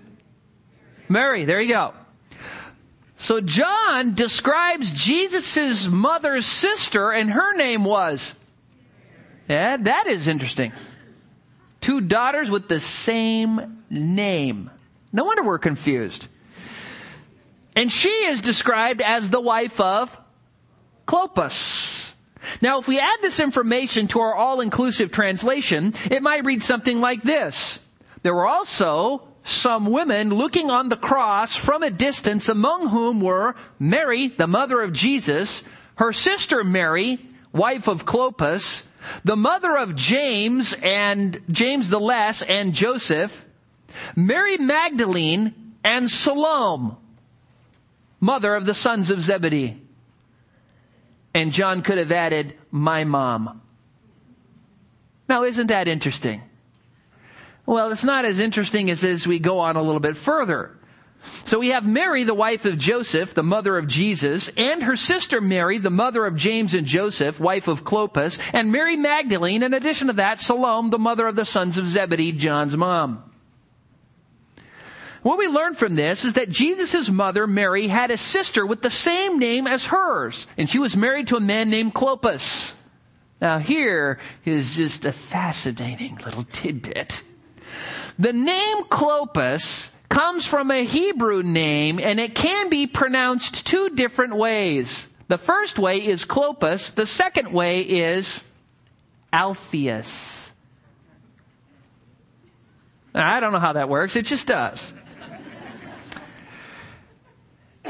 Mary, 1.08 1.44
there 1.44 1.60
you 1.60 1.72
go. 1.72 1.94
So 3.16 3.40
John 3.40 4.14
describes 4.14 4.90
Jesus' 4.92 5.88
mother's 5.88 6.46
sister 6.46 7.10
and 7.10 7.30
her 7.30 7.54
name 7.54 7.84
was 7.84 8.34
yeah, 9.50 9.76
that 9.78 10.06
is 10.06 10.28
interesting. 10.28 10.72
Two 11.80 12.00
daughters 12.00 12.50
with 12.50 12.68
the 12.68 12.78
same 12.78 13.82
name. 13.90 14.70
No 15.12 15.24
wonder 15.24 15.42
we're 15.42 15.58
confused. 15.58 16.28
And 17.74 17.90
she 17.90 18.08
is 18.08 18.40
described 18.40 19.00
as 19.00 19.28
the 19.28 19.40
wife 19.40 19.80
of 19.80 20.16
Clopas. 21.06 22.12
Now, 22.62 22.78
if 22.78 22.86
we 22.86 23.00
add 23.00 23.18
this 23.22 23.40
information 23.40 24.06
to 24.08 24.20
our 24.20 24.34
all-inclusive 24.34 25.10
translation, 25.10 25.94
it 26.10 26.22
might 26.22 26.44
read 26.44 26.62
something 26.62 27.00
like 27.00 27.22
this. 27.22 27.80
There 28.22 28.34
were 28.34 28.46
also 28.46 29.26
some 29.42 29.86
women 29.86 30.30
looking 30.30 30.70
on 30.70 30.90
the 30.90 30.96
cross 30.96 31.56
from 31.56 31.82
a 31.82 31.90
distance, 31.90 32.48
among 32.48 32.88
whom 32.88 33.20
were 33.20 33.56
Mary, 33.80 34.28
the 34.28 34.46
mother 34.46 34.80
of 34.80 34.92
Jesus, 34.92 35.64
her 35.96 36.12
sister 36.12 36.62
Mary, 36.62 37.18
wife 37.52 37.88
of 37.88 38.06
Clopas, 38.06 38.84
the 39.24 39.36
mother 39.36 39.76
of 39.76 39.96
James 39.96 40.74
and 40.82 41.40
James 41.50 41.90
the 41.90 42.00
Less 42.00 42.42
and 42.42 42.74
Joseph, 42.74 43.46
Mary 44.16 44.56
Magdalene 44.58 45.54
and 45.84 46.10
Salome, 46.10 46.96
mother 48.20 48.54
of 48.54 48.66
the 48.66 48.74
sons 48.74 49.10
of 49.10 49.22
Zebedee. 49.22 49.80
And 51.32 51.52
John 51.52 51.82
could 51.82 51.98
have 51.98 52.10
added, 52.10 52.54
my 52.70 53.04
mom. 53.04 53.62
Now, 55.28 55.44
isn't 55.44 55.68
that 55.68 55.86
interesting? 55.86 56.42
Well, 57.66 57.92
it's 57.92 58.02
not 58.02 58.24
as 58.24 58.40
interesting 58.40 58.90
as 58.90 59.04
as 59.04 59.28
we 59.28 59.38
go 59.38 59.60
on 59.60 59.76
a 59.76 59.82
little 59.82 60.00
bit 60.00 60.16
further. 60.16 60.76
So 61.22 61.58
we 61.58 61.68
have 61.68 61.86
Mary, 61.86 62.24
the 62.24 62.34
wife 62.34 62.64
of 62.64 62.78
Joseph, 62.78 63.34
the 63.34 63.42
mother 63.42 63.76
of 63.76 63.86
Jesus, 63.86 64.50
and 64.56 64.82
her 64.82 64.96
sister 64.96 65.40
Mary, 65.40 65.78
the 65.78 65.90
mother 65.90 66.24
of 66.24 66.36
James 66.36 66.74
and 66.74 66.86
Joseph, 66.86 67.38
wife 67.38 67.68
of 67.68 67.84
Clopas, 67.84 68.38
and 68.52 68.72
Mary 68.72 68.96
Magdalene, 68.96 69.62
in 69.62 69.74
addition 69.74 70.06
to 70.06 70.14
that, 70.14 70.40
Salome, 70.40 70.90
the 70.90 70.98
mother 70.98 71.26
of 71.26 71.36
the 71.36 71.44
sons 71.44 71.76
of 71.76 71.88
Zebedee, 71.88 72.32
John's 72.32 72.76
mom. 72.76 73.24
What 75.22 75.38
we 75.38 75.48
learn 75.48 75.74
from 75.74 75.96
this 75.96 76.24
is 76.24 76.34
that 76.34 76.48
Jesus' 76.48 77.10
mother, 77.10 77.46
Mary, 77.46 77.88
had 77.88 78.10
a 78.10 78.16
sister 78.16 78.64
with 78.64 78.80
the 78.80 78.90
same 78.90 79.38
name 79.38 79.66
as 79.66 79.84
hers, 79.84 80.46
and 80.56 80.68
she 80.68 80.78
was 80.78 80.96
married 80.96 81.26
to 81.28 81.36
a 81.36 81.40
man 81.40 81.68
named 81.68 81.94
Clopas. 81.94 82.72
Now 83.40 83.58
here 83.58 84.18
is 84.44 84.76
just 84.76 85.04
a 85.04 85.12
fascinating 85.12 86.16
little 86.24 86.44
tidbit. 86.44 87.22
The 88.18 88.32
name 88.32 88.84
Clopas 88.84 89.89
comes 90.10 90.44
from 90.44 90.70
a 90.70 90.84
Hebrew 90.84 91.42
name 91.42 91.98
and 91.98 92.20
it 92.20 92.34
can 92.34 92.68
be 92.68 92.86
pronounced 92.86 93.66
two 93.66 93.88
different 93.90 94.36
ways. 94.36 95.08
The 95.28 95.38
first 95.38 95.78
way 95.78 96.04
is 96.04 96.26
Clopas, 96.26 96.94
the 96.94 97.06
second 97.06 97.52
way 97.52 97.80
is 97.80 98.44
Alphaeus. 99.32 100.52
I 103.14 103.40
don't 103.40 103.52
know 103.52 103.60
how 103.60 103.72
that 103.72 103.88
works, 103.88 104.16
it 104.16 104.26
just 104.26 104.46
does. 104.46 104.92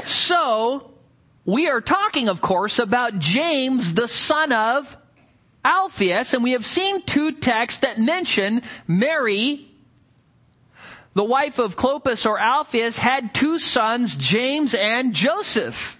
So, 0.05 0.91
we 1.45 1.67
are 1.69 1.81
talking, 1.81 2.29
of 2.29 2.41
course, 2.41 2.79
about 2.79 3.19
James, 3.19 3.93
the 3.93 4.07
son 4.07 4.51
of 4.51 4.95
Alphaeus, 5.65 6.33
and 6.33 6.43
we 6.43 6.51
have 6.51 6.65
seen 6.65 7.01
two 7.03 7.33
texts 7.33 7.81
that 7.81 7.99
mention 7.99 8.61
Mary, 8.87 9.70
the 11.13 11.23
wife 11.23 11.59
of 11.59 11.75
Clopas 11.75 12.25
or 12.25 12.39
Alphaeus, 12.39 12.97
had 12.97 13.33
two 13.33 13.59
sons, 13.59 14.15
James 14.15 14.73
and 14.73 15.13
Joseph. 15.13 15.97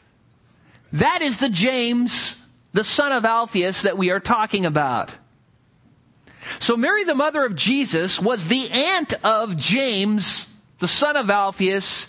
That 0.93 1.21
is 1.21 1.39
the 1.39 1.49
James, 1.49 2.35
the 2.73 2.83
son 2.83 3.11
of 3.11 3.25
Alphaeus, 3.25 3.83
that 3.83 3.97
we 3.97 4.09
are 4.11 4.19
talking 4.19 4.65
about. 4.65 5.13
So 6.59 6.75
Mary, 6.75 7.03
the 7.03 7.15
mother 7.15 7.45
of 7.45 7.55
Jesus, 7.55 8.19
was 8.19 8.47
the 8.47 8.69
aunt 8.69 9.13
of 9.23 9.57
James, 9.57 10.47
the 10.79 10.87
son 10.87 11.15
of 11.15 11.29
Alphaeus, 11.29 12.07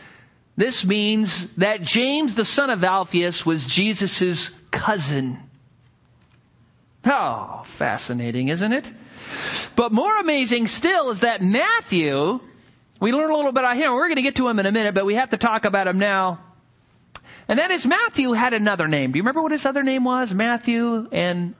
this 0.56 0.84
means 0.84 1.50
that 1.54 1.82
James, 1.82 2.34
the 2.34 2.44
son 2.44 2.70
of 2.70 2.84
Alphaeus, 2.84 3.46
was 3.46 3.66
Jesus' 3.66 4.50
cousin. 4.70 5.38
Oh, 7.04 7.62
fascinating, 7.64 8.48
isn't 8.48 8.72
it? 8.72 8.90
But 9.76 9.92
more 9.92 10.18
amazing 10.18 10.68
still 10.68 11.10
is 11.10 11.20
that 11.20 11.42
Matthew, 11.42 12.40
we 13.02 13.10
learn 13.10 13.32
a 13.32 13.34
little 13.34 13.50
bit 13.50 13.64
about 13.64 13.76
him. 13.76 13.92
We're 13.94 14.06
going 14.06 14.14
to 14.14 14.22
get 14.22 14.36
to 14.36 14.46
him 14.46 14.60
in 14.60 14.66
a 14.66 14.70
minute, 14.70 14.94
but 14.94 15.04
we 15.04 15.16
have 15.16 15.30
to 15.30 15.36
talk 15.36 15.64
about 15.64 15.88
him 15.88 15.98
now. 15.98 16.38
And 17.48 17.58
that 17.58 17.72
is 17.72 17.84
Matthew 17.84 18.30
had 18.30 18.54
another 18.54 18.86
name. 18.86 19.10
Do 19.10 19.16
you 19.16 19.24
remember 19.24 19.42
what 19.42 19.50
his 19.50 19.66
other 19.66 19.82
name 19.82 20.04
was? 20.04 20.32
Matthew 20.32 21.08
and 21.10 21.56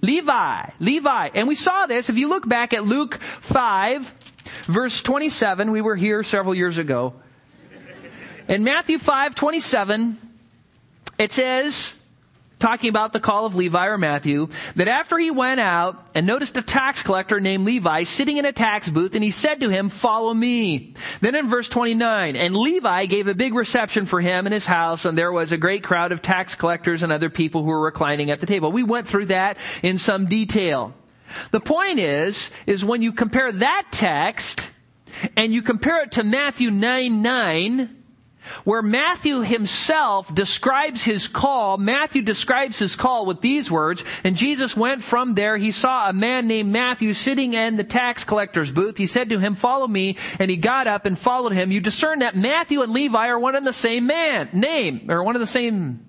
Levi. 0.00 0.70
Levi. 0.80 1.28
And 1.34 1.46
we 1.46 1.56
saw 1.56 1.84
this 1.84 2.08
if 2.08 2.16
you 2.16 2.28
look 2.28 2.48
back 2.48 2.72
at 2.72 2.84
Luke 2.84 3.20
5, 3.20 4.14
verse 4.64 5.02
27. 5.02 5.72
We 5.72 5.82
were 5.82 5.94
here 5.94 6.22
several 6.22 6.54
years 6.54 6.78
ago. 6.78 7.12
In 8.48 8.64
Matthew 8.64 8.96
5, 8.96 9.34
27, 9.34 10.16
it 11.18 11.32
says, 11.32 11.96
talking 12.58 12.90
about 12.90 13.12
the 13.12 13.20
call 13.20 13.46
of 13.46 13.54
Levi 13.54 13.86
or 13.86 13.98
Matthew, 13.98 14.48
that 14.76 14.88
after 14.88 15.18
he 15.18 15.30
went 15.30 15.60
out 15.60 16.06
and 16.14 16.26
noticed 16.26 16.56
a 16.56 16.62
tax 16.62 17.02
collector 17.02 17.40
named 17.40 17.64
Levi 17.64 18.04
sitting 18.04 18.36
in 18.36 18.44
a 18.44 18.52
tax 18.52 18.88
booth 18.88 19.14
and 19.14 19.24
he 19.24 19.30
said 19.30 19.60
to 19.60 19.68
him, 19.68 19.88
follow 19.88 20.34
me. 20.34 20.94
Then 21.20 21.34
in 21.34 21.48
verse 21.48 21.68
29, 21.68 22.36
and 22.36 22.56
Levi 22.56 23.06
gave 23.06 23.28
a 23.28 23.34
big 23.34 23.54
reception 23.54 24.06
for 24.06 24.20
him 24.20 24.46
in 24.46 24.52
his 24.52 24.66
house 24.66 25.04
and 25.04 25.16
there 25.16 25.32
was 25.32 25.52
a 25.52 25.56
great 25.56 25.84
crowd 25.84 26.12
of 26.12 26.22
tax 26.22 26.54
collectors 26.54 27.02
and 27.02 27.12
other 27.12 27.30
people 27.30 27.62
who 27.62 27.68
were 27.68 27.80
reclining 27.80 28.30
at 28.30 28.40
the 28.40 28.46
table. 28.46 28.72
We 28.72 28.82
went 28.82 29.06
through 29.06 29.26
that 29.26 29.58
in 29.82 29.98
some 29.98 30.26
detail. 30.26 30.94
The 31.50 31.60
point 31.60 31.98
is, 31.98 32.50
is 32.66 32.84
when 32.84 33.02
you 33.02 33.12
compare 33.12 33.52
that 33.52 33.86
text 33.90 34.70
and 35.36 35.52
you 35.52 35.62
compare 35.62 36.02
it 36.02 36.12
to 36.12 36.24
Matthew 36.24 36.70
9, 36.70 37.22
9, 37.22 37.97
where 38.64 38.82
Matthew 38.82 39.40
himself 39.40 40.34
describes 40.34 41.02
his 41.02 41.28
call, 41.28 41.78
Matthew 41.78 42.22
describes 42.22 42.78
his 42.78 42.96
call 42.96 43.26
with 43.26 43.40
these 43.40 43.70
words, 43.70 44.04
and 44.24 44.36
Jesus 44.36 44.76
went 44.76 45.02
from 45.02 45.34
there, 45.34 45.56
he 45.56 45.72
saw 45.72 46.08
a 46.08 46.12
man 46.12 46.46
named 46.46 46.72
Matthew 46.72 47.14
sitting 47.14 47.54
in 47.54 47.76
the 47.76 47.84
tax 47.84 48.24
collector's 48.24 48.72
booth. 48.72 48.96
He 48.96 49.06
said 49.06 49.30
to 49.30 49.38
him, 49.38 49.54
follow 49.54 49.86
me, 49.86 50.16
and 50.38 50.50
he 50.50 50.56
got 50.56 50.86
up 50.86 51.06
and 51.06 51.18
followed 51.18 51.52
him. 51.52 51.72
You 51.72 51.80
discern 51.80 52.20
that 52.20 52.36
Matthew 52.36 52.82
and 52.82 52.92
Levi 52.92 53.28
are 53.28 53.38
one 53.38 53.56
and 53.56 53.66
the 53.66 53.72
same 53.72 54.06
man, 54.06 54.48
name, 54.52 55.10
or 55.10 55.22
one 55.22 55.36
of 55.36 55.40
the 55.40 55.46
same 55.46 56.06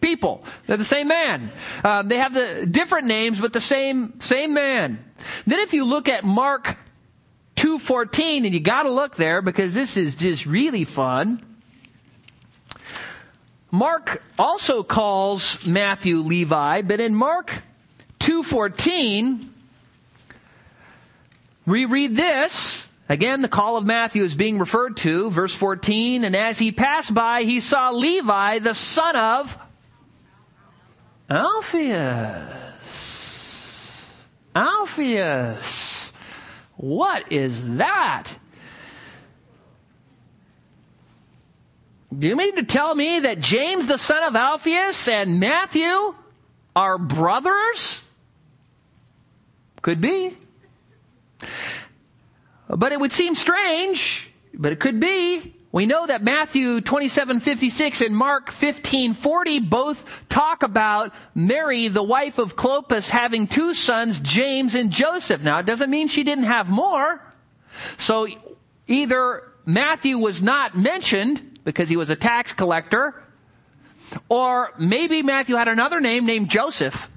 people. 0.00 0.44
They're 0.66 0.76
the 0.76 0.84
same 0.84 1.08
man. 1.08 1.52
Um, 1.84 2.08
they 2.08 2.18
have 2.18 2.34
the 2.34 2.66
different 2.66 3.06
names, 3.06 3.40
but 3.40 3.52
the 3.52 3.60
same, 3.60 4.20
same 4.20 4.54
man. 4.54 5.04
Then 5.46 5.60
if 5.60 5.74
you 5.74 5.84
look 5.84 6.08
at 6.08 6.24
Mark 6.24 6.76
2.14, 7.58 8.44
and 8.44 8.54
you 8.54 8.60
gotta 8.60 8.88
look 8.88 9.16
there 9.16 9.42
because 9.42 9.74
this 9.74 9.96
is 9.96 10.14
just 10.14 10.46
really 10.46 10.84
fun. 10.84 11.44
Mark 13.72 14.22
also 14.38 14.84
calls 14.84 15.66
Matthew 15.66 16.18
Levi, 16.18 16.82
but 16.82 17.00
in 17.00 17.16
Mark 17.16 17.62
2:14 18.20 19.52
we 21.66 21.84
read 21.84 22.14
this. 22.14 22.86
Again, 23.08 23.42
the 23.42 23.48
call 23.48 23.76
of 23.76 23.84
Matthew 23.84 24.22
is 24.22 24.36
being 24.36 24.58
referred 24.58 24.96
to, 24.98 25.28
verse 25.28 25.54
14, 25.54 26.22
and 26.24 26.36
as 26.36 26.58
he 26.58 26.70
passed 26.70 27.12
by, 27.12 27.42
he 27.42 27.58
saw 27.58 27.90
Levi, 27.90 28.60
the 28.60 28.74
son 28.74 29.16
of 29.16 29.58
Alphaeus. 31.28 32.54
Alphaeus. 34.54 35.87
What 36.78 37.32
is 37.32 37.76
that? 37.76 38.32
Do 42.16 42.26
you 42.26 42.36
mean 42.36 42.54
to 42.56 42.62
tell 42.62 42.94
me 42.94 43.20
that 43.20 43.40
James 43.40 43.88
the 43.88 43.98
son 43.98 44.22
of 44.22 44.36
Alphaeus 44.36 45.08
and 45.08 45.40
Matthew 45.40 46.14
are 46.74 46.96
brothers? 46.96 48.00
Could 49.82 50.00
be. 50.00 50.38
But 52.68 52.92
it 52.92 53.00
would 53.00 53.12
seem 53.12 53.34
strange, 53.34 54.30
but 54.54 54.72
it 54.72 54.78
could 54.78 55.00
be. 55.00 55.57
We 55.70 55.84
know 55.84 56.06
that 56.06 56.22
Matthew 56.22 56.80
27:56 56.80 58.00
and 58.00 58.16
Mark 58.16 58.50
15:40 58.50 59.58
both 59.58 60.28
talk 60.28 60.62
about 60.62 61.14
Mary, 61.34 61.88
the 61.88 62.02
wife 62.02 62.38
of 62.38 62.56
Clopas, 62.56 63.10
having 63.10 63.46
two 63.46 63.74
sons, 63.74 64.18
James 64.20 64.74
and 64.74 64.90
Joseph. 64.90 65.42
Now, 65.42 65.58
it 65.58 65.66
doesn't 65.66 65.90
mean 65.90 66.08
she 66.08 66.24
didn't 66.24 66.44
have 66.44 66.70
more. 66.70 67.22
So 67.98 68.26
either 68.86 69.42
Matthew 69.66 70.16
was 70.16 70.40
not 70.40 70.76
mentioned 70.76 71.60
because 71.64 71.90
he 71.90 71.96
was 71.96 72.08
a 72.08 72.16
tax 72.16 72.54
collector. 72.54 73.22
Or 74.30 74.72
maybe 74.78 75.22
Matthew 75.22 75.56
had 75.56 75.68
another 75.68 76.00
name 76.00 76.24
named 76.24 76.48
Joseph. 76.48 77.10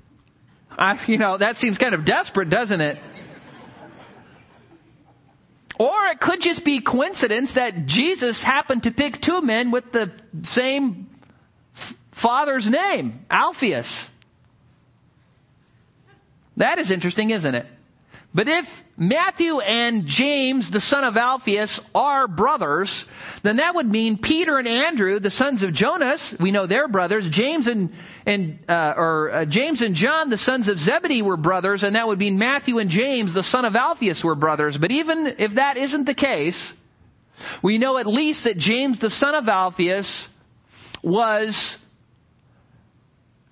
I, 0.77 0.99
you 1.07 1.17
know, 1.17 1.37
that 1.37 1.57
seems 1.57 1.77
kind 1.77 1.95
of 1.95 2.03
desperate, 2.03 2.49
doesn't 2.49 2.81
it? 2.81 2.97
Or 5.81 6.05
it 6.09 6.19
could 6.19 6.41
just 6.41 6.63
be 6.63 6.79
coincidence 6.79 7.53
that 7.53 7.87
Jesus 7.87 8.43
happened 8.43 8.83
to 8.83 8.91
pick 8.91 9.19
two 9.19 9.41
men 9.41 9.71
with 9.71 9.91
the 9.91 10.11
same 10.43 11.09
father's 12.11 12.69
name, 12.69 13.25
Alphaeus. 13.31 14.11
That 16.55 16.77
is 16.77 16.91
interesting, 16.91 17.31
isn't 17.31 17.55
it? 17.55 17.65
But 18.31 18.47
if 18.47 18.83
Matthew 19.01 19.59
and 19.61 20.05
James, 20.05 20.69
the 20.69 20.79
son 20.79 21.03
of 21.03 21.17
Alphaeus, 21.17 21.79
are 21.95 22.27
brothers, 22.27 23.03
then 23.41 23.55
that 23.55 23.73
would 23.73 23.91
mean 23.91 24.15
Peter 24.15 24.59
and 24.59 24.67
Andrew, 24.67 25.17
the 25.17 25.31
sons 25.31 25.63
of 25.63 25.73
Jonas, 25.73 26.35
we 26.39 26.51
know 26.51 26.67
they're 26.67 26.87
brothers. 26.87 27.27
James 27.27 27.65
and 27.65 27.91
and 28.27 28.59
uh, 28.69 28.93
or 28.95 29.31
uh, 29.31 29.45
James 29.45 29.81
and 29.81 29.95
John, 29.95 30.29
the 30.29 30.37
sons 30.37 30.69
of 30.69 30.79
Zebedee, 30.79 31.23
were 31.23 31.35
brothers, 31.35 31.81
and 31.81 31.95
that 31.95 32.07
would 32.07 32.19
mean 32.19 32.37
Matthew 32.37 32.77
and 32.77 32.91
James, 32.91 33.33
the 33.33 33.41
son 33.41 33.65
of 33.65 33.75
Alphaeus, 33.75 34.23
were 34.23 34.35
brothers. 34.35 34.77
But 34.77 34.91
even 34.91 35.33
if 35.39 35.55
that 35.55 35.77
isn't 35.77 36.05
the 36.05 36.13
case, 36.13 36.75
we 37.63 37.79
know 37.79 37.97
at 37.97 38.05
least 38.05 38.43
that 38.43 38.59
James, 38.59 38.99
the 38.99 39.09
son 39.09 39.33
of 39.33 39.49
Alphaeus, 39.49 40.27
was 41.01 41.79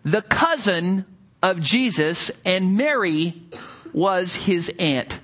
the 0.06 0.22
cousin 0.22 1.06
of 1.42 1.60
Jesus, 1.60 2.30
and 2.46 2.78
Mary 2.78 3.42
was 3.92 4.36
his 4.36 4.72
aunt. 4.78 5.20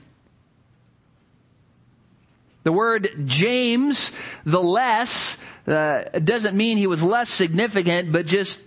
The 2.65 2.71
word 2.71 3.09
James, 3.25 4.11
the 4.43 4.61
less, 4.61 5.37
uh, 5.67 6.01
doesn't 6.23 6.57
mean 6.57 6.79
he 6.79 6.87
was 6.87 7.03
less 7.03 7.29
significant, 7.29 8.11
but 8.11 8.25
just 8.25 8.59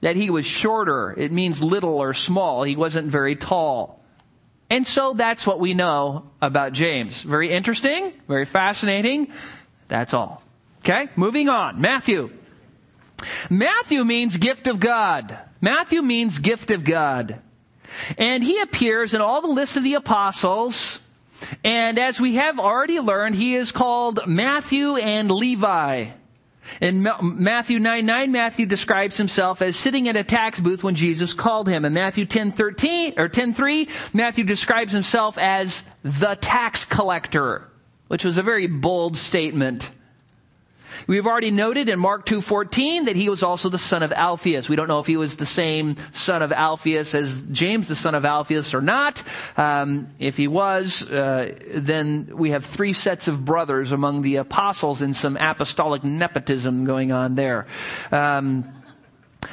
that 0.00 0.16
he 0.16 0.30
was 0.30 0.44
shorter. 0.44 1.14
It 1.16 1.30
means 1.30 1.62
little 1.62 1.94
or 1.94 2.12
small. 2.12 2.64
He 2.64 2.74
wasn't 2.74 3.06
very 3.06 3.36
tall. 3.36 4.02
And 4.68 4.84
so 4.84 5.14
that's 5.14 5.46
what 5.46 5.60
we 5.60 5.74
know 5.74 6.28
about 6.42 6.72
James. 6.72 7.22
Very 7.22 7.52
interesting, 7.52 8.12
very 8.26 8.46
fascinating. 8.46 9.32
That's 9.86 10.12
all. 10.12 10.42
Okay, 10.80 11.08
moving 11.14 11.48
on. 11.48 11.80
Matthew. 11.80 12.32
Matthew 13.48 14.04
means 14.04 14.36
gift 14.36 14.66
of 14.66 14.80
God. 14.80 15.38
Matthew 15.60 16.02
means 16.02 16.40
gift 16.40 16.72
of 16.72 16.82
God. 16.82 17.40
And 18.18 18.42
he 18.42 18.58
appears 18.58 19.14
in 19.14 19.20
all 19.20 19.40
the 19.40 19.46
lists 19.46 19.76
of 19.76 19.84
the 19.84 19.94
apostles. 19.94 20.98
And 21.64 21.98
as 21.98 22.20
we 22.20 22.36
have 22.36 22.58
already 22.58 23.00
learned, 23.00 23.34
he 23.34 23.54
is 23.54 23.72
called 23.72 24.20
Matthew 24.26 24.96
and 24.96 25.30
Levi. 25.30 26.10
In 26.80 27.06
Matthew 27.22 27.78
9 27.78 28.04
9, 28.04 28.32
Matthew 28.32 28.66
describes 28.66 29.16
himself 29.16 29.62
as 29.62 29.76
sitting 29.76 30.08
at 30.08 30.16
a 30.16 30.24
tax 30.24 30.60
booth 30.60 30.82
when 30.82 30.94
Jesus 30.94 31.32
called 31.32 31.68
him. 31.68 31.84
In 31.84 31.94
Matthew 31.94 32.24
10 32.26 32.52
13, 32.52 33.14
or 33.18 33.28
10 33.28 33.54
3, 33.54 33.88
Matthew 34.12 34.44
describes 34.44 34.92
himself 34.92 35.38
as 35.38 35.84
the 36.02 36.34
tax 36.34 36.84
collector, 36.84 37.68
which 38.08 38.24
was 38.24 38.38
a 38.38 38.42
very 38.42 38.66
bold 38.66 39.16
statement. 39.16 39.90
We've 41.06 41.26
already 41.26 41.50
noted 41.50 41.88
in 41.88 41.98
Mark 41.98 42.26
2.14 42.26 43.06
that 43.06 43.16
he 43.16 43.28
was 43.28 43.42
also 43.42 43.68
the 43.68 43.78
son 43.78 44.02
of 44.02 44.12
Alphaeus. 44.12 44.68
We 44.68 44.76
don't 44.76 44.88
know 44.88 45.00
if 45.00 45.06
he 45.06 45.16
was 45.16 45.36
the 45.36 45.46
same 45.46 45.96
son 46.12 46.42
of 46.42 46.52
Alphaeus 46.52 47.14
as 47.14 47.40
James, 47.50 47.88
the 47.88 47.96
son 47.96 48.14
of 48.14 48.24
Alphaeus, 48.24 48.74
or 48.74 48.80
not. 48.80 49.22
Um, 49.56 50.08
if 50.18 50.36
he 50.36 50.48
was, 50.48 51.02
uh, 51.02 51.54
then 51.74 52.30
we 52.34 52.50
have 52.50 52.64
three 52.64 52.92
sets 52.92 53.28
of 53.28 53.44
brothers 53.44 53.92
among 53.92 54.22
the 54.22 54.36
apostles 54.36 55.02
and 55.02 55.14
some 55.14 55.36
apostolic 55.36 56.04
nepotism 56.04 56.84
going 56.84 57.12
on 57.12 57.34
there. 57.34 57.66
Um, 58.10 58.72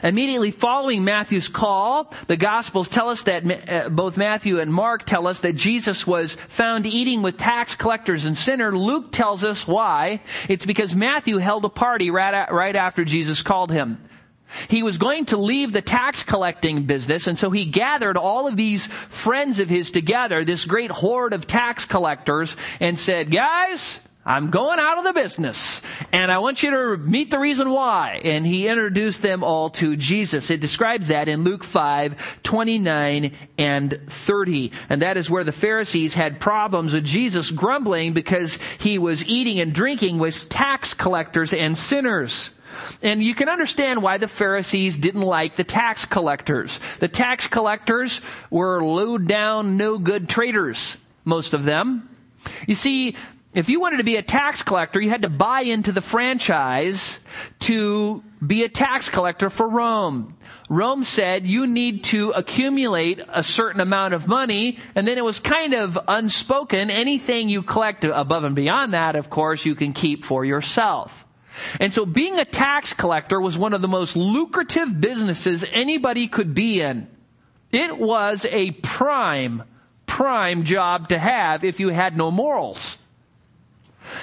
Immediately 0.02 0.52
following 0.52 1.04
Matthew's 1.04 1.48
call, 1.48 2.14
the 2.28 2.38
Gospels 2.38 2.88
tell 2.88 3.10
us 3.10 3.24
that 3.24 3.70
uh, 3.70 3.90
both 3.90 4.18
Matthew 4.18 4.60
and 4.60 4.74
Mark 4.74 5.06
tell 5.06 5.28
us 5.28 5.42
that 5.42 5.56
Jesus 5.56 6.08
was 6.08 6.36
found 6.36 6.86
eating 6.86 7.22
with 7.22 7.38
tax 7.38 7.76
collectors 7.76 8.26
and 8.26 8.38
sinners. 8.38 8.74
Luke 8.74 9.12
tells 9.12 9.44
us 9.44 9.68
why. 9.68 10.22
It's 10.50 10.66
because 10.66 10.96
Matthew 10.96 11.38
held 11.38 11.66
a 11.66 11.70
party 11.70 12.10
right, 12.10 12.52
right 12.52 12.76
after 12.76 13.04
Jesus 13.04 13.42
called 13.42 13.72
him. 13.72 13.98
He 14.68 14.84
was 14.84 14.98
going 14.98 15.26
to 15.26 15.38
leave 15.38 15.72
the 15.72 15.82
tax 15.82 16.24
collecting 16.24 16.84
business, 16.84 17.28
and 17.28 17.40
so 17.40 17.50
he 17.50 17.66
gathered 17.66 18.18
all 18.18 18.48
of 18.48 18.56
these 18.56 18.86
friends 18.86 19.60
of 19.60 19.70
his 19.70 19.90
together, 19.90 20.44
this 20.46 20.66
great 20.66 20.92
horde 20.92 21.34
of 21.34 21.48
tax 21.48 21.86
collectors, 21.86 22.56
and 22.80 22.98
said, 23.00 23.32
guys, 23.32 24.00
I'm 24.26 24.52
going 24.52 24.80
out 24.80 24.98
of 24.98 25.04
the 25.04 25.14
business 25.14 25.82
and 26.14 26.32
I 26.32 26.38
want 26.38 26.64
you 26.64 26.72
to 26.72 26.98
meet 26.98 27.30
the 27.30 27.40
reason 27.40 27.70
why. 27.70 28.22
And 28.24 28.48
he 28.48 28.68
introduced 28.68 29.22
them 29.22 29.44
all 29.44 29.70
to 29.72 29.98
Jesus. 29.98 30.50
It 30.50 30.62
describes 30.62 31.10
that 31.10 31.28
in 31.28 31.44
Luke 31.44 31.64
5, 31.64 32.42
29 32.44 33.32
and 33.58 34.00
30. 34.08 34.72
And 34.90 35.02
that 35.02 35.18
is 35.18 35.30
where 35.30 35.44
the 35.44 35.52
Pharisees 35.52 36.14
had 36.14 36.40
problems 36.40 36.94
with 36.94 37.04
Jesus 37.04 37.52
grumbling 37.52 38.14
because 38.14 38.58
he 38.80 38.98
was 38.98 39.26
eating 39.28 39.60
and 39.60 39.74
drinking 39.74 40.20
with 40.20 40.48
tax 40.48 40.94
collectors 40.94 41.54
and 41.54 41.78
sinners. 41.78 42.50
And 43.02 43.22
you 43.22 43.36
can 43.36 43.50
understand 43.50 44.02
why 44.02 44.18
the 44.18 44.28
Pharisees 44.28 44.98
didn't 44.98 45.22
like 45.22 45.56
the 45.56 45.64
tax 45.64 46.06
collectors. 46.06 46.80
The 47.00 47.08
tax 47.08 47.48
collectors 47.48 48.22
were 48.50 48.84
low 48.84 49.18
down, 49.18 49.78
no 49.78 49.98
good 49.98 50.30
traders, 50.30 50.98
most 51.26 51.54
of 51.54 51.66
them. 51.66 52.10
You 52.68 52.76
see, 52.76 53.16
if 53.54 53.70
you 53.70 53.80
wanted 53.80 53.98
to 53.98 54.04
be 54.04 54.16
a 54.16 54.22
tax 54.22 54.64
collector, 54.64 55.00
you 55.00 55.10
had 55.10 55.22
to 55.22 55.30
buy 55.30 55.62
into 55.62 55.92
the 55.92 56.02
franchise 56.02 57.20
to 57.60 58.24
be 58.46 58.64
a 58.64 58.70
tax 58.70 59.10
collector 59.10 59.50
for 59.50 59.68
Rome. 59.68 60.36
Rome 60.70 61.04
said 61.04 61.46
you 61.46 61.68
need 61.68 62.06
to 62.06 62.32
accumulate 62.32 63.22
a 63.30 63.44
certain 63.44 63.80
amount 63.80 64.16
of 64.16 64.28
money, 64.28 64.80
and 64.96 65.08
then 65.08 65.18
it 65.18 65.24
was 65.24 65.40
kind 65.40 65.74
of 65.74 66.00
unspoken. 66.08 66.90
Anything 66.90 67.48
you 67.48 67.62
collect 67.62 68.04
above 68.04 68.44
and 68.44 68.56
beyond 68.56 68.94
that, 68.94 69.16
of 69.16 69.30
course, 69.30 69.66
you 69.66 69.76
can 69.76 69.94
keep 69.94 70.24
for 70.24 70.44
yourself. 70.44 71.26
And 71.80 71.94
so 71.94 72.06
being 72.08 72.40
a 72.40 72.46
tax 72.46 72.94
collector 72.94 73.40
was 73.40 73.58
one 73.58 73.74
of 73.74 73.82
the 73.82 73.88
most 73.88 74.16
lucrative 74.16 75.00
businesses 75.00 75.64
anybody 75.72 76.28
could 76.28 76.56
be 76.56 76.82
in. 76.82 77.08
It 77.72 78.00
was 78.00 78.46
a 78.50 78.72
prime, 78.72 79.64
prime 80.08 80.64
job 80.64 81.10
to 81.10 81.20
have 81.20 81.64
if 81.64 81.80
you 81.80 81.90
had 81.90 82.18
no 82.18 82.32
morals. 82.32 82.98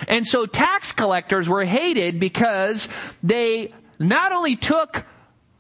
And 0.09 0.27
so 0.27 0.47
tax 0.47 0.93
collectors 0.93 1.49
were 1.49 1.65
hated 1.65 2.21
because 2.21 2.89
they 3.23 3.73
not 3.99 4.33
only 4.33 4.57
took 4.57 5.05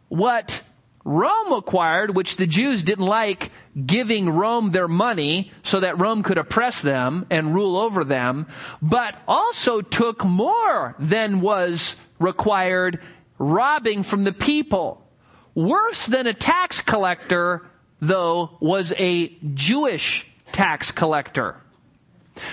what 0.08 0.62
Rome 1.04 1.52
acquired, 1.52 2.14
which 2.14 2.36
the 2.36 2.46
Jews 2.46 2.82
didn't 2.82 3.06
like 3.06 3.50
giving 3.86 4.28
Rome 4.28 4.70
their 4.70 4.88
money 4.88 5.50
so 5.62 5.80
that 5.80 5.98
Rome 5.98 6.22
could 6.22 6.38
oppress 6.38 6.82
them 6.82 7.26
and 7.30 7.54
rule 7.54 7.76
over 7.76 8.04
them, 8.04 8.46
but 8.82 9.16
also 9.26 9.80
took 9.80 10.24
more 10.24 10.94
than 10.98 11.40
was 11.40 11.96
required, 12.18 13.00
robbing 13.38 14.02
from 14.02 14.24
the 14.24 14.32
people. 14.32 15.06
Worse 15.54 16.06
than 16.06 16.26
a 16.26 16.34
tax 16.34 16.80
collector, 16.80 17.66
though, 18.00 18.58
was 18.60 18.92
a 18.98 19.28
Jewish 19.54 20.26
tax 20.52 20.90
collector 20.90 21.56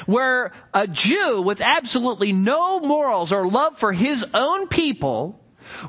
where 0.06 0.52
a 0.74 0.88
Jew 0.88 1.42
with 1.42 1.62
absolutely 1.62 2.32
no 2.34 2.80
morals 2.80 3.32
or 3.32 3.48
love 3.48 3.78
for 3.78 3.94
his 3.94 4.26
own 4.34 4.68
people 4.68 5.40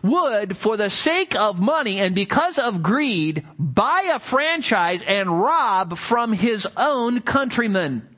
would, 0.02 0.56
for 0.56 0.76
the 0.76 0.90
sake 0.90 1.34
of 1.34 1.60
money 1.60 2.00
and 2.00 2.14
because 2.14 2.58
of 2.58 2.82
greed, 2.82 3.46
buy 3.58 4.10
a 4.12 4.18
franchise 4.18 5.02
and 5.06 5.40
rob 5.40 5.96
from 5.96 6.32
his 6.32 6.66
own 6.76 7.20
countrymen. 7.20 8.08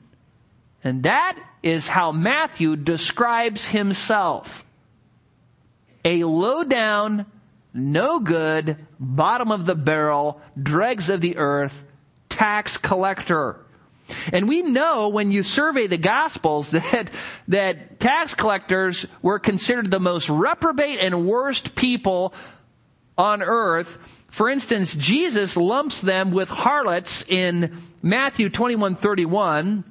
And 0.83 1.03
that 1.03 1.37
is 1.61 1.87
how 1.87 2.11
Matthew 2.11 2.75
describes 2.75 3.67
himself. 3.67 4.65
A 6.03 6.23
low 6.23 6.63
down, 6.63 7.27
no 7.73 8.19
good, 8.19 8.77
bottom 8.99 9.51
of 9.51 9.65
the 9.65 9.75
barrel, 9.75 10.41
dregs 10.61 11.09
of 11.09 11.21
the 11.21 11.37
earth, 11.37 11.85
tax 12.29 12.77
collector. 12.77 13.59
And 14.31 14.47
we 14.47 14.61
know 14.61 15.09
when 15.09 15.31
you 15.31 15.43
survey 15.43 15.87
the 15.87 15.97
Gospels 15.97 16.71
that, 16.71 17.11
that 17.47 17.99
tax 17.99 18.33
collectors 18.33 19.05
were 19.21 19.39
considered 19.39 19.91
the 19.91 19.99
most 19.99 20.29
reprobate 20.29 20.99
and 20.99 21.27
worst 21.27 21.75
people 21.75 22.33
on 23.17 23.41
earth. 23.41 23.97
For 24.27 24.49
instance, 24.49 24.95
Jesus 24.95 25.57
lumps 25.57 26.01
them 26.01 26.31
with 26.31 26.49
harlots 26.49 27.23
in 27.27 27.83
Matthew 28.01 28.49
21 28.49 28.95
31 28.95 29.90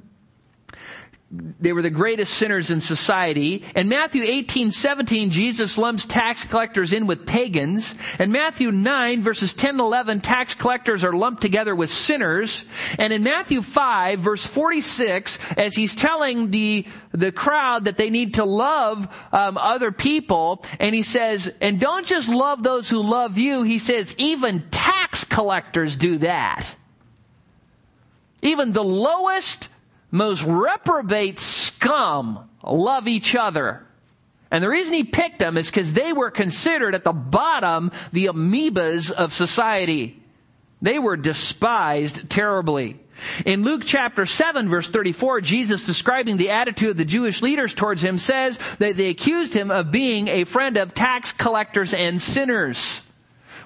they 1.33 1.73
were 1.73 1.83
the 1.83 1.91
greatest 1.91 2.35
sinners 2.35 2.73
in 2.73 2.81
society. 2.81 3.65
In 3.77 3.89
Matthew 3.89 4.25
18, 4.25 4.73
17, 4.73 5.31
Jesus 5.31 5.79
lumps 5.79 6.05
tax 6.05 6.43
collectors 6.43 6.93
in 6.93 7.07
with 7.07 7.25
pagans. 7.25 7.95
In 8.19 8.33
Matthew 8.33 8.73
9, 8.73 9.23
verses 9.23 9.53
10 9.53 9.71
and 9.71 9.81
11, 9.81 10.23
tax 10.23 10.57
collectors 10.57 11.05
are 11.05 11.13
lumped 11.13 11.41
together 11.41 11.77
with 11.77 11.89
sinners. 11.89 12.65
And 12.99 13.13
in 13.13 13.23
Matthew 13.23 13.63
5, 13.63 14.19
verse 14.19 14.45
46, 14.45 15.39
as 15.57 15.77
he's 15.77 15.95
telling 15.95 16.51
the, 16.51 16.85
the 17.13 17.31
crowd 17.31 17.85
that 17.85 17.97
they 17.97 18.11
need 18.11 18.35
to 18.35 18.45
love 18.45 19.07
um, 19.31 19.57
other 19.57 19.93
people, 19.93 20.65
and 20.81 20.97
he 20.97 21.05
says, 21.05 21.53
and 21.61 21.79
don't 21.79 22.07
just 22.07 22.29
love 22.29 22.65
those 22.65 22.91
who 22.91 23.03
love 23.03 23.39
you, 23.39 23.63
he 23.63 23.79
says, 23.79 24.17
even 24.19 24.69
tax 24.71 25.23
collectors 25.23 25.97
do 25.97 26.19
that. 26.19 26.75
Even 28.43 28.73
the 28.73 28.83
lowest 28.83 29.69
most 30.11 30.45
reprobate 30.45 31.39
scum 31.39 32.49
love 32.65 33.09
each 33.09 33.35
other. 33.35 33.87
And 34.51 34.65
the 34.65 34.69
reason 34.69 34.95
he 34.95 35.05
picked 35.05 35.39
them 35.39 35.57
is 35.57 35.71
because 35.71 35.93
they 35.93 36.13
were 36.13 36.31
considered 36.31 36.95
at 36.95 37.05
the 37.05 37.13
bottom 37.13 37.93
the 38.13 38.27
amoebas 38.27 39.11
of 39.13 39.33
society. 39.33 40.21
They 40.83 40.99
were 40.99 41.17
despised 41.17 42.29
terribly. 42.29 42.99
In 43.45 43.63
Luke 43.63 43.83
chapter 43.85 44.27
7 44.27 44.69
verse 44.69 44.89
34, 44.89 45.43
Jesus 45.43 45.85
describing 45.85 46.37
the 46.37 46.51
attitude 46.51 46.91
of 46.91 46.97
the 46.97 47.05
Jewish 47.05 47.43
leaders 47.43 47.75
towards 47.75 48.03
him 48.03 48.19
says 48.19 48.59
that 48.79 48.97
they 48.97 49.11
accused 49.11 49.53
him 49.53 49.71
of 49.71 49.91
being 49.91 50.29
a 50.29 50.45
friend 50.45 50.77
of 50.77 50.95
tax 50.95 51.33
collectors 51.33 51.95
and 51.95 52.21
sinners, 52.21 53.03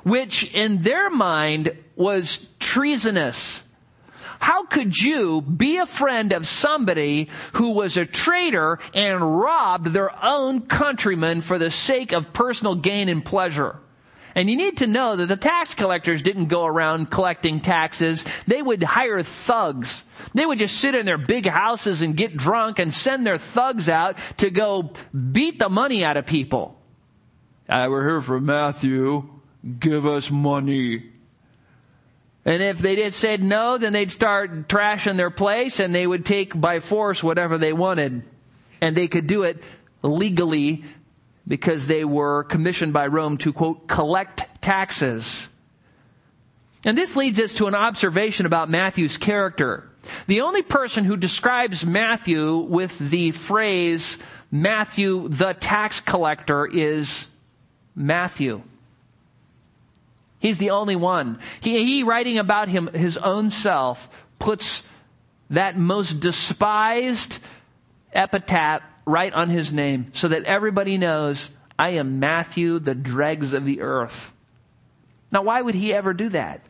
which 0.02 0.52
in 0.52 0.82
their 0.82 1.08
mind 1.08 1.76
was 1.96 2.44
treasonous. 2.58 3.62
How 4.44 4.66
could 4.66 4.94
you 5.00 5.40
be 5.40 5.78
a 5.78 5.86
friend 5.86 6.30
of 6.34 6.46
somebody 6.46 7.30
who 7.54 7.70
was 7.70 7.96
a 7.96 8.04
traitor 8.04 8.78
and 8.92 9.40
robbed 9.40 9.86
their 9.86 10.10
own 10.22 10.66
countrymen 10.66 11.40
for 11.40 11.58
the 11.58 11.70
sake 11.70 12.12
of 12.12 12.34
personal 12.34 12.74
gain 12.74 13.08
and 13.08 13.24
pleasure? 13.24 13.78
And 14.34 14.50
you 14.50 14.56
need 14.58 14.76
to 14.78 14.86
know 14.86 15.16
that 15.16 15.28
the 15.28 15.38
tax 15.38 15.74
collectors 15.74 16.20
didn't 16.20 16.48
go 16.48 16.66
around 16.66 17.10
collecting 17.10 17.62
taxes. 17.62 18.22
They 18.46 18.60
would 18.60 18.82
hire 18.82 19.22
thugs. 19.22 20.04
They 20.34 20.44
would 20.44 20.58
just 20.58 20.76
sit 20.76 20.94
in 20.94 21.06
their 21.06 21.16
big 21.16 21.46
houses 21.46 22.02
and 22.02 22.14
get 22.14 22.36
drunk 22.36 22.78
and 22.78 22.92
send 22.92 23.24
their 23.24 23.38
thugs 23.38 23.88
out 23.88 24.18
to 24.36 24.50
go 24.50 24.92
beat 25.32 25.58
the 25.58 25.70
money 25.70 26.04
out 26.04 26.18
of 26.18 26.26
people. 26.26 26.78
I 27.66 27.88
we're 27.88 28.06
here 28.06 28.20
for 28.20 28.38
Matthew. 28.40 29.26
Give 29.80 30.06
us 30.06 30.30
money. 30.30 31.13
And 32.44 32.62
if 32.62 32.78
they 32.78 32.96
did 32.96 33.14
said 33.14 33.42
no, 33.42 33.78
then 33.78 33.92
they'd 33.92 34.10
start 34.10 34.68
trashing 34.68 35.16
their 35.16 35.30
place 35.30 35.80
and 35.80 35.94
they 35.94 36.06
would 36.06 36.26
take 36.26 36.58
by 36.58 36.80
force 36.80 37.22
whatever 37.22 37.56
they 37.56 37.72
wanted. 37.72 38.22
And 38.80 38.94
they 38.94 39.08
could 39.08 39.26
do 39.26 39.44
it 39.44 39.62
legally 40.02 40.84
because 41.48 41.86
they 41.86 42.04
were 42.04 42.44
commissioned 42.44 42.92
by 42.92 43.06
Rome 43.06 43.38
to 43.38 43.52
quote, 43.52 43.86
collect 43.88 44.62
taxes. 44.62 45.48
And 46.84 46.98
this 46.98 47.16
leads 47.16 47.40
us 47.40 47.54
to 47.54 47.66
an 47.66 47.74
observation 47.74 48.44
about 48.44 48.68
Matthew's 48.68 49.16
character. 49.16 49.88
The 50.26 50.42
only 50.42 50.60
person 50.60 51.04
who 51.04 51.16
describes 51.16 51.84
Matthew 51.86 52.56
with 52.58 52.98
the 52.98 53.30
phrase, 53.30 54.18
Matthew 54.50 55.28
the 55.28 55.54
tax 55.54 56.00
collector, 56.00 56.66
is 56.66 57.26
Matthew. 57.94 58.62
He's 60.44 60.58
the 60.58 60.70
only 60.72 60.94
one. 60.94 61.38
He, 61.62 61.82
he 61.82 62.02
writing 62.02 62.36
about 62.36 62.68
him, 62.68 62.88
his 62.88 63.16
own 63.16 63.48
self, 63.48 64.10
puts 64.38 64.82
that 65.48 65.78
most 65.78 66.20
despised 66.20 67.38
epitaph 68.12 68.82
right 69.06 69.32
on 69.32 69.48
his 69.48 69.72
name 69.72 70.10
so 70.12 70.28
that 70.28 70.44
everybody 70.44 70.98
knows 70.98 71.48
I 71.78 71.92
am 71.92 72.20
Matthew, 72.20 72.78
the 72.78 72.94
dregs 72.94 73.54
of 73.54 73.64
the 73.64 73.80
earth. 73.80 74.34
Now, 75.32 75.40
why 75.44 75.62
would 75.62 75.74
he 75.74 75.94
ever 75.94 76.12
do 76.12 76.28
that? 76.28 76.60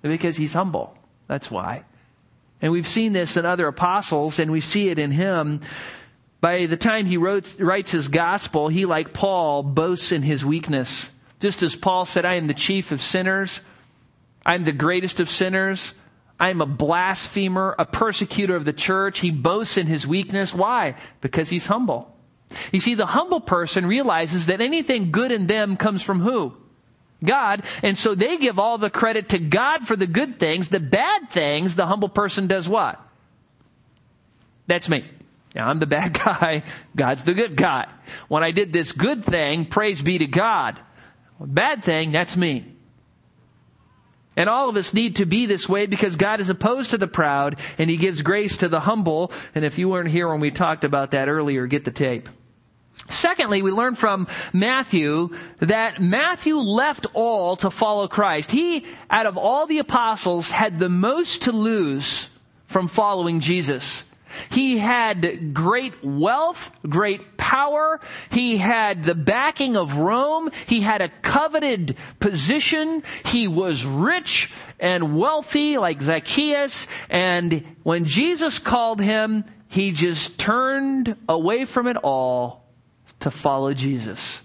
Because 0.00 0.38
he's 0.38 0.54
humble. 0.54 0.96
That's 1.26 1.50
why. 1.50 1.84
And 2.62 2.72
we've 2.72 2.88
seen 2.88 3.12
this 3.12 3.36
in 3.36 3.44
other 3.44 3.66
apostles, 3.66 4.38
and 4.38 4.50
we 4.50 4.62
see 4.62 4.88
it 4.88 4.98
in 4.98 5.10
him. 5.10 5.60
By 6.40 6.64
the 6.64 6.78
time 6.78 7.04
he 7.04 7.18
wrote, 7.18 7.54
writes 7.60 7.90
his 7.90 8.08
gospel, 8.08 8.68
he, 8.68 8.86
like 8.86 9.12
Paul, 9.12 9.62
boasts 9.62 10.10
in 10.10 10.22
his 10.22 10.42
weakness. 10.42 11.10
Just 11.40 11.62
as 11.62 11.76
Paul 11.76 12.04
said, 12.04 12.24
I 12.24 12.34
am 12.34 12.46
the 12.46 12.54
chief 12.54 12.92
of 12.92 13.00
sinners. 13.00 13.60
I'm 14.44 14.64
the 14.64 14.72
greatest 14.72 15.20
of 15.20 15.30
sinners. 15.30 15.94
I 16.40 16.50
am 16.50 16.60
a 16.60 16.66
blasphemer, 16.66 17.74
a 17.78 17.84
persecutor 17.84 18.56
of 18.56 18.64
the 18.64 18.72
church. 18.72 19.20
He 19.20 19.30
boasts 19.30 19.76
in 19.76 19.86
his 19.86 20.06
weakness. 20.06 20.54
Why? 20.54 20.94
Because 21.20 21.48
he's 21.48 21.66
humble. 21.66 22.14
You 22.72 22.80
see, 22.80 22.94
the 22.94 23.06
humble 23.06 23.40
person 23.40 23.86
realizes 23.86 24.46
that 24.46 24.60
anything 24.60 25.10
good 25.10 25.32
in 25.32 25.46
them 25.46 25.76
comes 25.76 26.02
from 26.02 26.20
who? 26.20 26.56
God. 27.24 27.64
And 27.82 27.98
so 27.98 28.14
they 28.14 28.38
give 28.38 28.58
all 28.58 28.78
the 28.78 28.90
credit 28.90 29.30
to 29.30 29.38
God 29.38 29.86
for 29.86 29.96
the 29.96 30.06
good 30.06 30.38
things. 30.38 30.68
The 30.68 30.80
bad 30.80 31.30
things, 31.30 31.76
the 31.76 31.86
humble 31.86 32.08
person 32.08 32.46
does 32.46 32.68
what? 32.68 33.00
That's 34.66 34.88
me. 34.88 35.04
Yeah, 35.54 35.66
I'm 35.66 35.80
the 35.80 35.86
bad 35.86 36.12
guy. 36.24 36.62
God's 36.94 37.24
the 37.24 37.34
good 37.34 37.56
guy. 37.56 37.88
When 38.28 38.44
I 38.44 38.52
did 38.52 38.72
this 38.72 38.92
good 38.92 39.24
thing, 39.24 39.66
praise 39.66 40.00
be 40.00 40.18
to 40.18 40.26
God. 40.26 40.78
Bad 41.40 41.84
thing, 41.84 42.12
that's 42.12 42.36
me. 42.36 42.74
And 44.36 44.48
all 44.48 44.68
of 44.68 44.76
us 44.76 44.94
need 44.94 45.16
to 45.16 45.26
be 45.26 45.46
this 45.46 45.68
way 45.68 45.86
because 45.86 46.14
God 46.14 46.38
is 46.38 46.48
opposed 46.48 46.90
to 46.90 46.98
the 46.98 47.08
proud 47.08 47.58
and 47.76 47.90
He 47.90 47.96
gives 47.96 48.22
grace 48.22 48.58
to 48.58 48.68
the 48.68 48.80
humble. 48.80 49.32
And 49.54 49.64
if 49.64 49.78
you 49.78 49.88
weren't 49.88 50.10
here 50.10 50.28
when 50.28 50.40
we 50.40 50.52
talked 50.52 50.84
about 50.84 51.10
that 51.10 51.28
earlier, 51.28 51.66
get 51.66 51.84
the 51.84 51.90
tape. 51.90 52.28
Secondly, 53.08 53.62
we 53.62 53.72
learn 53.72 53.94
from 53.94 54.28
Matthew 54.52 55.30
that 55.58 56.00
Matthew 56.00 56.56
left 56.56 57.06
all 57.14 57.56
to 57.56 57.70
follow 57.70 58.06
Christ. 58.06 58.50
He, 58.50 58.86
out 59.10 59.26
of 59.26 59.36
all 59.36 59.66
the 59.66 59.78
apostles, 59.78 60.50
had 60.50 60.78
the 60.78 60.88
most 60.88 61.42
to 61.42 61.52
lose 61.52 62.28
from 62.66 62.86
following 62.86 63.40
Jesus. 63.40 64.04
He 64.50 64.78
had 64.78 65.54
great 65.54 66.04
wealth, 66.04 66.70
great 66.88 67.36
power. 67.36 68.00
He 68.30 68.58
had 68.58 69.04
the 69.04 69.14
backing 69.14 69.76
of 69.76 69.96
Rome. 69.96 70.50
He 70.66 70.80
had 70.80 71.00
a 71.02 71.08
coveted 71.22 71.96
position. 72.20 73.02
He 73.24 73.48
was 73.48 73.84
rich 73.84 74.50
and 74.78 75.18
wealthy 75.18 75.78
like 75.78 76.02
Zacchaeus. 76.02 76.86
And 77.08 77.64
when 77.82 78.04
Jesus 78.04 78.58
called 78.58 79.00
him, 79.00 79.44
he 79.68 79.92
just 79.92 80.38
turned 80.38 81.16
away 81.28 81.64
from 81.64 81.86
it 81.86 81.96
all 81.96 82.64
to 83.20 83.30
follow 83.30 83.74
Jesus. 83.74 84.42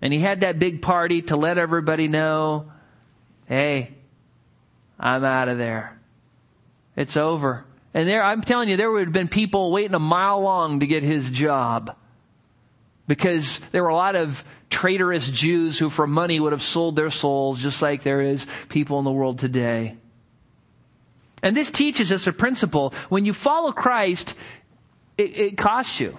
And 0.00 0.12
he 0.12 0.20
had 0.20 0.42
that 0.42 0.58
big 0.58 0.82
party 0.82 1.22
to 1.22 1.36
let 1.36 1.58
everybody 1.58 2.08
know, 2.08 2.70
hey, 3.46 3.94
I'm 4.98 5.24
out 5.24 5.48
of 5.48 5.58
there. 5.58 5.98
It's 6.96 7.16
over. 7.16 7.64
And 7.96 8.06
there, 8.06 8.22
I'm 8.22 8.42
telling 8.42 8.68
you, 8.68 8.76
there 8.76 8.90
would 8.90 9.04
have 9.04 9.12
been 9.14 9.26
people 9.26 9.72
waiting 9.72 9.94
a 9.94 9.98
mile 9.98 10.42
long 10.42 10.80
to 10.80 10.86
get 10.86 11.02
his 11.02 11.30
job. 11.30 11.96
Because 13.08 13.58
there 13.72 13.82
were 13.82 13.88
a 13.88 13.94
lot 13.94 14.16
of 14.16 14.44
traitorous 14.68 15.30
Jews 15.30 15.78
who 15.78 15.88
for 15.88 16.06
money 16.06 16.38
would 16.38 16.52
have 16.52 16.62
sold 16.62 16.94
their 16.94 17.08
souls 17.08 17.58
just 17.58 17.80
like 17.80 18.02
there 18.02 18.20
is 18.20 18.46
people 18.68 18.98
in 18.98 19.06
the 19.06 19.10
world 19.10 19.38
today. 19.38 19.96
And 21.42 21.56
this 21.56 21.70
teaches 21.70 22.12
us 22.12 22.26
a 22.26 22.34
principle. 22.34 22.92
When 23.08 23.24
you 23.24 23.32
follow 23.32 23.72
Christ, 23.72 24.34
it, 25.16 25.34
it 25.34 25.56
costs 25.56 25.98
you. 25.98 26.18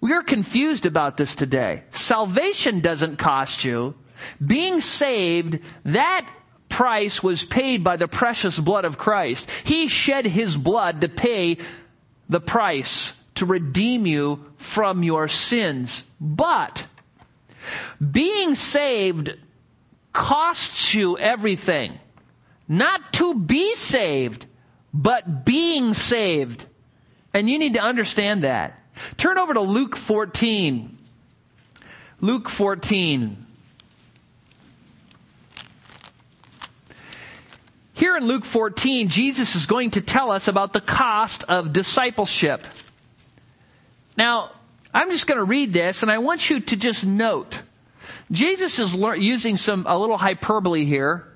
We 0.00 0.14
are 0.14 0.22
confused 0.22 0.86
about 0.86 1.18
this 1.18 1.34
today. 1.34 1.82
Salvation 1.90 2.80
doesn't 2.80 3.18
cost 3.18 3.62
you. 3.62 3.94
Being 4.42 4.80
saved, 4.80 5.58
that 5.84 6.26
price 6.68 7.22
was 7.22 7.44
paid 7.44 7.82
by 7.82 7.96
the 7.96 8.08
precious 8.08 8.58
blood 8.58 8.84
of 8.84 8.98
Christ. 8.98 9.48
He 9.64 9.88
shed 9.88 10.26
his 10.26 10.56
blood 10.56 11.00
to 11.00 11.08
pay 11.08 11.58
the 12.28 12.40
price 12.40 13.12
to 13.36 13.46
redeem 13.46 14.06
you 14.06 14.44
from 14.56 15.02
your 15.02 15.28
sins. 15.28 16.04
But 16.20 16.86
being 18.12 18.54
saved 18.54 19.36
costs 20.12 20.94
you 20.94 21.18
everything. 21.18 21.98
Not 22.68 23.12
to 23.14 23.34
be 23.34 23.74
saved, 23.74 24.46
but 24.92 25.44
being 25.44 25.94
saved. 25.94 26.66
And 27.32 27.48
you 27.48 27.58
need 27.58 27.74
to 27.74 27.80
understand 27.80 28.44
that. 28.44 28.78
Turn 29.16 29.38
over 29.38 29.54
to 29.54 29.60
Luke 29.60 29.96
14. 29.96 30.98
Luke 32.20 32.48
14. 32.48 33.46
Here 37.98 38.16
in 38.16 38.28
Luke 38.28 38.44
14, 38.44 39.08
Jesus 39.08 39.56
is 39.56 39.66
going 39.66 39.90
to 39.90 40.00
tell 40.00 40.30
us 40.30 40.46
about 40.46 40.72
the 40.72 40.80
cost 40.80 41.42
of 41.48 41.72
discipleship. 41.72 42.62
Now, 44.16 44.52
I'm 44.94 45.10
just 45.10 45.26
going 45.26 45.38
to 45.38 45.44
read 45.44 45.72
this 45.72 46.04
and 46.04 46.12
I 46.12 46.18
want 46.18 46.48
you 46.48 46.60
to 46.60 46.76
just 46.76 47.04
note. 47.04 47.60
Jesus 48.30 48.78
is 48.78 48.94
using 48.94 49.56
some, 49.56 49.84
a 49.88 49.98
little 49.98 50.16
hyperbole 50.16 50.84
here. 50.84 51.26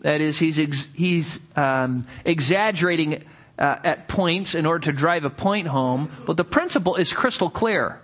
That 0.00 0.22
is, 0.22 0.38
he's, 0.38 0.58
ex, 0.58 0.88
he's 0.94 1.38
um, 1.54 2.06
exaggerating 2.24 3.22
uh, 3.58 3.76
at 3.84 4.08
points 4.08 4.54
in 4.54 4.64
order 4.64 4.86
to 4.86 4.92
drive 4.92 5.24
a 5.24 5.30
point 5.30 5.66
home, 5.66 6.10
but 6.24 6.38
the 6.38 6.44
principle 6.44 6.96
is 6.96 7.12
crystal 7.12 7.50
clear. 7.50 8.00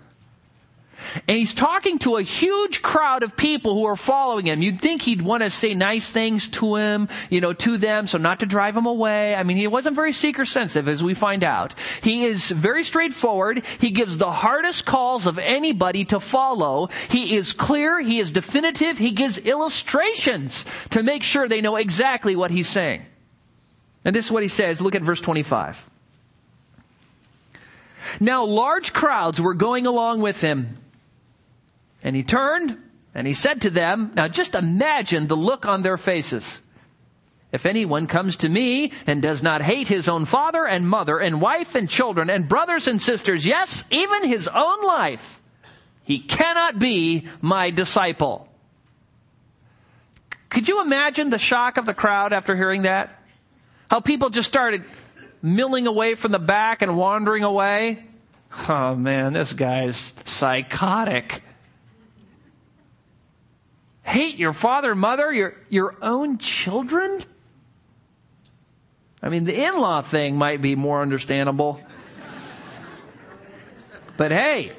And 1.29 1.37
he's 1.37 1.55
talking 1.55 1.99
to 2.01 2.17
a 2.17 2.23
huge 2.23 2.83
crowd 2.83 3.23
of 3.23 3.37
people 3.37 3.75
who 3.75 3.85
are 3.85 3.97
following 3.97 4.47
him. 4.47 4.63
You'd 4.63 4.81
think 4.81 5.03
he'd 5.03 5.23
want 5.23 5.43
to 5.43 5.51
say 5.51 5.75
nice 5.75 6.11
things 6.11 6.49
to 6.51 6.77
him, 6.77 7.09
you 7.31 7.41
know, 7.41 7.53
to 7.53 7.79
them, 7.79 8.07
so 8.07 8.19
not 8.19 8.41
to 8.41 8.47
drive 8.47 8.75
them 8.75 8.87
away. 8.87 9.35
I 9.35 9.43
mean, 9.43 9.57
he 9.57 9.67
wasn't 9.67 9.97
very 9.97 10.13
seeker 10.13 10.45
sensitive, 10.45 10.89
as 10.89 11.03
we 11.03 11.15
find 11.15 11.45
out. 11.45 11.75
He 12.03 12.25
is 12.25 12.51
very 12.51 12.83
straightforward. 12.85 13.65
He 13.81 13.91
gives 13.91 14.19
the 14.19 14.31
hardest 14.31 14.87
calls 14.87 15.27
of 15.27 15.39
anybody 15.39 16.05
to 16.07 16.21
follow. 16.21 16.89
He 17.09 17.37
is 17.37 17.53
clear. 17.53 18.01
He 18.01 18.19
is 18.19 18.33
definitive. 18.33 18.99
He 18.99 19.13
gives 19.13 19.39
illustrations 19.39 20.65
to 20.91 21.03
make 21.03 21.23
sure 21.23 21.49
they 21.49 21.61
know 21.61 21.77
exactly 21.77 22.37
what 22.37 22.51
he's 22.51 22.69
saying. 22.69 23.05
And 24.05 24.15
this 24.15 24.27
is 24.27 24.33
what 24.33 24.43
he 24.43 24.49
says. 24.49 24.81
Look 24.81 24.95
at 24.95 25.03
verse 25.03 25.21
25. 25.21 25.91
Now 28.21 28.45
large 28.45 28.93
crowds 28.93 29.41
were 29.41 29.55
going 29.55 29.87
along 29.87 30.21
with 30.21 30.41
him 30.41 30.79
and 32.07 32.15
he 32.15 32.23
turned 32.23 32.79
and 33.17 33.27
he 33.27 33.35
said 33.35 33.63
to 33.63 33.71
them, 33.71 34.13
now 34.15 34.29
just 34.29 34.55
imagine 34.55 35.27
the 35.27 35.37
look 35.37 35.67
on 35.67 35.83
their 35.83 35.97
faces. 35.97 36.61
If 37.51 37.67
anyone 37.67 38.07
comes 38.07 38.37
to 38.39 38.49
me 38.49 38.93
and 39.09 39.21
does 39.21 39.43
not 39.43 39.61
hate 39.61 39.89
his 39.89 40.09
own 40.09 40.25
father 40.25 40.65
and 40.65 40.89
mother 40.89 41.19
and 41.19 41.41
wife 41.41 41.75
and 41.75 41.91
children 41.91 42.31
and 42.31 42.49
brothers 42.49 42.87
and 42.87 43.03
sisters, 43.03 43.45
yes, 43.45 43.83
even 43.91 44.25
his 44.25 44.47
own 44.47 44.87
life, 44.87 45.41
he 46.05 46.21
cannot 46.21 46.79
be 46.79 47.27
my 47.41 47.71
disciple. 47.71 48.47
Could 50.49 50.69
you 50.69 50.81
imagine 50.81 51.31
the 51.31 51.39
shock 51.39 51.77
of 51.77 51.87
the 51.87 51.95
crowd 51.95 52.33
after 52.33 52.55
hearing 52.55 52.83
that? 52.83 53.21
How 53.91 53.99
people 53.99 54.31
just 54.31 54.47
started 54.47 54.85
milling 55.43 55.89
away 55.89 56.15
from 56.15 56.31
the 56.31 56.39
back 56.39 56.83
and 56.83 56.97
wandering 56.97 57.43
away? 57.43 58.05
Oh 58.69 58.95
man, 58.95 59.33
this 59.33 59.53
guy's 59.53 60.15
psychotic 60.25 61.43
hate 64.07 64.37
your 64.37 64.53
father, 64.53 64.95
mother, 64.95 65.33
your, 65.33 65.57
your 65.69 65.97
own 66.01 66.39
children? 66.39 67.23
I 69.21 69.29
mean, 69.29 69.45
the 69.45 69.65
in-law 69.65 70.03
thing 70.03 70.37
might 70.37 70.63
be 70.63 70.77
more 70.77 71.03
understandable. 71.03 71.81
But 74.17 74.31
hey, 74.31 74.73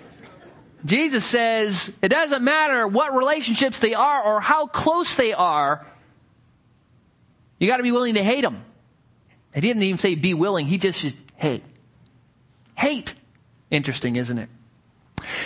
Jesus 0.86 1.25
says 1.25 1.91
it 2.01 2.07
doesn't 2.07 2.43
matter 2.43 2.88
what 2.88 3.15
relationships 3.15 3.80
they 3.80 3.93
are 3.93 4.23
or 4.23 4.39
how 4.39 4.67
close 4.67 5.15
they 5.15 5.34
are. 5.34 5.86
You 7.59 7.67
got 7.67 7.78
to 7.78 7.84
be 7.84 7.91
willing 7.91 8.15
to 8.15 8.23
hate 8.23 8.41
them. 8.41 8.63
He 9.53 9.61
didn't 9.61 9.84
even 9.84 9.97
say 9.97 10.15
be 10.15 10.34
willing. 10.34 10.65
He 10.65 10.78
just 10.78 11.01
said 11.01 11.13
hate. 11.36 11.63
Hate. 12.75 13.13
Interesting, 13.69 14.15
isn't 14.15 14.38
it? 14.38 14.49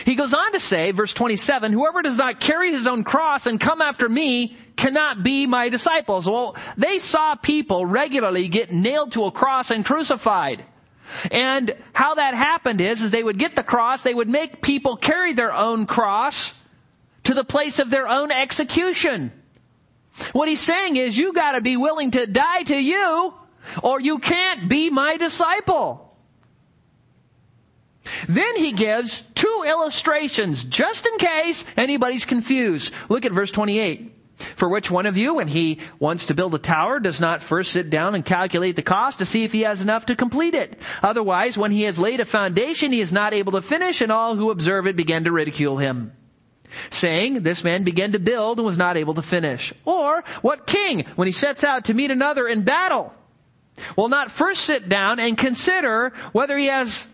He 0.05 0.15
goes 0.15 0.34
on 0.34 0.51
to 0.53 0.59
say, 0.59 0.91
verse 0.91 1.13
27, 1.13 1.71
whoever 1.71 2.01
does 2.01 2.17
not 2.17 2.39
carry 2.39 2.71
his 2.71 2.88
own 2.88 3.03
cross 3.03 3.45
and 3.45 3.59
come 3.59 3.82
after 3.82 4.07
me 4.07 4.55
cannot 4.75 5.23
be 5.23 5.47
my 5.47 5.69
disciples. 5.69 6.27
Well, 6.27 6.55
they 6.77 6.99
saw 6.99 7.36
people 7.36 7.86
regularly 7.86 8.47
get 8.47 8.71
nailed 8.71 9.13
to 9.13 9.25
a 9.25 9.32
cross 9.32 9.71
and 9.71 9.86
crucified. 9.86 10.65
And 11.32 11.75
how 11.93 12.15
that 12.15 12.34
happened 12.34 12.82
is, 12.82 13.01
is 13.01 13.11
they 13.11 13.23
would 13.23 13.38
get 13.38 13.55
the 13.55 13.63
cross, 13.63 14.01
they 14.01 14.13
would 14.13 14.29
make 14.29 14.61
people 14.61 14.95
carry 14.95 15.34
their 15.34 15.53
own 15.53 15.86
cross 15.86 16.53
to 17.23 17.34
the 17.34 17.43
place 17.43 17.79
of 17.79 17.89
their 17.89 18.07
own 18.07 18.32
execution. 18.32 19.32
What 20.34 20.47
he's 20.47 20.61
saying 20.61 20.95
is, 20.97 21.17
you 21.17 21.34
gotta 21.34 21.61
be 21.61 21.77
willing 21.77 22.11
to 22.11 22.27
die 22.27 22.63
to 22.63 22.75
you, 22.75 23.34
or 23.84 23.99
you 23.99 24.19
can't 24.19 24.67
be 24.69 24.89
my 24.89 25.17
disciple. 25.17 26.11
Then 28.28 28.55
he 28.55 28.72
gives 28.72 29.24
two 29.36 29.66
illustrations 29.68 30.66
just 30.66 31.05
in 31.05 31.18
case 31.18 31.66
anybody's 31.78 32.26
confused. 32.26 32.93
Look 33.09 33.26
at 33.26 33.32
verse 33.32 33.51
28. 33.51 34.18
For 34.55 34.68
which 34.68 34.89
one 34.89 35.05
of 35.05 35.18
you, 35.18 35.36
when 35.36 35.47
he 35.47 35.80
wants 35.99 36.28
to 36.28 36.34
build 36.34 36.55
a 36.55 36.59
tower, 36.59 36.99
does 36.99 37.22
not 37.22 37.43
first 37.43 37.72
sit 37.72 37.89
down 37.89 38.16
and 38.16 38.26
calculate 38.26 38.76
the 38.76 38.82
cost 38.82 39.20
to 39.20 39.26
see 39.26 39.43
if 39.43 39.51
he 39.51 39.62
has 39.62 39.82
enough 39.82 40.07
to 40.07 40.16
complete 40.16 40.55
it? 40.55 40.80
Otherwise, 41.03 41.57
when 41.57 41.72
he 41.72 41.84
has 41.84 41.99
laid 41.99 42.20
a 42.20 42.26
foundation, 42.26 42.91
he 42.91 43.01
is 43.01 43.12
not 43.12 43.34
able 43.34 43.51
to 43.53 43.62
finish, 43.62 44.01
and 44.01 44.12
all 44.12 44.36
who 44.36 44.51
observe 44.51 44.88
it 44.88 44.95
begin 44.95 45.26
to 45.26 45.32
ridicule 45.32 45.78
him. 45.78 46.14
Saying, 46.89 47.43
this 47.43 47.64
man 47.64 47.84
began 47.84 48.14
to 48.14 48.20
build 48.20 48.57
and 48.57 48.66
was 48.66 48.78
not 48.78 48.97
able 48.97 49.14
to 49.16 49.22
finish. 49.22 49.74
Or, 49.86 50.24
what 50.41 50.68
king, 50.68 51.05
when 51.16 51.28
he 51.28 51.34
sets 51.34 51.64
out 51.64 51.86
to 51.86 51.93
meet 51.93 52.12
another 52.12 52.47
in 52.47 52.64
battle, 52.64 53.14
will 53.97 54.09
not 54.09 54.32
first 54.32 54.62
sit 54.62 54.88
down 54.88 55.20
and 55.20 55.38
consider 55.38 56.14
whether 56.32 56.57
he 56.57 56.68
has 56.68 57.07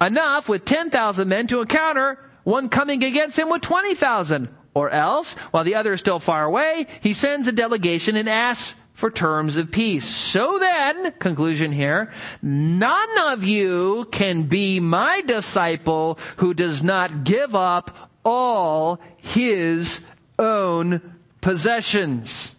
enough 0.00 0.48
with 0.48 0.64
10,000 0.64 1.28
men 1.28 1.46
to 1.48 1.60
encounter 1.60 2.18
one 2.44 2.68
coming 2.68 3.04
against 3.04 3.38
him 3.38 3.50
with 3.50 3.62
20,000. 3.62 4.48
Or 4.72 4.88
else, 4.90 5.32
while 5.50 5.64
the 5.64 5.74
other 5.74 5.94
is 5.94 6.00
still 6.00 6.20
far 6.20 6.44
away, 6.44 6.86
he 7.00 7.12
sends 7.12 7.48
a 7.48 7.52
delegation 7.52 8.14
and 8.14 8.28
asks 8.28 8.76
for 8.92 9.10
terms 9.10 9.56
of 9.56 9.72
peace. 9.72 10.04
So 10.04 10.58
then, 10.58 11.12
conclusion 11.12 11.72
here, 11.72 12.10
none 12.40 13.18
of 13.32 13.42
you 13.42 14.06
can 14.12 14.44
be 14.44 14.78
my 14.78 15.22
disciple 15.22 16.18
who 16.36 16.54
does 16.54 16.82
not 16.82 17.24
give 17.24 17.54
up 17.54 17.96
all 18.24 19.00
his 19.16 20.00
own 20.38 21.16
possessions. 21.40 22.54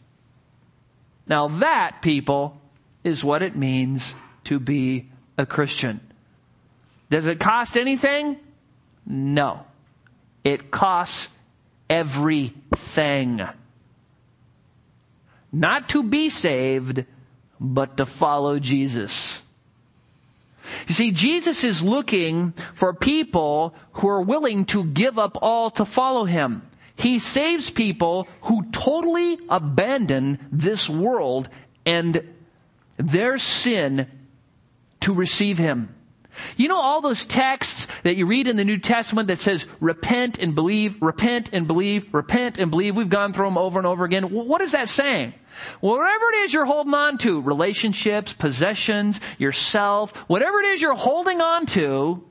Now 1.27 1.47
that, 1.47 2.01
people, 2.01 2.59
is 3.03 3.23
what 3.23 3.41
it 3.41 3.55
means 3.55 4.13
to 4.45 4.59
be 4.59 5.09
a 5.37 5.45
Christian. 5.45 6.10
Does 7.11 7.25
it 7.25 7.41
cost 7.41 7.75
anything? 7.75 8.37
No. 9.05 9.65
It 10.45 10.71
costs 10.71 11.27
everything. 11.89 13.41
Not 15.51 15.89
to 15.89 16.03
be 16.03 16.29
saved, 16.29 17.03
but 17.59 17.97
to 17.97 18.05
follow 18.05 18.59
Jesus. 18.59 19.41
You 20.87 20.93
see, 20.93 21.11
Jesus 21.11 21.65
is 21.65 21.81
looking 21.81 22.53
for 22.73 22.93
people 22.93 23.75
who 23.93 24.07
are 24.07 24.21
willing 24.21 24.63
to 24.67 24.85
give 24.85 25.19
up 25.19 25.37
all 25.41 25.69
to 25.71 25.83
follow 25.83 26.23
Him. 26.23 26.61
He 26.95 27.19
saves 27.19 27.69
people 27.69 28.29
who 28.43 28.71
totally 28.71 29.37
abandon 29.49 30.39
this 30.49 30.87
world 30.87 31.49
and 31.85 32.25
their 32.95 33.37
sin 33.37 34.07
to 35.01 35.13
receive 35.13 35.57
Him. 35.57 35.93
You 36.57 36.67
know 36.67 36.79
all 36.79 37.01
those 37.01 37.25
texts 37.25 37.87
that 38.03 38.15
you 38.15 38.25
read 38.25 38.47
in 38.47 38.55
the 38.55 38.65
New 38.65 38.77
Testament 38.77 39.27
that 39.27 39.39
says 39.39 39.65
repent 39.79 40.37
and 40.39 40.55
believe, 40.55 41.01
repent 41.01 41.49
and 41.53 41.67
believe, 41.67 42.13
repent 42.13 42.57
and 42.57 42.71
believe. 42.71 42.95
We've 42.95 43.09
gone 43.09 43.33
through 43.33 43.47
them 43.47 43.57
over 43.57 43.79
and 43.79 43.87
over 43.87 44.05
again. 44.05 44.31
What 44.31 44.61
is 44.61 44.71
that 44.71 44.89
saying? 44.89 45.33
Whatever 45.79 46.25
it 46.33 46.37
is 46.37 46.53
you're 46.53 46.65
holding 46.65 46.93
on 46.93 47.17
to, 47.19 47.41
relationships, 47.41 48.33
possessions, 48.33 49.19
yourself, 49.37 50.15
whatever 50.27 50.59
it 50.59 50.67
is 50.67 50.81
you're 50.81 50.95
holding 50.95 51.41
on 51.41 51.65
to, 51.67 52.23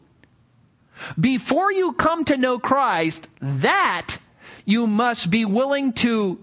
before 1.18 1.72
you 1.72 1.92
come 1.92 2.24
to 2.24 2.36
know 2.36 2.58
Christ, 2.58 3.28
that 3.40 4.16
you 4.64 4.86
must 4.86 5.30
be 5.30 5.44
willing 5.44 5.92
to 5.94 6.42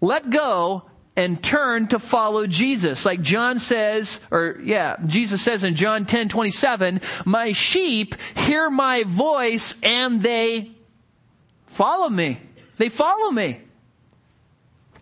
let 0.00 0.30
go 0.30 0.84
and 1.16 1.42
turn 1.42 1.88
to 1.88 1.98
follow 1.98 2.46
Jesus. 2.46 3.04
Like 3.06 3.22
John 3.22 3.58
says, 3.58 4.20
or 4.30 4.58
yeah, 4.62 4.96
Jesus 5.06 5.42
says 5.42 5.64
in 5.64 5.76
John 5.76 6.06
10, 6.06 6.28
27, 6.28 7.00
my 7.24 7.52
sheep 7.52 8.16
hear 8.36 8.68
my 8.70 9.04
voice 9.04 9.76
and 9.82 10.22
they 10.22 10.72
follow 11.66 12.08
me. 12.08 12.40
They 12.78 12.88
follow 12.88 13.30
me. 13.30 13.60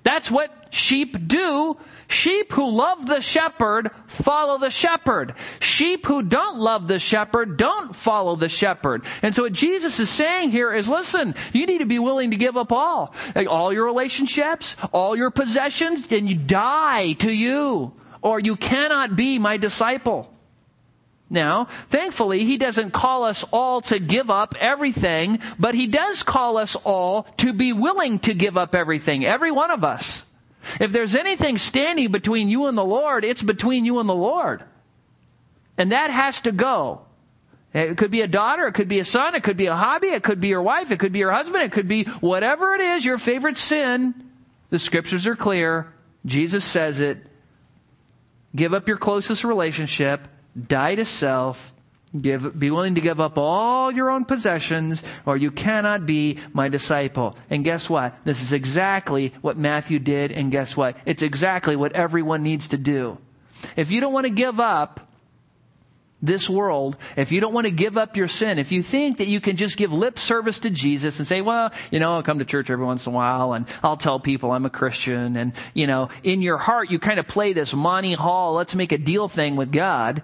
That's 0.02 0.30
what 0.30 0.68
sheep 0.70 1.28
do 1.28 1.76
Sheep 2.12 2.52
who 2.52 2.70
love 2.70 3.06
the 3.06 3.22
shepherd 3.22 3.90
follow 4.06 4.58
the 4.58 4.70
shepherd. 4.70 5.34
Sheep 5.60 6.04
who 6.04 6.22
don't 6.22 6.58
love 6.58 6.86
the 6.86 6.98
shepherd 6.98 7.56
don't 7.56 7.96
follow 7.96 8.36
the 8.36 8.50
shepherd. 8.50 9.04
And 9.22 9.34
so 9.34 9.44
what 9.44 9.54
Jesus 9.54 9.98
is 9.98 10.10
saying 10.10 10.50
here 10.50 10.72
is 10.74 10.90
listen, 10.90 11.34
you 11.54 11.64
need 11.64 11.78
to 11.78 11.86
be 11.86 11.98
willing 11.98 12.32
to 12.32 12.36
give 12.36 12.56
up 12.58 12.70
all. 12.70 13.14
All 13.48 13.72
your 13.72 13.86
relationships, 13.86 14.76
all 14.92 15.16
your 15.16 15.30
possessions, 15.30 16.04
and 16.10 16.28
you 16.28 16.34
die 16.34 17.14
to 17.14 17.32
you. 17.32 17.94
Or 18.20 18.38
you 18.38 18.56
cannot 18.56 19.16
be 19.16 19.38
my 19.38 19.56
disciple. 19.56 20.32
Now, 21.30 21.64
thankfully, 21.88 22.44
he 22.44 22.58
doesn't 22.58 22.90
call 22.90 23.24
us 23.24 23.42
all 23.50 23.80
to 23.82 23.98
give 23.98 24.28
up 24.28 24.54
everything, 24.60 25.38
but 25.58 25.74
he 25.74 25.86
does 25.86 26.22
call 26.22 26.58
us 26.58 26.76
all 26.76 27.22
to 27.38 27.54
be 27.54 27.72
willing 27.72 28.18
to 28.20 28.34
give 28.34 28.58
up 28.58 28.74
everything. 28.74 29.24
Every 29.24 29.50
one 29.50 29.70
of 29.70 29.82
us. 29.82 30.26
If 30.80 30.92
there's 30.92 31.14
anything 31.14 31.58
standing 31.58 32.12
between 32.12 32.48
you 32.48 32.66
and 32.66 32.76
the 32.76 32.84
Lord, 32.84 33.24
it's 33.24 33.42
between 33.42 33.84
you 33.84 33.98
and 33.98 34.08
the 34.08 34.14
Lord. 34.14 34.64
And 35.76 35.92
that 35.92 36.10
has 36.10 36.40
to 36.42 36.52
go. 36.52 37.02
It 37.74 37.96
could 37.96 38.10
be 38.10 38.20
a 38.20 38.28
daughter, 38.28 38.66
it 38.66 38.74
could 38.74 38.88
be 38.88 38.98
a 38.98 39.04
son, 39.04 39.34
it 39.34 39.42
could 39.42 39.56
be 39.56 39.66
a 39.66 39.74
hobby, 39.74 40.08
it 40.08 40.22
could 40.22 40.40
be 40.40 40.48
your 40.48 40.60
wife, 40.60 40.90
it 40.90 40.98
could 40.98 41.12
be 41.12 41.20
your 41.20 41.32
husband, 41.32 41.64
it 41.64 41.72
could 41.72 41.88
be 41.88 42.04
whatever 42.04 42.74
it 42.74 42.82
is, 42.82 43.04
your 43.04 43.16
favorite 43.16 43.56
sin. 43.56 44.14
The 44.68 44.78
scriptures 44.78 45.26
are 45.26 45.36
clear. 45.36 45.92
Jesus 46.26 46.64
says 46.64 47.00
it. 47.00 47.18
Give 48.54 48.74
up 48.74 48.88
your 48.88 48.98
closest 48.98 49.44
relationship, 49.44 50.28
die 50.68 50.94
to 50.96 51.06
self, 51.06 51.71
Give, 52.20 52.58
be 52.58 52.70
willing 52.70 52.96
to 52.96 53.00
give 53.00 53.20
up 53.20 53.38
all 53.38 53.90
your 53.90 54.10
own 54.10 54.26
possessions 54.26 55.02
or 55.24 55.38
you 55.38 55.50
cannot 55.50 56.04
be 56.04 56.38
my 56.52 56.68
disciple. 56.68 57.38
And 57.48 57.64
guess 57.64 57.88
what? 57.88 58.14
This 58.24 58.42
is 58.42 58.52
exactly 58.52 59.32
what 59.40 59.56
Matthew 59.56 59.98
did 59.98 60.30
and 60.30 60.52
guess 60.52 60.76
what? 60.76 60.96
It's 61.06 61.22
exactly 61.22 61.74
what 61.74 61.92
everyone 61.92 62.42
needs 62.42 62.68
to 62.68 62.76
do. 62.76 63.16
If 63.76 63.90
you 63.90 64.02
don't 64.02 64.12
want 64.12 64.26
to 64.26 64.32
give 64.32 64.60
up 64.60 65.08
this 66.20 66.50
world, 66.50 66.98
if 67.16 67.32
you 67.32 67.40
don't 67.40 67.54
want 67.54 67.64
to 67.64 67.70
give 67.70 67.96
up 67.96 68.14
your 68.14 68.28
sin, 68.28 68.58
if 68.58 68.72
you 68.72 68.82
think 68.82 69.16
that 69.16 69.26
you 69.26 69.40
can 69.40 69.56
just 69.56 69.78
give 69.78 69.90
lip 69.90 70.18
service 70.18 70.58
to 70.60 70.70
Jesus 70.70 71.18
and 71.18 71.26
say, 71.26 71.40
well, 71.40 71.72
you 71.90 71.98
know, 71.98 72.12
I'll 72.12 72.22
come 72.22 72.40
to 72.40 72.44
church 72.44 72.68
every 72.68 72.84
once 72.84 73.06
in 73.06 73.12
a 73.12 73.16
while 73.16 73.54
and 73.54 73.66
I'll 73.82 73.96
tell 73.96 74.20
people 74.20 74.52
I'm 74.52 74.66
a 74.66 74.70
Christian 74.70 75.36
and, 75.38 75.54
you 75.72 75.86
know, 75.86 76.10
in 76.22 76.42
your 76.42 76.58
heart 76.58 76.90
you 76.90 76.98
kind 76.98 77.18
of 77.18 77.26
play 77.26 77.54
this 77.54 77.72
Monty 77.72 78.12
Hall, 78.12 78.52
let's 78.52 78.74
make 78.74 78.92
a 78.92 78.98
deal 78.98 79.28
thing 79.28 79.56
with 79.56 79.72
God 79.72 80.22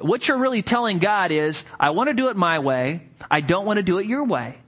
what 0.00 0.26
you're 0.28 0.38
really 0.38 0.62
telling 0.62 0.98
God 0.98 1.30
is, 1.30 1.64
I 1.78 1.90
want 1.90 2.08
to 2.08 2.14
do 2.14 2.28
it 2.28 2.36
my 2.36 2.58
way. 2.58 3.08
I 3.30 3.40
don't 3.40 3.66
want 3.66 3.78
to 3.78 3.82
do 3.82 3.98
it 3.98 4.06
your 4.06 4.24
way. 4.24 4.58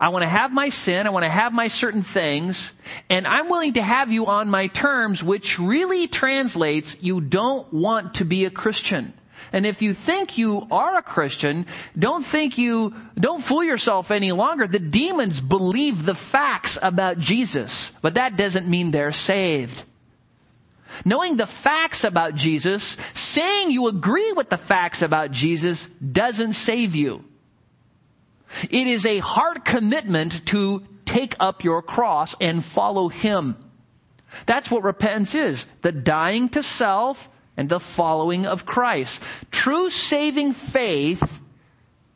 I 0.00 0.08
want 0.08 0.22
to 0.22 0.28
have 0.28 0.52
my 0.52 0.70
sin. 0.70 1.06
I 1.06 1.10
want 1.10 1.24
to 1.24 1.30
have 1.30 1.52
my 1.52 1.68
certain 1.68 2.02
things. 2.02 2.72
And 3.10 3.26
I'm 3.26 3.48
willing 3.48 3.74
to 3.74 3.82
have 3.82 4.10
you 4.10 4.26
on 4.26 4.48
my 4.48 4.68
terms, 4.68 5.22
which 5.22 5.58
really 5.58 6.08
translates, 6.08 6.96
you 7.00 7.20
don't 7.20 7.72
want 7.72 8.14
to 8.14 8.24
be 8.24 8.44
a 8.44 8.50
Christian. 8.50 9.12
And 9.52 9.66
if 9.66 9.82
you 9.82 9.94
think 9.94 10.38
you 10.38 10.66
are 10.70 10.96
a 10.96 11.02
Christian, 11.02 11.66
don't 11.98 12.24
think 12.24 12.58
you, 12.58 12.94
don't 13.14 13.42
fool 13.42 13.62
yourself 13.62 14.10
any 14.10 14.32
longer. 14.32 14.66
The 14.66 14.78
demons 14.78 15.40
believe 15.40 16.04
the 16.04 16.14
facts 16.14 16.78
about 16.80 17.18
Jesus, 17.18 17.92
but 18.00 18.14
that 18.14 18.36
doesn't 18.36 18.66
mean 18.66 18.90
they're 18.90 19.12
saved. 19.12 19.84
Knowing 21.04 21.36
the 21.36 21.46
facts 21.46 22.04
about 22.04 22.34
Jesus, 22.34 22.96
saying 23.14 23.70
you 23.70 23.88
agree 23.88 24.32
with 24.32 24.50
the 24.50 24.56
facts 24.56 25.02
about 25.02 25.30
Jesus 25.30 25.86
doesn't 25.86 26.54
save 26.54 26.94
you. 26.94 27.24
It 28.70 28.86
is 28.86 29.04
a 29.04 29.18
hard 29.18 29.64
commitment 29.64 30.46
to 30.46 30.84
take 31.04 31.34
up 31.40 31.64
your 31.64 31.82
cross 31.82 32.34
and 32.40 32.64
follow 32.64 33.08
Him. 33.08 33.56
That's 34.46 34.70
what 34.70 34.82
repentance 34.82 35.34
is. 35.34 35.66
The 35.82 35.92
dying 35.92 36.48
to 36.50 36.62
self 36.62 37.28
and 37.56 37.68
the 37.68 37.80
following 37.80 38.46
of 38.46 38.66
Christ. 38.66 39.22
True 39.50 39.90
saving 39.90 40.52
faith 40.52 41.40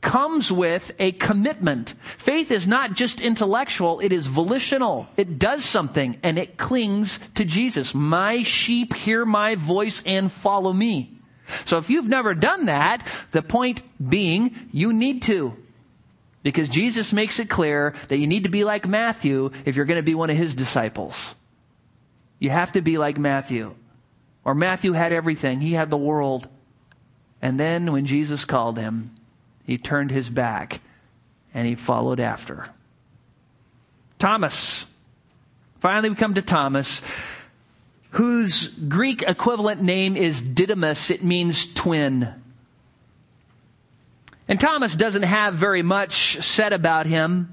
comes 0.00 0.50
with 0.52 0.92
a 0.98 1.12
commitment. 1.12 1.94
Faith 2.02 2.50
is 2.50 2.66
not 2.66 2.92
just 2.92 3.20
intellectual, 3.20 4.00
it 4.00 4.12
is 4.12 4.26
volitional. 4.26 5.08
It 5.16 5.38
does 5.38 5.64
something 5.64 6.18
and 6.22 6.38
it 6.38 6.56
clings 6.56 7.18
to 7.34 7.44
Jesus. 7.44 7.94
My 7.94 8.42
sheep 8.42 8.94
hear 8.94 9.24
my 9.24 9.56
voice 9.56 10.02
and 10.06 10.30
follow 10.30 10.72
me. 10.72 11.18
So 11.64 11.78
if 11.78 11.90
you've 11.90 12.08
never 12.08 12.34
done 12.34 12.66
that, 12.66 13.06
the 13.30 13.42
point 13.42 13.82
being, 14.08 14.68
you 14.70 14.92
need 14.92 15.22
to. 15.22 15.54
Because 16.42 16.68
Jesus 16.68 17.12
makes 17.12 17.40
it 17.40 17.50
clear 17.50 17.94
that 18.08 18.18
you 18.18 18.26
need 18.26 18.44
to 18.44 18.50
be 18.50 18.64
like 18.64 18.86
Matthew 18.86 19.50
if 19.64 19.74
you're 19.74 19.84
going 19.84 19.96
to 19.96 20.02
be 20.02 20.14
one 20.14 20.30
of 20.30 20.36
his 20.36 20.54
disciples. 20.54 21.34
You 22.38 22.50
have 22.50 22.72
to 22.72 22.82
be 22.82 22.98
like 22.98 23.18
Matthew. 23.18 23.74
Or 24.44 24.54
Matthew 24.54 24.92
had 24.92 25.12
everything. 25.12 25.60
He 25.60 25.72
had 25.72 25.90
the 25.90 25.96
world. 25.96 26.48
And 27.42 27.58
then 27.58 27.92
when 27.92 28.06
Jesus 28.06 28.44
called 28.44 28.78
him, 28.78 29.17
he 29.68 29.76
turned 29.76 30.10
his 30.10 30.30
back 30.30 30.80
and 31.52 31.68
he 31.68 31.74
followed 31.74 32.20
after. 32.20 32.64
Thomas. 34.18 34.86
Finally, 35.78 36.08
we 36.08 36.16
come 36.16 36.34
to 36.34 36.42
Thomas, 36.42 37.02
whose 38.12 38.68
Greek 38.68 39.20
equivalent 39.20 39.82
name 39.82 40.16
is 40.16 40.40
Didymus. 40.40 41.10
It 41.10 41.22
means 41.22 41.66
twin. 41.74 42.34
And 44.48 44.58
Thomas 44.58 44.96
doesn't 44.96 45.24
have 45.24 45.54
very 45.54 45.82
much 45.82 46.42
said 46.42 46.72
about 46.72 47.04
him. 47.04 47.52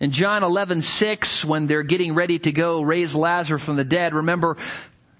In 0.00 0.12
John 0.12 0.42
11, 0.42 0.80
6, 0.80 1.44
when 1.44 1.66
they're 1.66 1.82
getting 1.82 2.14
ready 2.14 2.38
to 2.38 2.50
go 2.50 2.80
raise 2.80 3.14
Lazarus 3.14 3.62
from 3.62 3.76
the 3.76 3.84
dead, 3.84 4.14
remember, 4.14 4.56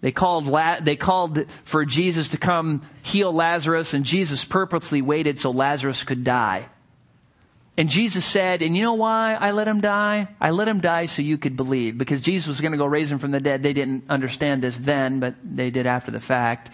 they 0.01 0.13
called, 0.13 0.47
they 0.85 0.97
called 0.97 1.51
for 1.65 1.85
Jesus 1.85 2.31
to 2.31 2.39
come 2.39 2.83
heal 3.03 3.33
Lazarus, 3.33 3.95
and 3.95 4.05
Jesus 4.05 4.45
purposely 4.45 5.03
waited 5.03 5.39
so 5.39 5.51
Lazarus 5.51 6.05
could 6.05 6.25
die. 6.25 6.69
And 7.79 7.91
Jesus 7.91 8.25
said, 8.25 8.63
and 8.63 8.75
you 8.75 8.83
know 8.83 8.95
why 8.95 9.35
I 9.35 9.51
let 9.51 9.69
him 9.69 9.83
die? 9.83 10.29
I 10.41 10.51
let 10.51 10.67
him 10.67 10.81
die 10.81 11.07
so 11.07 11.21
you 11.21 11.37
could 11.37 11.57
believe. 11.57 11.99
Because 11.99 12.23
Jesus 12.23 12.47
was 12.47 12.61
going 12.63 12.73
to 12.73 12.79
go 12.79 12.87
raise 12.87 13.13
him 13.13 13.19
from 13.19 13.33
the 13.33 13.41
dead. 13.41 13.63
They 13.63 13.75
didn't 13.75 14.05
understand 14.09 14.63
this 14.63 14.79
then, 14.79 15.21
but 15.21 15.35
they 15.45 15.71
did 15.71 15.87
after 15.87 16.11
the 16.11 16.21
fact. 16.21 16.71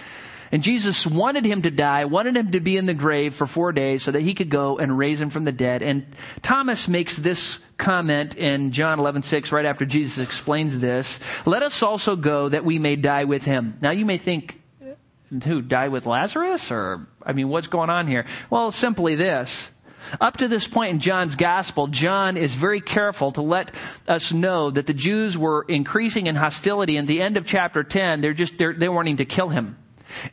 And 0.53 0.62
Jesus 0.62 1.07
wanted 1.07 1.45
him 1.45 1.62
to 1.62 1.70
die, 1.70 2.05
wanted 2.05 2.37
him 2.37 2.53
to 2.53 2.61
be 2.61 2.77
in 2.77 2.87
the 2.87 2.95
grave 2.95 3.35
for 3.35 3.47
four 3.47 3.73
days 3.73 4.03
so 4.03 4.12
that 4.12 4.20
he 4.20 4.35
could 4.35 4.51
go 4.51 4.79
and 4.79 4.97
raise 4.97 5.20
him 5.20 5.31
from 5.31 5.45
the 5.45 5.51
dead. 5.51 5.83
And 5.83 6.07
Thomas 6.43 6.87
makes 6.87 7.16
this 7.16 7.59
comment 7.83 8.37
in 8.37 8.70
John 8.70 9.01
11, 9.01 9.22
6, 9.22 9.53
right 9.53 9.66
after 9.66 9.85
Jesus 9.85 10.22
explains 10.22 10.78
this. 10.78 11.18
Let 11.45 11.62
us 11.62 11.83
also 11.83 12.16
go 12.16 12.49
that 12.49 12.64
we 12.64 12.78
may 12.78 12.97
die 12.97 13.24
with 13.24 13.45
him. 13.45 13.76
Now 13.83 13.91
you 13.91 14.07
may 14.07 14.18
think, 14.18 14.61
who, 15.45 15.61
die 15.61 15.89
with 15.89 16.07
Lazarus? 16.07 16.70
Or, 16.70 17.09
I 17.24 17.33
mean, 17.33 17.49
what's 17.49 17.66
going 17.66 17.91
on 17.91 18.07
here? 18.07 18.24
Well, 18.51 18.70
simply 18.70 19.16
this. 19.16 19.70
Up 20.20 20.37
to 20.39 20.49
this 20.49 20.66
point 20.66 20.93
in 20.93 21.01
John's 21.01 21.37
gospel, 21.37 21.87
John 21.87 22.37
is 22.37 22.55
very 22.55 22.80
careful 22.80 23.33
to 23.33 23.43
let 23.43 23.72
us 24.07 24.33
know 24.33 24.70
that 24.70 24.87
the 24.87 24.95
Jews 24.95 25.37
were 25.37 25.64
increasing 25.68 26.26
in 26.26 26.37
hostility. 26.37 26.97
In 26.97 27.07
the 27.07 27.20
end 27.20 27.37
of 27.37 27.47
chapter 27.47 27.83
10, 27.83 28.20
they're 28.20 28.35
just, 28.35 28.59
they're, 28.59 28.74
they're 28.74 28.93
wanting 28.93 29.18
to 29.18 29.24
kill 29.24 29.49
him. 29.49 29.76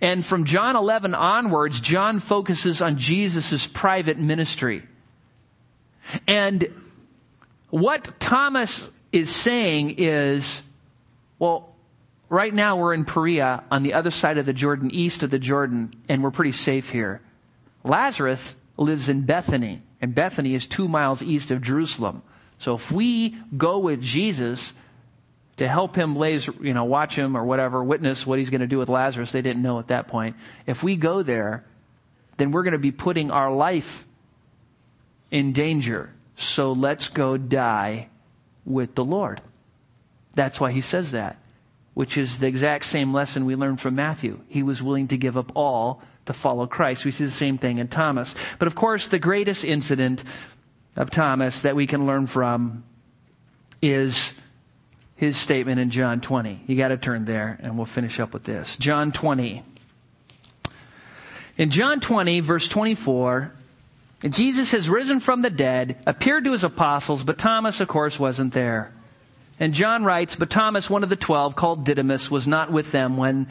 And 0.02 0.26
from 0.26 0.46
John 0.46 0.76
11 0.76 1.16
onwards, 1.16 1.82
John 1.82 2.20
focuses 2.20 2.82
on 2.82 2.98
Jesus' 2.98 3.66
private 3.66 4.18
ministry. 4.18 4.84
And 6.28 6.68
what 7.70 8.20
Thomas 8.20 8.88
is 9.12 9.34
saying 9.34 9.96
is, 9.98 10.62
well, 11.38 11.76
right 12.30 12.54
now 12.54 12.78
we're 12.78 12.94
in 12.94 13.06
Perea 13.06 13.64
on 13.72 13.84
the 13.84 13.94
other 13.94 14.12
side 14.12 14.38
of 14.38 14.46
the 14.46 14.54
Jordan, 14.54 14.92
east 14.92 15.24
of 15.24 15.30
the 15.30 15.40
Jordan, 15.40 15.94
and 16.08 16.24
we're 16.24 16.32
pretty 16.32 16.52
safe 16.52 16.90
here. 16.90 17.22
Lazarus 17.84 18.56
lives 18.78 19.10
in 19.10 19.22
Bethany, 19.22 19.82
and 20.02 20.14
Bethany 20.14 20.54
is 20.54 20.68
two 20.68 20.88
miles 20.88 21.22
east 21.22 21.52
of 21.52 21.62
Jerusalem. 21.62 22.22
So 22.58 22.76
if 22.76 22.92
we 22.92 23.38
go 23.56 23.80
with 23.80 24.02
Jesus 24.02 24.74
to 25.58 25.68
help 25.68 25.96
him 25.96 26.16
lays, 26.16 26.48
you 26.62 26.74
know, 26.74 26.86
watch 26.86 27.16
him 27.16 27.36
or 27.36 27.44
whatever, 27.44 27.84
witness 27.84 28.26
what 28.26 28.40
he's 28.40 28.50
going 28.50 28.62
to 28.62 28.68
do 28.68 28.78
with 28.78 28.90
Lazarus, 28.90 29.32
they 29.32 29.42
didn't 29.42 29.62
know 29.62 29.80
at 29.80 29.88
that 29.88 30.08
point. 30.08 30.36
If 30.66 30.84
we 30.84 30.96
go 30.96 31.24
there, 31.24 31.66
then 32.38 32.52
we're 32.52 32.64
going 32.64 32.74
to 32.74 32.80
be 32.80 32.92
putting 32.92 33.32
our 33.32 33.54
life 33.54 34.06
in 35.32 35.54
danger. 35.54 36.12
So 36.40 36.72
let's 36.72 37.10
go 37.10 37.38
die 37.38 38.08
with 38.66 38.96
the 38.96 39.04
Lord. 39.04 39.42
That's 40.36 40.60
why 40.60 40.72
he 40.72 40.82
says 40.82 41.12
that, 41.12 41.38
which 41.94 42.18
is 42.18 42.40
the 42.40 42.48
exact 42.48 42.86
same 42.86 43.14
lesson 43.14 43.46
we 43.46 43.56
learned 43.56 43.82
from 43.82 43.96
Matthew. 43.96 44.40
He 44.48 44.64
was 44.64 44.82
willing 44.82 45.10
to 45.10 45.18
give 45.18 45.36
up 45.36 45.52
all 45.54 46.02
to 46.28 46.34
follow 46.34 46.66
Christ. 46.66 47.04
We 47.04 47.12
see 47.12 47.26
the 47.26 47.32
same 47.32 47.58
thing 47.58 47.78
in 47.80 47.90
Thomas. 47.90 48.36
But 48.58 48.68
of 48.68 48.76
course, 48.76 49.10
the 49.10 49.20
greatest 49.20 49.66
incident 49.66 50.24
of 50.96 51.10
Thomas 51.10 51.64
that 51.64 51.76
we 51.76 51.88
can 51.88 52.06
learn 52.06 52.26
from 52.28 52.84
is 53.82 54.34
his 55.16 55.36
statement 55.36 55.80
in 55.80 55.90
John 55.90 56.22
20. 56.22 56.62
You 56.68 56.78
got 56.78 56.90
to 56.90 56.98
turn 56.98 57.26
there 57.26 57.60
and 57.62 57.76
we'll 57.76 57.86
finish 57.86 58.20
up 58.20 58.34
with 58.34 58.44
this. 58.44 58.78
John 58.78 59.12
20. 59.12 59.64
In 61.58 61.70
John 61.70 62.00
20, 62.00 62.40
verse 62.40 62.70
24, 62.70 63.52
Jesus 64.28 64.72
has 64.72 64.90
risen 64.90 65.20
from 65.22 65.42
the 65.42 65.50
dead, 65.50 65.98
appeared 66.06 66.44
to 66.44 66.52
his 66.52 66.64
apostles, 66.64 67.24
but 67.24 67.38
Thomas, 67.38 67.80
of 67.80 67.88
course, 67.88 68.20
wasn't 68.20 68.54
there. 68.54 68.94
And 69.60 69.74
John 69.74 70.04
writes, 70.04 70.36
but 70.36 70.50
Thomas, 70.50 70.90
one 70.90 71.04
of 71.04 71.10
the 71.10 71.16
twelve, 71.16 71.56
called 71.56 71.86
Didymus, 71.86 72.30
was 72.30 72.48
not 72.48 72.72
with 72.72 72.92
them 72.92 73.18
when 73.18 73.48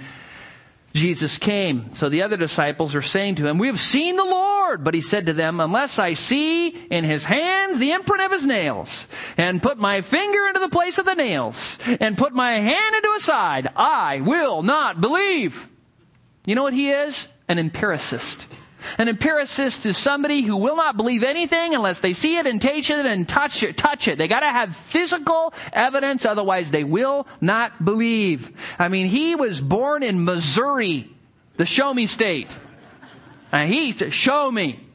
Jesus 0.95 1.39
came. 1.39 1.95
So 1.95 2.09
the 2.09 2.23
other 2.23 2.37
disciples 2.37 2.95
are 2.95 3.03
saying 3.03 3.37
to 3.37 3.47
him, 3.47 3.59
we 3.59 3.69
have 3.69 3.81
seen 3.81 4.17
the 4.17 4.25
Lord. 4.25 4.85
But 4.85 4.93
he 4.93 5.01
said 5.01 5.27
to 5.27 5.33
them, 5.33 5.61
unless 5.61 5.99
I 5.99 6.13
see 6.13 6.69
in 6.69 7.05
his 7.05 7.25
hands 7.25 7.79
the 7.79 7.93
imprint 7.93 8.23
of 8.23 8.33
his 8.33 8.45
nails, 8.45 9.07
and 9.39 9.63
put 9.63 9.79
my 9.79 10.03
finger 10.03 10.47
into 10.49 10.61
the 10.61 10.69
place 10.69 10.99
of 10.99 11.07
the 11.07 11.15
nails, 11.15 11.79
and 12.01 12.19
put 12.19 12.35
my 12.35 12.53
hand 12.53 12.97
into 12.97 13.13
his 13.15 13.25
side, 13.25 13.71
I 13.75 14.21
will 14.21 14.63
not 14.63 15.01
believe. 15.01 15.67
You 16.45 16.55
know 16.55 16.63
what 16.63 16.75
he 16.75 16.91
is? 16.91 17.27
An 17.49 17.59
empiricist. 17.59 18.47
An 18.99 19.09
empiricist 19.09 19.87
is 19.87 19.97
somebody 19.97 20.43
who 20.43 20.57
will 20.57 20.77
not 20.77 20.97
believe 20.97 21.23
anything 21.23 21.75
unless 21.75 22.01
they 22.01 22.13
see 22.13 22.37
it 22.37 22.47
and 22.47 22.61
taste 22.61 22.91
it 22.91 23.07
and 23.07 23.29
touch 23.29 23.63
it, 23.63 23.77
touch 23.77 24.09
it. 24.09 24.19
They 24.19 24.29
gotta 24.29 24.49
have 24.49 24.77
physical 24.77 25.53
evidence, 25.73 26.25
otherwise 26.25 26.71
they 26.71 26.85
will 26.85 27.27
not 27.41 27.85
believe. 27.85 28.51
I 28.79 28.89
mean, 28.89 29.07
he 29.07 29.35
was 29.35 29.61
born 29.61 30.03
in 30.03 30.25
Missouri, 30.25 31.09
the 31.57 31.67
show 31.67 31.93
me 31.93 32.07
state. 32.07 32.57
And 33.53 33.73
he 33.73 33.93
said, 33.93 34.13
show 34.13 34.51
me. 34.51 34.88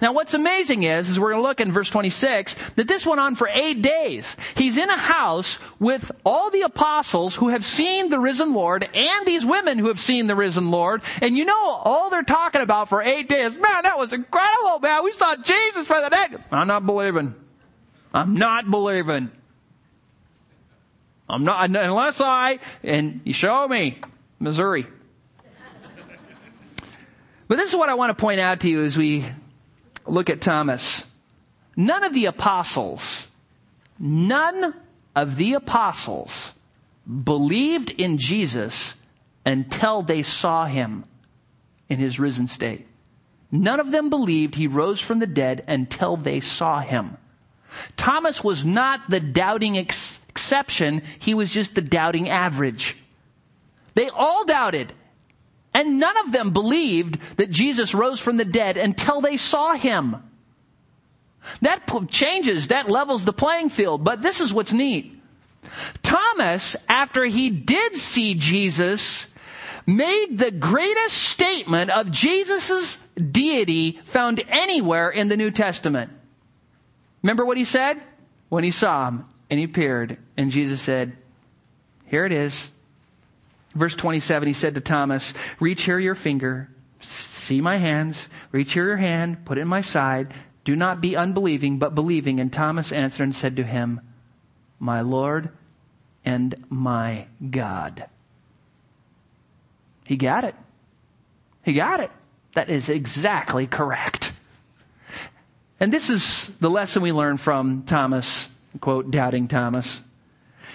Now 0.00 0.12
what's 0.12 0.34
amazing 0.34 0.82
is, 0.82 1.08
is 1.08 1.18
we're 1.18 1.32
going 1.32 1.42
to 1.42 1.48
look 1.48 1.60
in 1.60 1.72
verse 1.72 1.90
26, 1.90 2.54
that 2.76 2.88
this 2.88 3.06
went 3.06 3.20
on 3.20 3.34
for 3.34 3.48
eight 3.48 3.82
days. 3.82 4.36
He's 4.54 4.76
in 4.76 4.90
a 4.90 4.96
house 4.96 5.58
with 5.78 6.10
all 6.24 6.50
the 6.50 6.62
apostles 6.62 7.34
who 7.34 7.48
have 7.48 7.64
seen 7.64 8.08
the 8.08 8.18
risen 8.18 8.54
Lord 8.54 8.88
and 8.94 9.26
these 9.26 9.44
women 9.44 9.78
who 9.78 9.88
have 9.88 10.00
seen 10.00 10.26
the 10.26 10.36
risen 10.36 10.70
Lord. 10.70 11.02
And 11.20 11.36
you 11.36 11.44
know, 11.44 11.64
all 11.64 12.10
they're 12.10 12.22
talking 12.22 12.60
about 12.60 12.88
for 12.88 13.02
eight 13.02 13.28
days, 13.28 13.56
man, 13.56 13.82
that 13.82 13.98
was 13.98 14.12
incredible, 14.12 14.80
man. 14.80 15.04
We 15.04 15.12
saw 15.12 15.36
Jesus 15.36 15.86
for 15.86 16.00
the 16.00 16.08
dead. 16.08 16.42
I'm 16.50 16.68
not 16.68 16.86
believing. 16.86 17.34
I'm 18.12 18.34
not 18.34 18.70
believing. 18.70 19.30
I'm 21.28 21.44
not, 21.44 21.64
unless 21.64 22.20
I, 22.20 22.58
and 22.82 23.20
you 23.24 23.34
show 23.34 23.68
me, 23.68 23.98
Missouri. 24.40 24.86
But 27.48 27.56
this 27.56 27.70
is 27.70 27.76
what 27.76 27.88
I 27.88 27.94
want 27.94 28.16
to 28.16 28.20
point 28.20 28.40
out 28.40 28.60
to 28.60 28.68
you 28.68 28.84
as 28.84 28.96
we 28.96 29.24
look 30.10 30.30
at 30.30 30.40
Thomas. 30.40 31.04
None 31.76 32.04
of 32.04 32.12
the 32.12 32.26
apostles, 32.26 33.26
none 33.98 34.74
of 35.14 35.36
the 35.36 35.54
apostles 35.54 36.52
believed 37.24 37.90
in 37.90 38.18
Jesus 38.18 38.94
until 39.46 40.02
they 40.02 40.22
saw 40.22 40.66
him 40.66 41.04
in 41.88 41.98
his 41.98 42.18
risen 42.18 42.46
state. 42.46 42.86
None 43.50 43.80
of 43.80 43.90
them 43.90 44.10
believed 44.10 44.54
he 44.54 44.66
rose 44.66 45.00
from 45.00 45.20
the 45.20 45.26
dead 45.26 45.64
until 45.66 46.16
they 46.16 46.40
saw 46.40 46.80
him. 46.80 47.16
Thomas 47.96 48.44
was 48.44 48.64
not 48.64 49.08
the 49.08 49.20
doubting 49.20 49.78
ex- 49.78 50.20
exception, 50.28 51.02
he 51.18 51.34
was 51.34 51.50
just 51.50 51.74
the 51.74 51.80
doubting 51.80 52.28
average. 52.28 52.96
They 53.94 54.08
all 54.08 54.44
doubted. 54.44 54.92
And 55.78 56.00
none 56.00 56.16
of 56.18 56.32
them 56.32 56.50
believed 56.50 57.20
that 57.36 57.52
Jesus 57.52 57.94
rose 57.94 58.18
from 58.18 58.36
the 58.36 58.44
dead 58.44 58.76
until 58.76 59.20
they 59.20 59.36
saw 59.36 59.74
him. 59.74 60.16
That 61.62 61.88
changes, 62.10 62.66
that 62.66 62.90
levels 62.90 63.24
the 63.24 63.32
playing 63.32 63.68
field, 63.68 64.02
but 64.02 64.20
this 64.20 64.40
is 64.40 64.52
what's 64.52 64.72
neat. 64.72 65.22
Thomas, 66.02 66.74
after 66.88 67.24
he 67.24 67.48
did 67.48 67.96
see 67.96 68.34
Jesus, 68.34 69.28
made 69.86 70.36
the 70.36 70.50
greatest 70.50 71.16
statement 71.16 71.92
of 71.92 72.10
Jesus' 72.10 72.96
deity 73.14 74.00
found 74.02 74.42
anywhere 74.48 75.10
in 75.10 75.28
the 75.28 75.36
New 75.36 75.52
Testament. 75.52 76.10
Remember 77.22 77.46
what 77.46 77.56
he 77.56 77.64
said? 77.64 78.02
When 78.48 78.64
he 78.64 78.72
saw 78.72 79.06
him 79.06 79.26
and 79.48 79.60
he 79.60 79.64
appeared 79.64 80.18
and 80.36 80.50
Jesus 80.50 80.82
said, 80.82 81.16
here 82.06 82.26
it 82.26 82.32
is. 82.32 82.72
Verse 83.78 83.94
27, 83.94 84.48
he 84.48 84.54
said 84.54 84.74
to 84.74 84.80
Thomas, 84.80 85.32
reach 85.60 85.84
here 85.84 85.98
your 85.98 86.16
finger, 86.16 86.68
see 87.00 87.60
my 87.60 87.76
hands, 87.76 88.28
reach 88.50 88.72
here 88.72 88.86
your 88.86 88.96
hand, 88.96 89.44
put 89.44 89.56
it 89.56 89.62
in 89.62 89.68
my 89.68 89.80
side. 89.80 90.34
Do 90.64 90.74
not 90.74 91.00
be 91.00 91.16
unbelieving, 91.16 91.78
but 91.78 91.94
believing. 91.94 92.40
And 92.40 92.52
Thomas 92.52 92.92
answered 92.92 93.22
and 93.22 93.34
said 93.34 93.56
to 93.56 93.62
him, 93.62 94.00
my 94.80 95.00
Lord 95.00 95.50
and 96.24 96.54
my 96.68 97.26
God. 97.50 98.06
He 100.04 100.16
got 100.16 100.44
it. 100.44 100.54
He 101.64 101.72
got 101.72 102.00
it. 102.00 102.10
That 102.54 102.70
is 102.70 102.88
exactly 102.88 103.66
correct. 103.66 104.32
And 105.78 105.92
this 105.92 106.10
is 106.10 106.50
the 106.60 106.70
lesson 106.70 107.02
we 107.02 107.12
learn 107.12 107.36
from 107.36 107.84
Thomas, 107.84 108.48
quote, 108.80 109.10
doubting 109.10 109.46
Thomas. 109.46 110.00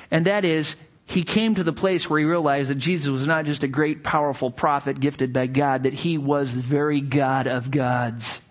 And 0.10 0.26
that 0.26 0.46
is, 0.46 0.76
he 1.06 1.24
came 1.24 1.56
to 1.56 1.64
the 1.64 1.74
place 1.74 2.10
where 2.10 2.20
he 2.20 2.26
realized 2.26 2.70
that 2.70 2.76
Jesus 2.76 3.10
was 3.10 3.28
not 3.28 3.46
just 3.46 3.64
a 3.64 3.68
great, 3.68 4.04
powerful 4.04 4.50
prophet 4.50 5.00
gifted 5.00 5.34
by 5.34 5.48
God, 5.48 5.84
that 5.84 5.94
he 5.94 6.18
was 6.18 6.56
the 6.56 6.62
very 6.62 7.02
God 7.02 7.48
of 7.48 7.72
gods. 7.72 8.42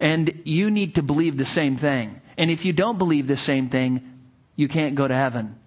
And 0.00 0.42
you 0.44 0.70
need 0.70 0.96
to 0.96 1.02
believe 1.02 1.36
the 1.36 1.44
same 1.44 1.76
thing. 1.76 2.20
And 2.36 2.50
if 2.50 2.64
you 2.64 2.72
don't 2.72 2.98
believe 2.98 3.26
the 3.26 3.36
same 3.36 3.68
thing, 3.68 4.18
you 4.56 4.68
can't 4.68 4.94
go 4.94 5.06
to 5.06 5.14
heaven. 5.14 5.58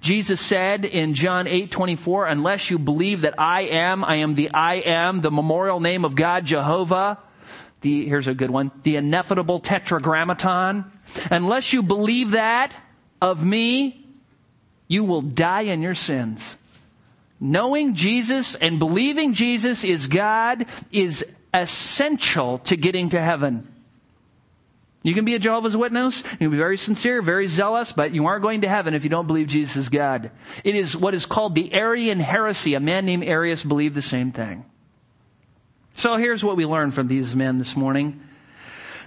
Jesus 0.00 0.40
said 0.40 0.84
in 0.84 1.14
John 1.14 1.46
8, 1.46 1.70
24, 1.70 2.26
unless 2.26 2.70
you 2.70 2.78
believe 2.78 3.22
that 3.22 3.34
I 3.38 3.62
am, 3.62 4.04
I 4.04 4.16
am 4.16 4.34
the 4.34 4.50
I 4.52 4.76
am, 4.76 5.20
the 5.20 5.30
memorial 5.30 5.80
name 5.80 6.04
of 6.04 6.14
God, 6.14 6.44
Jehovah, 6.44 7.18
the, 7.80 8.06
here's 8.06 8.26
a 8.26 8.34
good 8.34 8.50
one, 8.50 8.72
the 8.82 8.96
ineffable 8.96 9.60
tetragrammaton. 9.60 10.90
Unless 11.30 11.72
you 11.72 11.82
believe 11.82 12.32
that 12.32 12.74
of 13.20 13.44
me, 13.44 14.05
you 14.88 15.04
will 15.04 15.22
die 15.22 15.62
in 15.62 15.82
your 15.82 15.94
sins. 15.94 16.56
Knowing 17.38 17.94
Jesus 17.94 18.54
and 18.54 18.78
believing 18.78 19.34
Jesus 19.34 19.84
is 19.84 20.06
God 20.06 20.66
is 20.90 21.24
essential 21.52 22.58
to 22.60 22.76
getting 22.76 23.10
to 23.10 23.20
heaven. 23.20 23.66
You 25.02 25.14
can 25.14 25.24
be 25.24 25.34
a 25.34 25.38
Jehovah's 25.38 25.76
Witness, 25.76 26.24
you 26.32 26.38
can 26.38 26.50
be 26.50 26.56
very 26.56 26.76
sincere, 26.76 27.22
very 27.22 27.46
zealous, 27.46 27.92
but 27.92 28.12
you 28.12 28.26
aren't 28.26 28.42
going 28.42 28.62
to 28.62 28.68
heaven 28.68 28.92
if 28.94 29.04
you 29.04 29.10
don't 29.10 29.28
believe 29.28 29.46
Jesus 29.46 29.76
is 29.76 29.88
God. 29.88 30.32
It 30.64 30.74
is 30.74 30.96
what 30.96 31.14
is 31.14 31.26
called 31.26 31.54
the 31.54 31.72
Arian 31.74 32.18
heresy. 32.18 32.74
A 32.74 32.80
man 32.80 33.06
named 33.06 33.22
Arius 33.22 33.62
believed 33.62 33.94
the 33.94 34.02
same 34.02 34.32
thing. 34.32 34.64
So 35.92 36.16
here's 36.16 36.42
what 36.42 36.56
we 36.56 36.66
learned 36.66 36.92
from 36.94 37.06
these 37.06 37.36
men 37.36 37.58
this 37.58 37.76
morning. 37.76 38.20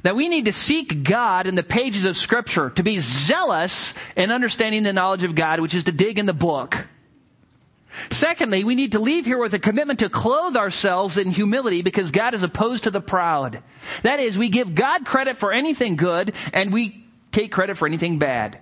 That 0.03 0.15
we 0.15 0.29
need 0.29 0.45
to 0.45 0.53
seek 0.53 1.03
God 1.03 1.47
in 1.47 1.55
the 1.55 1.63
pages 1.63 2.05
of 2.05 2.17
scripture, 2.17 2.69
to 2.71 2.83
be 2.83 2.99
zealous 2.99 3.93
in 4.15 4.31
understanding 4.31 4.83
the 4.83 4.93
knowledge 4.93 5.23
of 5.23 5.35
God, 5.35 5.59
which 5.59 5.75
is 5.75 5.85
to 5.85 5.91
dig 5.91 6.19
in 6.19 6.25
the 6.25 6.33
book. 6.33 6.87
Secondly, 8.11 8.63
we 8.63 8.75
need 8.75 8.93
to 8.93 8.99
leave 8.99 9.25
here 9.25 9.39
with 9.39 9.53
a 9.53 9.59
commitment 9.59 9.99
to 9.99 10.09
clothe 10.09 10.55
ourselves 10.55 11.17
in 11.17 11.31
humility 11.31 11.81
because 11.81 12.11
God 12.11 12.33
is 12.33 12.43
opposed 12.43 12.83
to 12.83 12.91
the 12.91 13.01
proud. 13.01 13.61
That 14.03 14.19
is, 14.19 14.37
we 14.37 14.49
give 14.49 14.75
God 14.75 15.05
credit 15.05 15.37
for 15.37 15.51
anything 15.51 15.95
good 15.95 16.33
and 16.53 16.71
we 16.71 17.05
take 17.31 17.51
credit 17.51 17.77
for 17.77 17.87
anything 17.87 18.19
bad. 18.19 18.59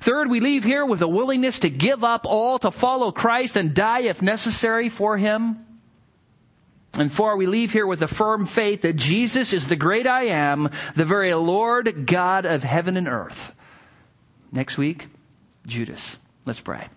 Third, 0.00 0.28
we 0.28 0.40
leave 0.40 0.64
here 0.64 0.84
with 0.84 1.00
a 1.02 1.08
willingness 1.08 1.60
to 1.60 1.70
give 1.70 2.02
up 2.04 2.26
all 2.26 2.58
to 2.60 2.70
follow 2.70 3.12
Christ 3.12 3.56
and 3.56 3.74
die 3.74 4.00
if 4.00 4.20
necessary 4.20 4.88
for 4.88 5.16
Him. 5.16 5.64
And 6.94 7.12
four, 7.12 7.36
we 7.36 7.46
leave 7.46 7.72
here 7.72 7.86
with 7.86 8.02
a 8.02 8.08
firm 8.08 8.46
faith 8.46 8.82
that 8.82 8.96
Jesus 8.96 9.52
is 9.52 9.68
the 9.68 9.76
great 9.76 10.06
I 10.06 10.24
am, 10.24 10.70
the 10.94 11.04
very 11.04 11.34
Lord 11.34 12.06
God 12.06 12.46
of 12.46 12.64
heaven 12.64 12.96
and 12.96 13.06
earth. 13.06 13.52
Next 14.50 14.78
week, 14.78 15.08
Judas. 15.66 16.16
Let's 16.46 16.60
pray. 16.60 16.88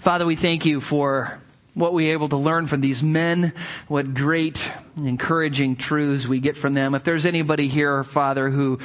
Father, 0.00 0.26
we 0.26 0.36
thank 0.36 0.66
you 0.66 0.80
for 0.80 1.40
what 1.74 1.92
we 1.92 2.10
able 2.10 2.28
to 2.28 2.36
learn 2.36 2.66
from 2.66 2.80
these 2.80 3.02
men, 3.02 3.52
what 3.86 4.12
great 4.12 4.70
encouraging 4.96 5.76
truths 5.76 6.26
we 6.26 6.40
get 6.40 6.56
from 6.56 6.74
them. 6.74 6.94
If 6.94 7.04
there's 7.04 7.24
anybody 7.24 7.68
here, 7.68 8.02
Father, 8.02 8.50
who 8.50 8.80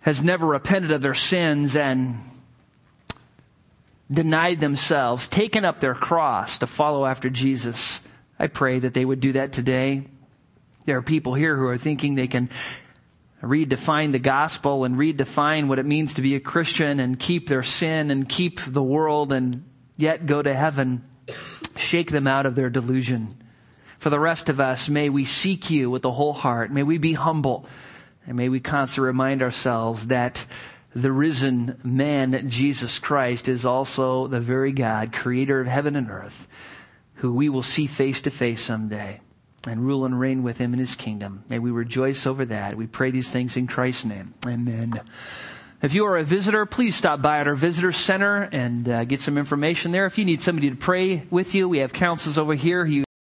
has 0.00 0.22
never 0.22 0.46
repented 0.46 0.90
of 0.90 1.00
their 1.00 1.14
sins 1.14 1.76
and 1.76 2.18
denied 4.10 4.58
themselves, 4.58 5.28
taken 5.28 5.64
up 5.64 5.80
their 5.80 5.94
cross 5.94 6.58
to 6.58 6.66
follow 6.66 7.06
after 7.06 7.30
Jesus, 7.30 8.00
I 8.38 8.46
pray 8.46 8.78
that 8.78 8.94
they 8.94 9.04
would 9.04 9.20
do 9.20 9.32
that 9.32 9.52
today. 9.52 10.04
There 10.84 10.96
are 10.96 11.02
people 11.02 11.34
here 11.34 11.56
who 11.56 11.66
are 11.66 11.78
thinking 11.78 12.14
they 12.14 12.28
can 12.28 12.50
redefine 13.42 14.12
the 14.12 14.18
gospel 14.18 14.84
and 14.84 14.96
redefine 14.96 15.68
what 15.68 15.78
it 15.78 15.86
means 15.86 16.14
to 16.14 16.22
be 16.22 16.34
a 16.34 16.40
Christian 16.40 17.00
and 17.00 17.18
keep 17.18 17.48
their 17.48 17.62
sin 17.62 18.10
and 18.10 18.28
keep 18.28 18.60
the 18.64 18.82
world 18.82 19.32
and 19.32 19.64
yet 19.96 20.26
go 20.26 20.42
to 20.42 20.54
heaven. 20.54 21.04
Shake 21.76 22.10
them 22.10 22.26
out 22.26 22.46
of 22.46 22.54
their 22.54 22.70
delusion. 22.70 23.36
For 23.98 24.10
the 24.10 24.20
rest 24.20 24.48
of 24.48 24.60
us, 24.60 24.88
may 24.88 25.08
we 25.08 25.24
seek 25.24 25.70
you 25.70 25.90
with 25.90 26.02
the 26.02 26.12
whole 26.12 26.32
heart. 26.32 26.72
May 26.72 26.82
we 26.82 26.98
be 26.98 27.12
humble. 27.12 27.66
And 28.26 28.36
may 28.36 28.48
we 28.48 28.60
constantly 28.60 29.06
remind 29.06 29.42
ourselves 29.42 30.08
that 30.08 30.44
the 30.94 31.12
risen 31.12 31.78
man, 31.82 32.48
Jesus 32.48 32.98
Christ, 32.98 33.48
is 33.48 33.64
also 33.64 34.26
the 34.26 34.40
very 34.40 34.72
God, 34.72 35.12
creator 35.12 35.60
of 35.60 35.66
heaven 35.66 35.96
and 35.96 36.10
earth, 36.10 36.48
who 37.18 37.32
we 37.32 37.48
will 37.48 37.62
see 37.62 37.86
face 37.86 38.20
to 38.22 38.30
face 38.30 38.62
someday 38.62 39.20
and 39.66 39.84
rule 39.84 40.04
and 40.04 40.18
reign 40.18 40.42
with 40.42 40.58
him 40.58 40.72
in 40.72 40.78
his 40.78 40.94
kingdom. 40.94 41.44
May 41.48 41.58
we 41.58 41.70
rejoice 41.70 42.26
over 42.26 42.44
that. 42.46 42.76
We 42.76 42.86
pray 42.86 43.10
these 43.10 43.30
things 43.30 43.56
in 43.56 43.66
Christ's 43.66 44.04
name. 44.04 44.34
Amen. 44.46 44.94
If 45.82 45.94
you 45.94 46.06
are 46.06 46.16
a 46.16 46.24
visitor, 46.24 46.64
please 46.66 46.96
stop 46.96 47.22
by 47.22 47.40
at 47.40 47.48
our 47.48 47.54
visitor 47.54 47.92
center 47.92 48.48
and 48.52 48.88
uh, 48.88 49.04
get 49.04 49.20
some 49.20 49.38
information 49.38 49.92
there. 49.92 50.06
If 50.06 50.18
you 50.18 50.24
need 50.24 50.42
somebody 50.42 50.70
to 50.70 50.76
pray 50.76 51.24
with 51.30 51.54
you, 51.54 51.68
we 51.68 51.78
have 51.78 51.92
counselors 51.92 52.38
over 52.38 52.54
here. 52.54 53.04